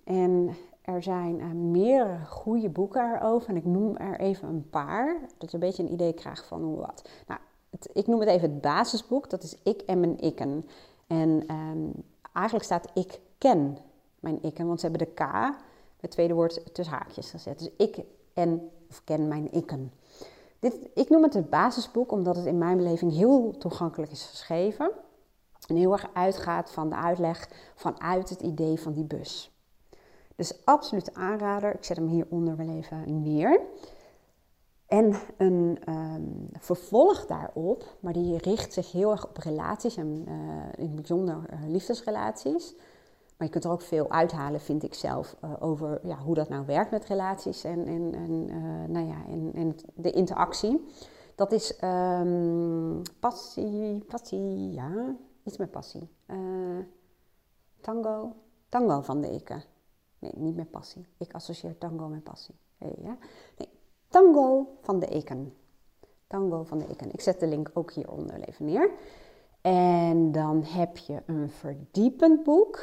En 0.04 0.56
er 0.82 1.02
zijn 1.02 1.40
uh, 1.40 1.50
meerdere 1.52 2.26
goede 2.26 2.68
boeken 2.68 3.14
erover, 3.14 3.48
en 3.48 3.56
ik 3.56 3.64
noem 3.64 3.96
er 3.96 4.20
even 4.20 4.48
een 4.48 4.70
paar, 4.70 5.20
dat 5.38 5.50
je 5.50 5.56
een 5.56 5.62
beetje 5.68 5.82
een 5.82 5.92
idee 5.92 6.12
krijgt 6.12 6.46
van 6.46 6.62
hoe 6.62 6.76
wat. 6.76 7.08
Nou, 7.26 7.40
ik 7.92 8.06
noem 8.06 8.20
het 8.20 8.28
even 8.28 8.50
het 8.50 8.60
basisboek, 8.60 9.30
dat 9.30 9.42
is 9.42 9.56
Ik 9.62 9.80
en 9.80 10.00
mijn 10.00 10.18
ikken. 10.18 10.66
En 11.06 11.54
um, 11.54 11.92
eigenlijk 12.32 12.64
staat 12.64 12.90
ik 12.94 13.20
ken 13.38 13.78
mijn 14.20 14.42
ikken, 14.42 14.66
want 14.66 14.80
ze 14.80 14.86
hebben 14.86 15.06
de 15.06 15.14
K, 15.14 15.54
het 16.00 16.10
tweede 16.10 16.34
woord, 16.34 16.74
tussen 16.74 16.94
haakjes 16.94 17.30
gezet. 17.30 17.58
Dus 17.58 17.70
ik 17.76 17.98
en, 18.34 18.70
of 18.90 19.04
ken 19.04 19.28
mijn 19.28 19.52
ikken. 19.52 19.92
Dit, 20.58 20.76
ik 20.94 21.08
noem 21.08 21.22
het 21.22 21.34
het 21.34 21.50
basisboek 21.50 22.12
omdat 22.12 22.36
het 22.36 22.46
in 22.46 22.58
mijn 22.58 22.76
beleving 22.76 23.12
heel 23.12 23.54
toegankelijk 23.58 24.12
is 24.12 24.24
geschreven. 24.24 24.90
En 25.66 25.76
heel 25.76 25.92
erg 25.92 26.10
uitgaat 26.12 26.70
van 26.70 26.88
de 26.88 26.94
uitleg 26.94 27.48
vanuit 27.74 28.28
het 28.28 28.40
idee 28.40 28.80
van 28.80 28.92
die 28.92 29.04
bus. 29.04 29.51
Dus 30.36 30.64
absoluut 30.64 31.14
aanrader. 31.14 31.74
Ik 31.74 31.84
zet 31.84 31.96
hem 31.96 32.08
hieronder 32.08 32.56
wel 32.56 32.68
even 32.68 33.22
neer. 33.22 33.60
En 34.92 35.14
een 35.36 35.78
um, 35.88 36.48
vervolg 36.58 37.26
daarop, 37.26 37.96
maar 38.00 38.12
die 38.12 38.36
richt 38.36 38.72
zich 38.72 38.92
heel 38.92 39.10
erg 39.10 39.28
op 39.28 39.36
relaties 39.36 39.96
en 39.96 40.24
uh, 40.28 40.34
in 40.76 40.84
het 40.84 40.94
bijzonder 40.94 41.36
uh, 41.36 41.58
liefdesrelaties. 41.68 42.74
Maar 43.36 43.46
je 43.46 43.48
kunt 43.48 43.64
er 43.64 43.70
ook 43.70 43.82
veel 43.82 44.10
uithalen, 44.10 44.60
vind 44.60 44.82
ik 44.82 44.94
zelf, 44.94 45.36
uh, 45.44 45.52
over 45.60 46.00
ja, 46.02 46.16
hoe 46.16 46.34
dat 46.34 46.48
nou 46.48 46.66
werkt 46.66 46.90
met 46.90 47.04
relaties 47.04 47.64
en, 47.64 47.86
en, 47.86 48.14
en, 48.14 48.46
nou 48.92 49.06
ja, 49.06 49.16
en, 49.54 49.76
de 49.94 50.10
interactie. 50.10 50.86
Dat 51.34 51.52
is 51.52 51.78
um, 51.84 53.02
passie, 53.20 54.04
passie, 54.08 54.72
ja, 54.72 55.16
iets 55.44 55.56
met 55.56 55.70
passie. 55.70 56.08
tango, 57.80 58.32
tango 58.68 59.00
van 59.00 59.20
de 59.20 59.30
Eke. 59.30 59.62
Nee, 60.22 60.32
niet 60.34 60.56
met 60.56 60.70
passie. 60.70 61.06
Ik 61.18 61.32
associeer 61.32 61.78
tango 61.78 62.08
met 62.08 62.22
passie. 62.22 62.54
Hey, 62.78 62.94
ja? 63.02 63.16
Nee, 63.58 63.68
Tango 64.08 64.66
van 64.80 64.98
de 64.98 65.06
Eken. 65.06 65.54
Tango 66.26 66.62
van 66.64 66.78
de 66.78 66.86
Eken. 66.88 67.12
Ik 67.12 67.20
zet 67.20 67.40
de 67.40 67.46
link 67.46 67.70
ook 67.74 67.92
hieronder 67.92 68.40
even 68.40 68.64
neer. 68.64 68.90
En 69.60 70.32
dan 70.32 70.64
heb 70.64 70.96
je 70.96 71.22
een 71.26 71.50
verdiepend 71.50 72.42
boek. 72.42 72.80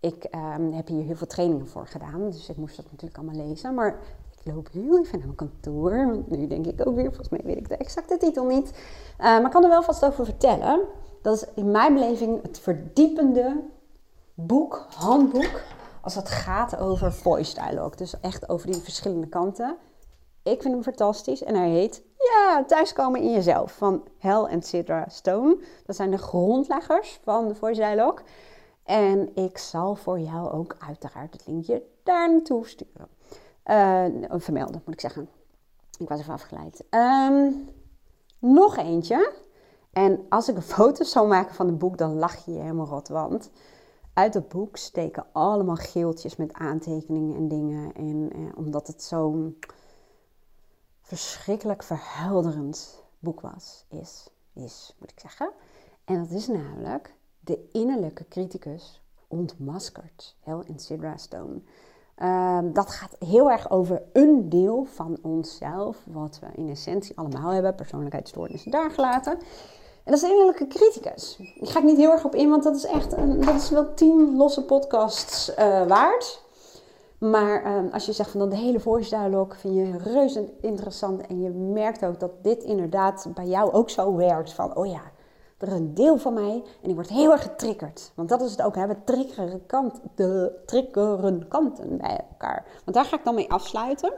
Ik 0.00 0.26
um, 0.34 0.72
heb 0.72 0.86
hier 0.86 1.04
heel 1.04 1.16
veel 1.16 1.26
trainingen 1.26 1.68
voor 1.68 1.86
gedaan, 1.86 2.30
dus 2.30 2.48
ik 2.48 2.56
moest 2.56 2.76
dat 2.76 2.84
natuurlijk 2.84 3.18
allemaal 3.18 3.46
lezen. 3.46 3.74
Maar 3.74 3.98
ik 4.30 4.52
loop 4.52 4.68
heel 4.72 4.98
even 4.98 5.18
naar 5.18 5.26
mijn 5.26 5.36
kantoor, 5.36 6.06
want 6.06 6.30
nu 6.30 6.46
denk 6.46 6.66
ik 6.66 6.86
ook 6.86 6.94
weer, 6.94 7.04
volgens 7.04 7.28
mij 7.28 7.40
weet 7.44 7.56
ik 7.56 7.68
de 7.68 7.76
exacte 7.76 8.16
titel 8.16 8.44
niet. 8.46 8.70
Uh, 8.70 9.18
maar 9.18 9.44
ik 9.44 9.50
kan 9.50 9.62
er 9.62 9.68
wel 9.68 9.82
vast 9.82 10.04
over 10.04 10.24
vertellen. 10.24 10.80
Dat 11.22 11.34
is 11.36 11.46
in 11.54 11.70
mijn 11.70 11.94
beleving 11.94 12.42
het 12.42 12.58
verdiepende 12.58 13.62
boek, 14.34 14.86
handboek, 14.94 15.60
als 16.02 16.14
het 16.14 16.28
gaat 16.28 16.76
over 16.76 17.12
voice 17.12 17.54
dialogue. 17.54 17.96
Dus 17.96 18.20
echt 18.20 18.48
over 18.48 18.66
die 18.66 18.80
verschillende 18.80 19.28
kanten. 19.28 19.76
Ik 20.42 20.62
vind 20.62 20.74
hem 20.74 20.82
fantastisch 20.82 21.42
en 21.42 21.54
hij 21.54 21.70
heet 21.70 22.02
Ja, 22.18 22.64
Thuiskomen 22.66 23.20
in 23.20 23.32
Jezelf 23.32 23.72
van 23.72 24.08
Hel 24.18 24.48
en 24.48 24.62
Sidra 24.62 25.04
Stone. 25.08 25.58
Dat 25.86 25.96
zijn 25.96 26.10
de 26.10 26.18
grondleggers 26.18 27.20
van 27.22 27.48
de 27.48 27.54
Voice 27.54 27.80
Dialogue. 27.80 28.24
En 28.84 29.30
ik 29.34 29.58
zal 29.58 29.94
voor 29.94 30.20
jou 30.20 30.50
ook 30.50 30.76
uiteraard 30.88 31.32
het 31.32 31.46
linkje 31.46 31.82
daar 32.02 32.30
naartoe 32.30 32.66
sturen. 32.66 33.08
Uh, 33.66 34.04
vermelden, 34.30 34.82
moet 34.84 34.94
ik 34.94 35.00
zeggen. 35.00 35.28
Ik 35.98 36.08
was 36.08 36.20
even 36.20 36.32
afgeleid. 36.32 36.84
Um, 36.90 37.68
nog 38.38 38.76
eentje. 38.76 39.32
En 39.92 40.26
als 40.28 40.48
ik 40.48 40.56
een 40.56 40.62
foto 40.62 41.04
zou 41.04 41.28
maken 41.28 41.54
van 41.54 41.66
het 41.66 41.78
boek, 41.78 41.98
dan 41.98 42.18
lach 42.18 42.44
je 42.44 42.50
helemaal 42.50 42.86
rot. 42.86 43.08
Want 43.08 43.50
uit 44.14 44.34
het 44.34 44.48
boek 44.48 44.76
steken 44.76 45.26
allemaal 45.32 45.76
geeltjes 45.76 46.36
met 46.36 46.52
aantekeningen 46.52 47.36
en 47.36 47.48
dingen. 47.48 47.94
En 47.94 48.30
eh, 48.32 48.58
omdat 48.58 48.86
het 48.86 49.02
zo'n 49.02 49.58
verschrikkelijk 51.00 51.82
verhelderend 51.82 53.02
boek 53.18 53.40
was, 53.40 53.84
is, 53.88 54.30
is, 54.52 54.94
moet 54.98 55.10
ik 55.10 55.20
zeggen. 55.20 55.50
En 56.04 56.18
dat 56.18 56.30
is 56.30 56.46
namelijk 56.46 57.14
de 57.40 57.68
innerlijke 57.72 58.28
criticus 58.28 59.02
ontmaskerd, 59.28 60.36
Hel 60.40 60.62
en 60.64 60.78
Sidra 60.78 61.16
Stone. 61.16 61.60
Um, 62.22 62.72
dat 62.72 62.90
gaat 62.90 63.16
heel 63.18 63.50
erg 63.50 63.70
over 63.70 64.02
een 64.12 64.48
deel 64.48 64.84
van 64.84 65.18
onszelf, 65.22 66.02
wat 66.06 66.38
we 66.38 66.46
in 66.54 66.68
essentie 66.68 67.18
allemaal 67.18 67.50
hebben, 67.50 67.74
persoonlijkheidsstoornissen 67.74 68.70
daar 68.70 68.90
gelaten. 68.90 69.38
En 70.04 70.12
dat 70.12 70.14
is 70.14 70.20
de 70.20 70.30
innerlijke 70.30 70.66
criticus. 70.66 71.36
Daar 71.36 71.70
ga 71.70 71.78
ik 71.78 71.84
niet 71.84 71.96
heel 71.96 72.10
erg 72.10 72.24
op 72.24 72.34
in, 72.34 72.50
want 72.50 72.62
dat 72.62 72.76
is 72.76 72.84
echt 72.84 73.12
een, 73.12 73.40
dat 73.40 73.54
is 73.54 73.70
wel 73.70 73.94
tien 73.94 74.36
losse 74.36 74.64
podcasts 74.64 75.50
uh, 75.58 75.86
waard. 75.86 76.40
Maar 77.18 77.76
um, 77.76 77.88
als 77.92 78.06
je 78.06 78.12
zegt 78.12 78.30
van 78.30 78.40
dan 78.40 78.48
de 78.48 78.56
hele 78.56 78.80
voice 78.80 79.10
dialogue 79.10 79.58
vind 79.58 79.74
je 79.74 79.98
reuze 79.98 80.52
interessant 80.60 81.26
en 81.26 81.40
je 81.40 81.50
merkt 81.50 82.04
ook 82.04 82.20
dat 82.20 82.30
dit 82.42 82.62
inderdaad 82.62 83.26
bij 83.34 83.46
jou 83.46 83.72
ook 83.72 83.90
zo 83.90 84.16
werkt 84.16 84.52
van 84.52 84.76
oh 84.76 84.86
ja, 84.86 85.02
er 85.58 85.68
is 85.68 85.74
een 85.74 85.94
deel 85.94 86.16
van 86.18 86.34
mij 86.34 86.52
en 86.52 86.82
die 86.82 86.94
wordt 86.94 87.10
heel 87.10 87.32
erg 87.32 87.42
getriggerd. 87.42 88.12
Want 88.14 88.28
dat 88.28 88.42
is 88.42 88.50
het 88.50 88.62
ook, 88.62 88.74
hè? 88.74 88.86
we 88.86 88.96
triggeren, 89.04 89.66
kant, 89.66 90.00
de, 90.14 90.62
triggeren 90.66 91.48
kanten 91.48 91.96
bij 91.96 92.20
elkaar. 92.30 92.66
Want 92.84 92.96
daar 92.96 93.04
ga 93.04 93.16
ik 93.16 93.24
dan 93.24 93.34
mee 93.34 93.50
afsluiten. 93.52 94.12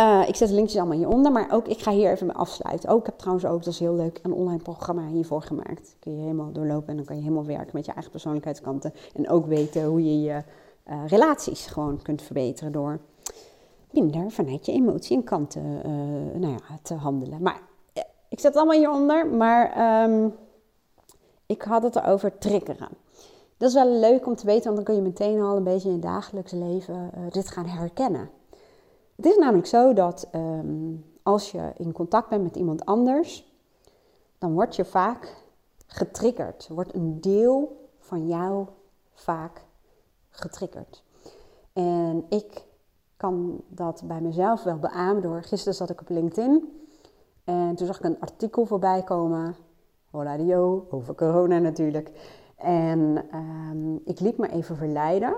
Uh, 0.00 0.28
ik 0.28 0.36
zet 0.36 0.48
de 0.48 0.54
linkjes 0.54 0.78
allemaal 0.78 0.96
hieronder, 0.96 1.32
maar 1.32 1.52
ook 1.52 1.66
ik 1.68 1.78
ga 1.78 1.92
hier 1.92 2.10
even 2.10 2.26
mee 2.26 2.36
afsluiten. 2.36 2.88
Ook, 2.88 3.00
ik 3.00 3.06
heb 3.06 3.18
trouwens 3.18 3.46
ook, 3.46 3.64
dat 3.64 3.72
is 3.72 3.78
heel 3.78 3.94
leuk, 3.94 4.20
een 4.22 4.32
online 4.32 4.62
programma 4.62 5.06
hiervoor 5.06 5.42
gemaakt. 5.42 5.96
Kun 5.98 6.16
je 6.16 6.20
helemaal 6.20 6.52
doorlopen 6.52 6.88
en 6.88 6.96
dan 6.96 7.04
kan 7.04 7.16
je 7.16 7.22
helemaal 7.22 7.46
werken 7.46 7.70
met 7.72 7.84
je 7.84 7.92
eigen 7.92 8.10
persoonlijkheidskanten. 8.10 8.94
En 9.14 9.28
ook 9.28 9.46
weten 9.46 9.84
hoe 9.84 10.04
je 10.04 10.20
je 10.20 10.42
uh, 10.88 11.06
relaties 11.06 11.66
gewoon 11.66 12.02
kunt 12.02 12.22
verbeteren 12.22 12.72
door 12.72 12.98
minder 13.90 14.30
vanuit 14.30 14.66
je 14.66 14.72
emotie 14.72 15.16
en 15.16 15.24
kanten 15.24 15.62
uh, 15.62 16.40
nou 16.40 16.52
ja, 16.52 16.78
te 16.82 16.94
handelen. 16.94 17.42
Maar 17.42 17.60
ik 18.28 18.40
zet 18.40 18.54
het 18.54 18.56
allemaal 18.56 18.78
hieronder, 18.78 19.26
maar 19.26 20.02
um, 20.02 20.34
ik 21.46 21.62
had 21.62 21.82
het 21.82 21.96
erover 21.96 22.38
triggeren. 22.38 22.88
Dat 23.56 23.68
is 23.68 23.74
wel 23.74 23.98
leuk 23.98 24.26
om 24.26 24.36
te 24.36 24.46
weten, 24.46 24.64
want 24.64 24.76
dan 24.76 24.84
kun 24.84 24.94
je 24.94 25.00
meteen 25.00 25.40
al 25.40 25.56
een 25.56 25.64
beetje 25.64 25.88
in 25.88 25.94
je 25.94 26.00
dagelijks 26.00 26.52
leven 26.52 27.10
dit 27.30 27.48
gaan 27.48 27.66
herkennen. 27.66 28.30
Het 29.20 29.28
is 29.28 29.36
namelijk 29.36 29.66
zo 29.66 29.92
dat 29.92 30.28
um, 30.34 31.04
als 31.22 31.50
je 31.50 31.72
in 31.76 31.92
contact 31.92 32.28
bent 32.28 32.42
met 32.42 32.56
iemand 32.56 32.84
anders, 32.84 33.54
dan 34.38 34.52
word 34.52 34.76
je 34.76 34.84
vaak 34.84 35.36
getriggerd. 35.86 36.68
Wordt 36.68 36.94
een 36.94 37.20
deel 37.20 37.88
van 37.98 38.26
jou 38.26 38.66
vaak 39.12 39.64
getriggerd. 40.30 41.02
En 41.72 42.24
ik 42.28 42.64
kan 43.16 43.60
dat 43.68 44.02
bij 44.04 44.20
mezelf 44.20 44.62
wel 44.62 44.78
beamen 44.78 45.22
door. 45.22 45.42
Gisteren 45.42 45.74
zat 45.74 45.90
ik 45.90 46.00
op 46.00 46.08
LinkedIn 46.08 46.82
en 47.44 47.74
toen 47.74 47.86
zag 47.86 47.98
ik 47.98 48.04
een 48.04 48.20
artikel 48.20 48.66
voorbij 48.66 49.02
komen. 49.02 49.56
hola 50.10 50.36
dio, 50.36 50.86
over 50.90 51.14
corona 51.14 51.58
natuurlijk. 51.58 52.10
En 52.56 53.24
ehm, 53.30 53.94
ik 53.94 54.20
liet 54.20 54.38
me 54.38 54.48
even 54.48 54.76
verleiden. 54.76 55.36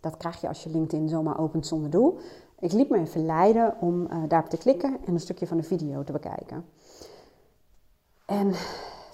Dat 0.00 0.16
krijg 0.16 0.40
je 0.40 0.48
als 0.48 0.62
je 0.62 0.70
LinkedIn 0.70 1.08
zomaar 1.08 1.38
opent 1.38 1.66
zonder 1.66 1.90
doel. 1.90 2.18
Ik 2.60 2.72
liet 2.72 2.88
me 2.88 2.98
even 2.98 3.26
leiden 3.26 3.74
om 3.80 4.00
uh, 4.00 4.22
daarop 4.28 4.50
te 4.50 4.56
klikken 4.56 4.98
en 5.06 5.14
een 5.14 5.20
stukje 5.20 5.46
van 5.46 5.56
de 5.56 5.62
video 5.62 6.04
te 6.04 6.12
bekijken. 6.12 6.64
En 8.26 8.52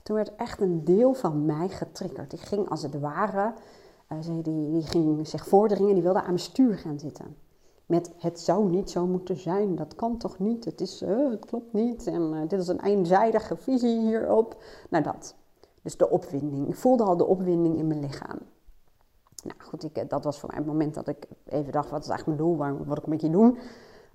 toen 0.02 0.16
werd 0.16 0.34
echt 0.36 0.60
een 0.60 0.84
deel 0.84 1.14
van 1.14 1.44
mij 1.44 1.68
getriggerd. 1.68 2.32
Ik 2.32 2.40
ging 2.40 2.68
als 2.68 2.82
het 2.82 3.00
ware, 3.00 3.52
uh, 4.12 4.18
die, 4.42 4.70
die 4.70 4.82
ging 4.82 5.28
zich 5.28 5.48
voordringen, 5.48 5.94
die 5.94 6.02
wilde 6.02 6.18
aan 6.18 6.24
mijn 6.24 6.38
stuur 6.38 6.74
gaan 6.74 6.98
zitten. 6.98 7.36
Met 7.86 8.12
het 8.18 8.40
zou 8.40 8.70
niet 8.70 8.90
zo 8.90 9.06
moeten 9.06 9.36
zijn, 9.36 9.76
dat 9.76 9.94
kan 9.94 10.18
toch 10.18 10.38
niet, 10.38 10.64
het, 10.64 10.80
is, 10.80 11.02
uh, 11.02 11.30
het 11.30 11.44
klopt 11.44 11.72
niet 11.72 12.06
en 12.06 12.48
dit 12.48 12.60
is 12.60 12.68
een 12.68 12.84
eenzijdige 12.84 13.56
visie 13.56 14.00
hierop. 14.00 14.62
Nou 14.90 15.04
dat. 15.04 15.34
Dus 15.82 15.96
de 15.96 16.10
opwinding. 16.10 16.68
Ik 16.68 16.76
voelde 16.76 17.04
al 17.04 17.16
de 17.16 17.26
opwinding 17.26 17.78
in 17.78 17.86
mijn 17.86 18.00
lichaam. 18.00 18.38
Nou 19.44 19.60
goed, 19.62 19.84
ik, 19.84 20.10
dat 20.10 20.24
was 20.24 20.38
voor 20.40 20.48
mij 20.48 20.58
het 20.58 20.66
moment 20.66 20.94
dat 20.94 21.08
ik 21.08 21.26
even 21.44 21.72
dacht, 21.72 21.90
wat 21.90 22.02
is 22.02 22.08
eigenlijk 22.08 22.38
mijn 22.38 22.50
doel, 22.50 22.58
waar, 22.58 22.84
wat 22.84 22.98
ik 22.98 23.06
met 23.06 23.20
je 23.20 23.30
doen? 23.30 23.58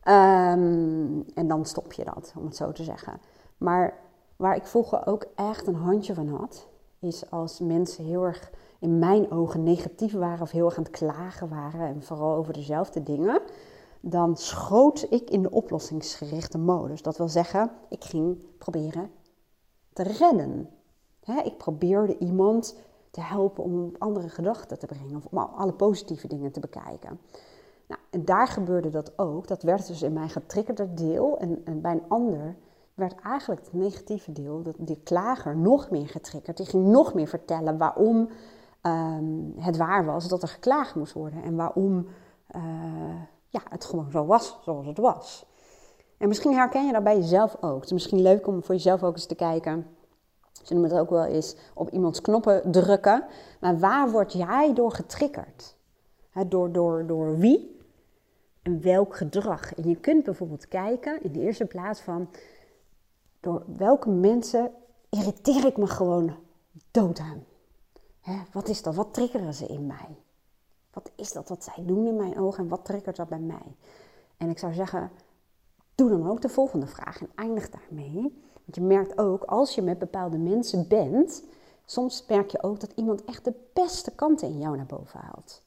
Um, 0.04 1.26
en 1.34 1.48
dan 1.48 1.66
stop 1.66 1.94
je 1.94 2.04
dat, 2.04 2.34
om 2.38 2.46
het 2.46 2.56
zo 2.56 2.72
te 2.72 2.84
zeggen. 2.84 3.22
Maar 3.58 3.98
waar 4.36 4.56
ik 4.56 4.68
vroeger 4.68 5.08
ook 5.08 5.26
echt 5.36 5.68
een 5.68 5.76
handje 5.76 6.14
van 6.14 6.28
had, 6.28 6.68
is 7.00 7.32
als 7.32 7.60
mensen 7.60 8.04
heel 8.04 8.24
erg 8.24 8.52
in 8.80 9.00
mijn 9.00 9.32
ogen 9.32 9.64
negatief 9.64 10.14
waren 10.14 10.42
of 10.42 10.52
heel 10.52 10.66
erg 10.66 10.78
aan 10.78 10.84
het 10.84 10.92
klagen 10.92 11.50
waren 11.50 11.88
en 11.88 12.04
vooral 12.04 12.36
over 12.36 12.54
dezelfde 12.54 13.04
dingen, 13.04 13.42
dan 14.02 14.38
schoot 14.38 15.06
ik 15.10 15.30
in 15.30 15.42
de 15.42 15.52
oplossingsgerichte 15.52 16.58
modus. 16.58 17.02
Dat 17.02 17.18
wil 17.18 17.30
zeggen, 17.30 17.72
ik 17.90 18.04
ging 18.04 18.44
proberen 18.58 19.12
te 19.94 20.04
redden. 20.04 20.70
ik 21.44 21.58
probeerde 21.58 22.18
iemand 22.18 22.76
te 23.12 23.22
helpen 23.22 23.64
om 23.64 23.92
andere 23.98 24.30
gedachten 24.30 24.80
te 24.80 24.86
brengen 24.86 25.16
of 25.16 25.26
om 25.26 25.38
alle 25.38 25.74
positieve 25.74 26.28
dingen 26.28 26.52
te 26.52 26.60
bekijken. 26.60 27.20
Nou, 27.88 28.02
en 28.10 28.26
daar 28.26 28.48
gebeurde 28.48 28.90
dat 28.90 29.20
ook. 29.20 29.48
Dat 29.48 29.64
werd 29.64 29.88
dus 29.88 30.02
in 30.02 30.14
mij 30.14 30.30
getriggerd, 30.30 30.98
deel. 30.98 31.38
En, 31.38 31.82
bij 31.82 31.92
een 31.92 32.08
ander 32.08 32.56
werd 32.94 33.16
eigenlijk 33.24 33.62
het 33.62 33.74
negatieve 33.74 34.32
deel, 34.32 34.62
dat, 34.62 34.76
die 34.78 35.02
klager, 35.04 35.58
nog 35.58 35.90
meer 35.90 36.08
getriggerd. 36.08 36.58
Die 36.58 36.66
ging 36.66 36.88
nog 36.88 37.14
meer 37.14 37.28
vertellen 37.28 37.78
waarom 37.78 38.30
ehm, 38.82 39.60
het 39.60 39.78
waar 39.78 40.06
was 40.06 40.28
dat 40.28 40.42
er 40.42 40.48
geklaagd 40.48 40.96
moest 40.96 41.14
worden. 41.14 41.44
En 41.44 41.56
waarom 41.56 42.08
uh, 42.56 42.62
ja, 43.48 43.62
het 43.70 43.86
gewoon 43.86 44.12
zo 44.12 44.26
was 44.26 44.60
zoals 44.62 44.86
het 44.86 44.98
was. 44.98 45.46
En 46.18 46.28
misschien 46.28 46.54
herken 46.54 46.86
je 46.86 46.94
dat 46.94 47.04
bij 47.04 47.18
jezelf 47.18 47.58
ook. 47.62 47.76
Het 47.76 47.86
is 47.86 47.92
misschien 47.92 48.22
leuk 48.22 48.48
om 48.48 48.64
voor 48.64 48.76
jezelf 48.76 49.04
ook 49.04 49.16
eens 49.16 49.26
te 49.26 49.36
kijken 49.36 49.86
ze 50.64 50.74
noemen 50.74 50.92
het 50.92 51.00
ook 51.00 51.10
wel 51.10 51.26
eens 51.26 51.56
op 51.74 51.90
iemands 51.90 52.22
knoppen 52.22 52.72
drukken. 52.72 53.26
Maar 53.60 53.80
waar 53.80 54.12
word 54.12 54.34
jij 54.34 54.74
door 54.74 54.92
getriggerd? 54.92 55.78
door, 56.48 56.72
door, 56.72 57.08
door 57.08 57.38
wie 57.38 57.80
en 58.62 58.82
welk 58.82 59.16
gedrag? 59.16 59.74
En 59.76 59.90
je 59.90 59.96
kunt 59.96 60.24
bijvoorbeeld 60.24 60.68
kijken 60.68 61.24
in 61.24 61.32
de 61.32 61.40
eerste 61.40 61.66
plaats 61.66 62.02
van 62.02 62.30
door 63.40 63.64
welke 63.78 64.10
mensen 64.10 64.72
irriteer 65.10 65.66
ik 65.66 65.78
me 65.78 65.88
gewoon 65.88 66.36
dood 66.92 67.20
aan. 67.20 67.44
wat 68.52 68.68
is 68.68 68.82
dat? 68.82 68.96
Wat 68.96 69.14
triggeren 69.14 69.54
ze 69.54 69.66
in 69.66 69.86
mij? 69.86 70.18
Wat 70.94 71.12
is 71.16 71.32
dat 71.32 71.50
wat 71.50 71.64
zij 71.64 71.86
doen 71.86 72.08
in 72.08 72.16
mijn 72.16 72.40
ogen 72.40 72.64
en 72.64 72.70
wat 72.70 72.86
triggert 72.86 73.16
dat 73.16 73.30
bij 73.30 73.40
mij? 73.40 73.76
En 74.38 74.50
ik 74.50 74.60
zou 74.60 74.74
zeggen, 74.74 75.12
doe 75.96 76.10
dan 76.10 76.30
ook 76.30 76.42
de 76.42 76.50
volgende 76.50 76.88
vraag 76.88 77.22
en 77.22 77.30
eindig 77.36 77.70
daarmee. 77.70 78.42
Je 78.72 78.82
merkt 78.82 79.18
ook, 79.18 79.44
als 79.44 79.76
je 79.76 79.82
met 79.82 80.00
bepaalde 80.00 80.38
mensen 80.38 80.88
bent, 80.88 81.44
soms 81.86 82.26
merk 82.28 82.52
je 82.52 82.64
ook 82.64 82.80
dat 82.80 82.92
iemand 82.96 83.26
echt 83.26 83.44
de 83.46 83.54
beste 83.74 84.12
kanten 84.12 84.48
in 84.48 84.60
jou 84.60 84.78
naar 84.78 84.86
boven 84.86 85.20
haalt. 85.20 85.62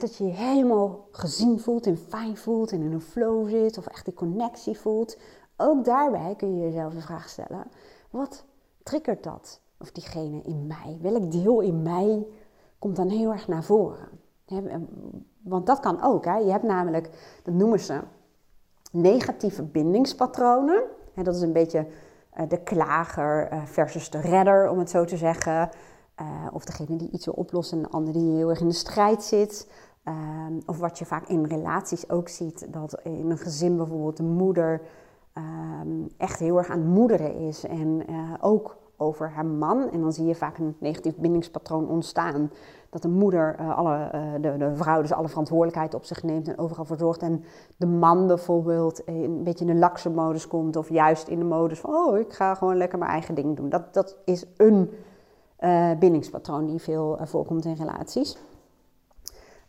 dat 0.00 0.16
je 0.16 0.24
je 0.24 0.30
helemaal 0.30 1.06
gezien 1.10 1.60
voelt 1.60 1.86
en 1.86 1.98
fijn 1.98 2.36
voelt 2.36 2.72
en 2.72 2.82
in 2.82 2.92
een 2.92 3.00
flow 3.00 3.48
zit 3.48 3.78
of 3.78 3.86
echt 3.86 4.04
die 4.04 4.14
connectie 4.14 4.78
voelt. 4.78 5.16
Ook 5.56 5.84
daarbij 5.84 6.34
kun 6.36 6.56
je 6.56 6.64
jezelf 6.64 6.94
de 6.94 7.00
vraag 7.00 7.28
stellen, 7.28 7.64
wat 8.10 8.44
triggert 8.82 9.22
dat 9.22 9.60
of 9.78 9.92
diegene 9.92 10.42
in 10.42 10.66
mij? 10.66 10.98
Welk 11.00 11.30
deel 11.32 11.60
in 11.60 11.82
mij 11.82 12.26
komt 12.78 12.96
dan 12.96 13.08
heel 13.08 13.32
erg 13.32 13.48
naar 13.48 13.64
voren? 13.64 14.08
want 15.42 15.66
dat 15.66 15.80
kan 15.80 16.02
ook. 16.02 16.24
Je 16.24 16.50
hebt 16.50 16.62
namelijk, 16.62 17.10
dat 17.42 17.54
noemen 17.54 17.80
ze 17.80 18.00
negatieve 18.92 19.62
bindingspatronen 19.62 20.82
dat 21.14 21.34
is 21.34 21.40
een 21.40 21.52
beetje 21.52 21.86
uh, 22.38 22.48
de 22.48 22.62
klager 22.62 23.52
uh, 23.52 23.62
versus 23.64 24.10
de 24.10 24.20
redder, 24.20 24.68
om 24.68 24.78
het 24.78 24.90
zo 24.90 25.04
te 25.04 25.16
zeggen. 25.16 25.70
Uh, 26.20 26.26
of 26.52 26.64
degene 26.64 26.96
die 26.96 27.10
iets 27.10 27.24
wil 27.24 27.34
oplossen 27.34 27.76
en 27.76 27.82
de 27.82 27.90
ander 27.90 28.12
die 28.12 28.36
heel 28.36 28.50
erg 28.50 28.60
in 28.60 28.68
de 28.68 28.74
strijd 28.74 29.22
zit. 29.22 29.68
Of 30.66 30.78
wat 30.78 30.98
je 30.98 31.04
vaak 31.04 31.28
in 31.28 31.44
relaties 31.44 32.10
ook 32.10 32.28
ziet, 32.28 32.66
dat 32.72 33.00
in 33.02 33.30
een 33.30 33.38
gezin 33.38 33.76
bijvoorbeeld 33.76 34.16
de 34.16 34.22
moeder 34.22 34.80
ehm, 35.32 36.06
echt 36.16 36.38
heel 36.38 36.58
erg 36.58 36.68
aan 36.68 36.78
het 36.78 36.88
moederen 36.88 37.34
is. 37.34 37.64
En 37.64 38.04
ook 38.40 38.76
over 39.02 39.30
haar 39.30 39.46
man. 39.46 39.90
En 39.90 40.00
dan 40.00 40.12
zie 40.12 40.26
je 40.26 40.34
vaak 40.34 40.58
een 40.58 40.76
negatief 40.78 41.16
bindingspatroon 41.16 41.88
ontstaan. 41.88 42.50
Dat 42.90 43.02
de 43.02 43.08
moeder, 43.08 43.56
uh, 43.60 43.78
alle, 43.78 44.10
uh, 44.14 44.32
de, 44.40 44.56
de, 44.56 44.76
vrouw 44.76 45.00
dus 45.00 45.12
alle 45.12 45.28
verantwoordelijkheid 45.28 45.94
op 45.94 46.04
zich 46.04 46.22
neemt 46.22 46.48
en 46.48 46.58
overal 46.58 46.84
voor 46.84 46.98
zorgt. 46.98 47.22
En 47.22 47.44
de 47.76 47.86
man 47.86 48.26
bijvoorbeeld 48.26 49.02
een 49.04 49.42
beetje 49.44 49.64
in 49.64 49.70
een 49.70 49.78
lakse 49.78 50.10
modus 50.10 50.48
komt. 50.48 50.76
Of 50.76 50.88
juist 50.88 51.28
in 51.28 51.38
de 51.38 51.44
modus 51.44 51.80
van, 51.80 51.94
oh, 51.94 52.18
ik 52.18 52.32
ga 52.32 52.54
gewoon 52.54 52.76
lekker 52.76 52.98
mijn 52.98 53.10
eigen 53.10 53.34
ding 53.34 53.56
doen. 53.56 53.68
Dat, 53.68 53.94
dat 53.94 54.16
is 54.24 54.44
een 54.56 54.90
uh, 55.60 55.90
bindingspatroon 55.98 56.66
die 56.66 56.78
veel 56.78 57.18
voorkomt 57.22 57.64
in 57.64 57.74
relaties. 57.74 58.36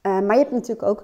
maar 0.02 0.34
je 0.34 0.38
hebt 0.38 0.52
natuurlijk 0.52 0.88
ook 0.88 1.04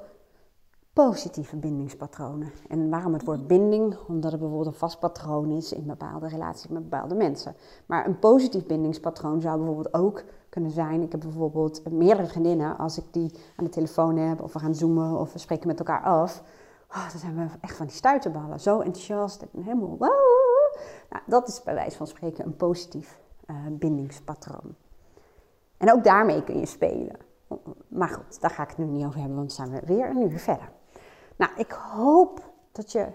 positieve 1.05 1.55
bindingspatronen. 1.55 2.51
En 2.67 2.89
waarom 2.89 3.13
het 3.13 3.23
woord 3.23 3.47
binding? 3.47 3.97
Omdat 4.07 4.31
het 4.31 4.39
bijvoorbeeld 4.39 4.73
een 4.73 4.79
vast 4.79 4.99
patroon 4.99 5.51
is 5.51 5.73
in 5.73 5.85
bepaalde 5.85 6.27
relaties 6.27 6.67
met 6.67 6.89
bepaalde 6.89 7.15
mensen. 7.15 7.55
Maar 7.85 8.05
een 8.05 8.19
positief 8.19 8.65
bindingspatroon 8.65 9.41
zou 9.41 9.57
bijvoorbeeld 9.57 9.93
ook 9.93 10.23
kunnen 10.49 10.71
zijn. 10.71 11.01
Ik 11.01 11.11
heb 11.11 11.19
bijvoorbeeld 11.19 11.91
meerdere 11.91 12.27
vriendinnen, 12.27 12.77
als 12.77 12.97
ik 12.97 13.03
die 13.11 13.31
aan 13.55 13.65
de 13.65 13.71
telefoon 13.71 14.17
heb, 14.17 14.41
of 14.41 14.53
we 14.53 14.59
gaan 14.59 14.75
zoomen 14.75 15.19
of 15.19 15.33
we 15.33 15.39
spreken 15.39 15.67
met 15.67 15.79
elkaar 15.79 16.01
af. 16.01 16.43
Oh, 16.89 17.09
dan 17.11 17.19
zijn 17.19 17.35
we 17.35 17.47
echt 17.61 17.75
van 17.77 17.85
die 17.85 17.95
stuiterballen. 17.95 18.59
Zo 18.59 18.79
enthousiast 18.79 19.41
en 19.41 19.63
helemaal. 19.63 19.97
Nou, 21.09 21.23
dat 21.25 21.47
is 21.47 21.63
bij 21.63 21.73
wijze 21.73 21.97
van 21.97 22.07
spreken 22.07 22.45
een 22.45 22.55
positief 22.55 23.19
uh, 23.47 23.55
bindingspatroon. 23.69 24.75
En 25.77 25.91
ook 25.93 26.03
daarmee 26.03 26.43
kun 26.43 26.59
je 26.59 26.65
spelen. 26.65 27.15
Maar 27.87 28.09
goed, 28.09 28.41
daar 28.41 28.51
ga 28.51 28.63
ik 28.63 28.69
het 28.69 28.77
nu 28.77 28.85
niet 28.85 29.05
over 29.05 29.19
hebben, 29.19 29.37
want 29.37 29.57
dan 29.57 29.67
zijn 29.67 29.79
we 29.79 29.93
weer 29.93 30.09
een 30.09 30.31
uur 30.31 30.39
verder. 30.39 30.77
Nou, 31.39 31.51
ik 31.55 31.71
hoop 31.71 32.41
dat, 32.71 32.91
je, 32.91 33.07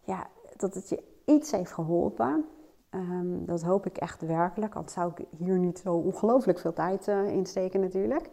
ja, 0.00 0.26
dat 0.56 0.74
het 0.74 0.88
je 0.88 1.02
iets 1.24 1.50
heeft 1.50 1.72
geholpen. 1.72 2.44
Um, 2.90 3.44
dat 3.46 3.62
hoop 3.62 3.86
ik 3.86 3.96
echt 3.96 4.26
werkelijk, 4.26 4.74
anders 4.74 4.94
zou 4.94 5.12
ik 5.16 5.26
hier 5.38 5.58
niet 5.58 5.78
zo 5.78 5.94
ongelooflijk 5.94 6.58
veel 6.58 6.72
tijd 6.72 7.08
uh, 7.08 7.28
in 7.28 7.46
steken 7.46 7.80
natuurlijk. 7.80 8.24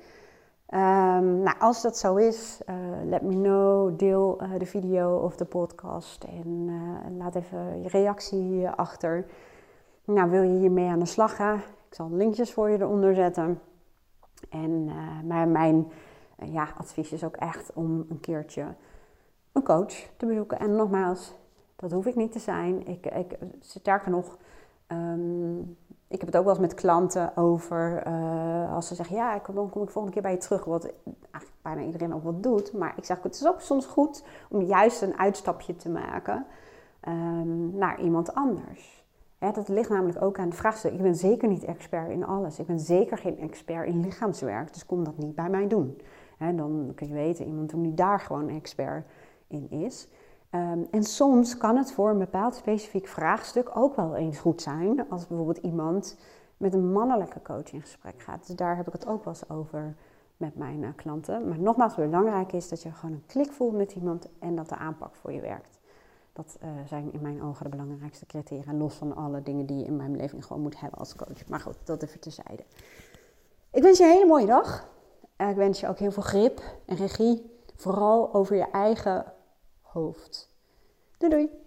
Um, 0.69 1.39
nou, 1.39 1.59
als 1.59 1.81
dat 1.81 1.97
zo 1.97 2.15
is, 2.15 2.61
uh, 2.69 2.75
let 3.05 3.21
me 3.21 3.33
know, 3.33 3.99
deel 3.99 4.43
uh, 4.43 4.59
de 4.59 4.65
video 4.65 5.17
of 5.17 5.35
de 5.35 5.45
podcast 5.45 6.23
en 6.23 6.69
laat 7.17 7.35
even 7.35 7.81
je 7.81 7.87
reactie 7.87 8.69
achter. 8.69 9.25
Nou, 10.03 10.29
wil 10.29 10.41
je 10.41 10.57
hiermee 10.57 10.89
aan 10.89 10.99
de 10.99 11.05
slag 11.05 11.35
gaan? 11.35 11.57
Ik 11.57 11.95
zal 11.95 12.11
linkjes 12.11 12.53
voor 12.53 12.69
je 12.69 12.81
eronder 12.81 13.15
zetten. 13.15 13.61
En, 14.49 14.85
maar 15.27 15.47
mijn 15.47 15.91
ja, 16.45 16.67
advies 16.77 17.11
is 17.11 17.23
ook 17.23 17.35
echt 17.35 17.73
om 17.73 18.05
een 18.09 18.19
keertje 18.19 18.65
een 19.57 19.63
coach 19.63 19.93
te 20.17 20.25
bezoeken. 20.25 20.59
En 20.59 20.75
nogmaals, 20.75 21.33
dat 21.75 21.91
hoef 21.91 22.05
ik 22.05 22.15
niet 22.15 22.31
te 22.31 22.39
zijn. 22.39 22.87
Ik, 22.87 23.05
ik, 23.05 23.37
sterker 23.59 24.11
nog, 24.11 24.37
um, 24.87 25.77
ik 26.07 26.19
heb 26.19 26.25
het 26.25 26.37
ook 26.37 26.43
wel 26.43 26.53
eens 26.53 26.61
met 26.61 26.73
klanten 26.73 27.37
over. 27.37 28.07
Uh, 28.07 28.73
als 28.73 28.87
ze 28.87 28.95
zeggen, 28.95 29.15
ja, 29.15 29.41
dan 29.53 29.69
kom 29.69 29.81
ik 29.81 29.89
volgende 29.89 30.11
keer 30.11 30.21
bij 30.21 30.31
je 30.31 30.37
terug. 30.37 30.65
Wat 30.65 30.83
eigenlijk 31.31 31.61
bijna 31.61 31.81
iedereen 31.81 32.13
ook 32.13 32.23
wat 32.23 32.43
doet. 32.43 32.73
Maar 32.73 32.93
ik 32.97 33.05
zeg, 33.05 33.23
het 33.23 33.35
is 33.35 33.47
ook 33.47 33.61
soms 33.61 33.85
goed 33.85 34.23
om 34.49 34.61
juist 34.61 35.01
een 35.01 35.17
uitstapje 35.17 35.75
te 35.75 35.89
maken 35.89 36.45
um, 37.07 37.77
naar 37.77 38.01
iemand 38.01 38.33
anders. 38.33 39.05
dat 39.39 39.67
ligt 39.67 39.89
namelijk 39.89 40.21
ook 40.21 40.39
aan 40.39 40.47
het 40.47 40.55
vraagstuk. 40.55 40.93
Ik 40.93 41.01
ben 41.01 41.15
zeker 41.15 41.47
niet 41.47 41.63
expert 41.63 42.09
in 42.09 42.25
alles. 42.25 42.59
Ik 42.59 42.65
ben 42.65 42.79
zeker 42.79 43.17
geen 43.17 43.39
expert 43.39 43.87
in 43.87 44.01
lichaamswerk. 44.01 44.73
Dus 44.73 44.85
kom 44.85 45.03
dat 45.03 45.17
niet 45.17 45.35
bij 45.35 45.49
mij 45.49 45.67
doen. 45.67 46.01
dan 46.37 46.91
kun 46.95 47.07
je 47.07 47.13
weten, 47.13 47.45
iemand 47.45 47.73
die 47.75 47.93
daar 47.93 48.19
gewoon 48.19 48.49
expert 48.49 49.05
in 49.47 49.69
is. 49.69 50.07
Ehm, 50.49 50.79
en 50.91 51.03
soms 51.03 51.57
kan 51.57 51.77
het 51.77 51.91
voor 51.91 52.09
een 52.09 52.17
bepaald 52.17 52.55
specifiek 52.55 53.07
vraagstuk 53.07 53.69
ook 53.73 53.95
wel 53.95 54.15
eens 54.15 54.37
goed 54.37 54.61
zijn 54.61 55.09
als 55.09 55.27
bijvoorbeeld 55.27 55.57
iemand 55.57 56.17
met 56.57 56.73
een 56.73 56.91
mannelijke 56.91 57.41
coach 57.41 57.71
in 57.71 57.81
gesprek 57.81 58.21
gaat. 58.21 58.47
Dus 58.47 58.55
daar 58.55 58.77
heb 58.77 58.87
ik 58.87 58.93
het 58.93 59.07
ook 59.07 59.23
wel 59.23 59.33
eens 59.33 59.49
over 59.49 59.95
met 60.37 60.55
mijn 60.55 60.81
uh, 60.81 60.89
klanten. 60.95 61.47
Maar 61.47 61.59
nogmaals, 61.59 61.95
belangrijk 61.95 62.51
is 62.51 62.69
dat 62.69 62.81
je 62.81 62.91
gewoon 62.91 63.15
een 63.15 63.25
klik 63.25 63.51
voelt 63.51 63.75
met 63.75 63.91
iemand 63.91 64.27
en 64.39 64.55
dat 64.55 64.69
de 64.69 64.75
aanpak 64.75 65.15
voor 65.15 65.31
je 65.31 65.41
werkt. 65.41 65.79
Dat 66.33 66.57
eh, 66.59 66.69
zijn 66.85 67.13
in 67.13 67.21
mijn 67.21 67.43
ogen 67.43 67.63
de 67.63 67.69
belangrijkste 67.69 68.25
criteria. 68.25 68.73
Los 68.73 68.95
van 68.95 69.15
alle 69.15 69.43
dingen 69.43 69.65
die 69.65 69.77
je 69.77 69.85
in 69.85 69.95
mijn 69.95 70.11
beleving 70.11 70.45
gewoon 70.45 70.61
moet 70.61 70.79
hebben 70.79 70.99
als 70.99 71.15
coach. 71.15 71.47
Maar 71.47 71.59
goed, 71.59 71.75
dat 71.83 72.03
even 72.03 72.19
terzijde. 72.19 72.63
Ik 73.71 73.83
wens 73.83 73.97
je 73.97 74.03
een 74.03 74.09
hele 74.09 74.25
mooie 74.25 74.45
dag. 74.45 74.89
ik 75.37 75.55
wens 75.55 75.79
je 75.79 75.87
ook 75.87 75.99
heel 75.99 76.11
veel 76.11 76.23
grip 76.23 76.61
en 76.85 76.95
regie. 76.95 77.59
Vooral 77.75 78.33
over 78.33 78.55
je 78.55 78.69
eigen 78.71 79.25
hoofd. 79.97 80.47
Doei 81.19 81.31
doei! 81.31 81.66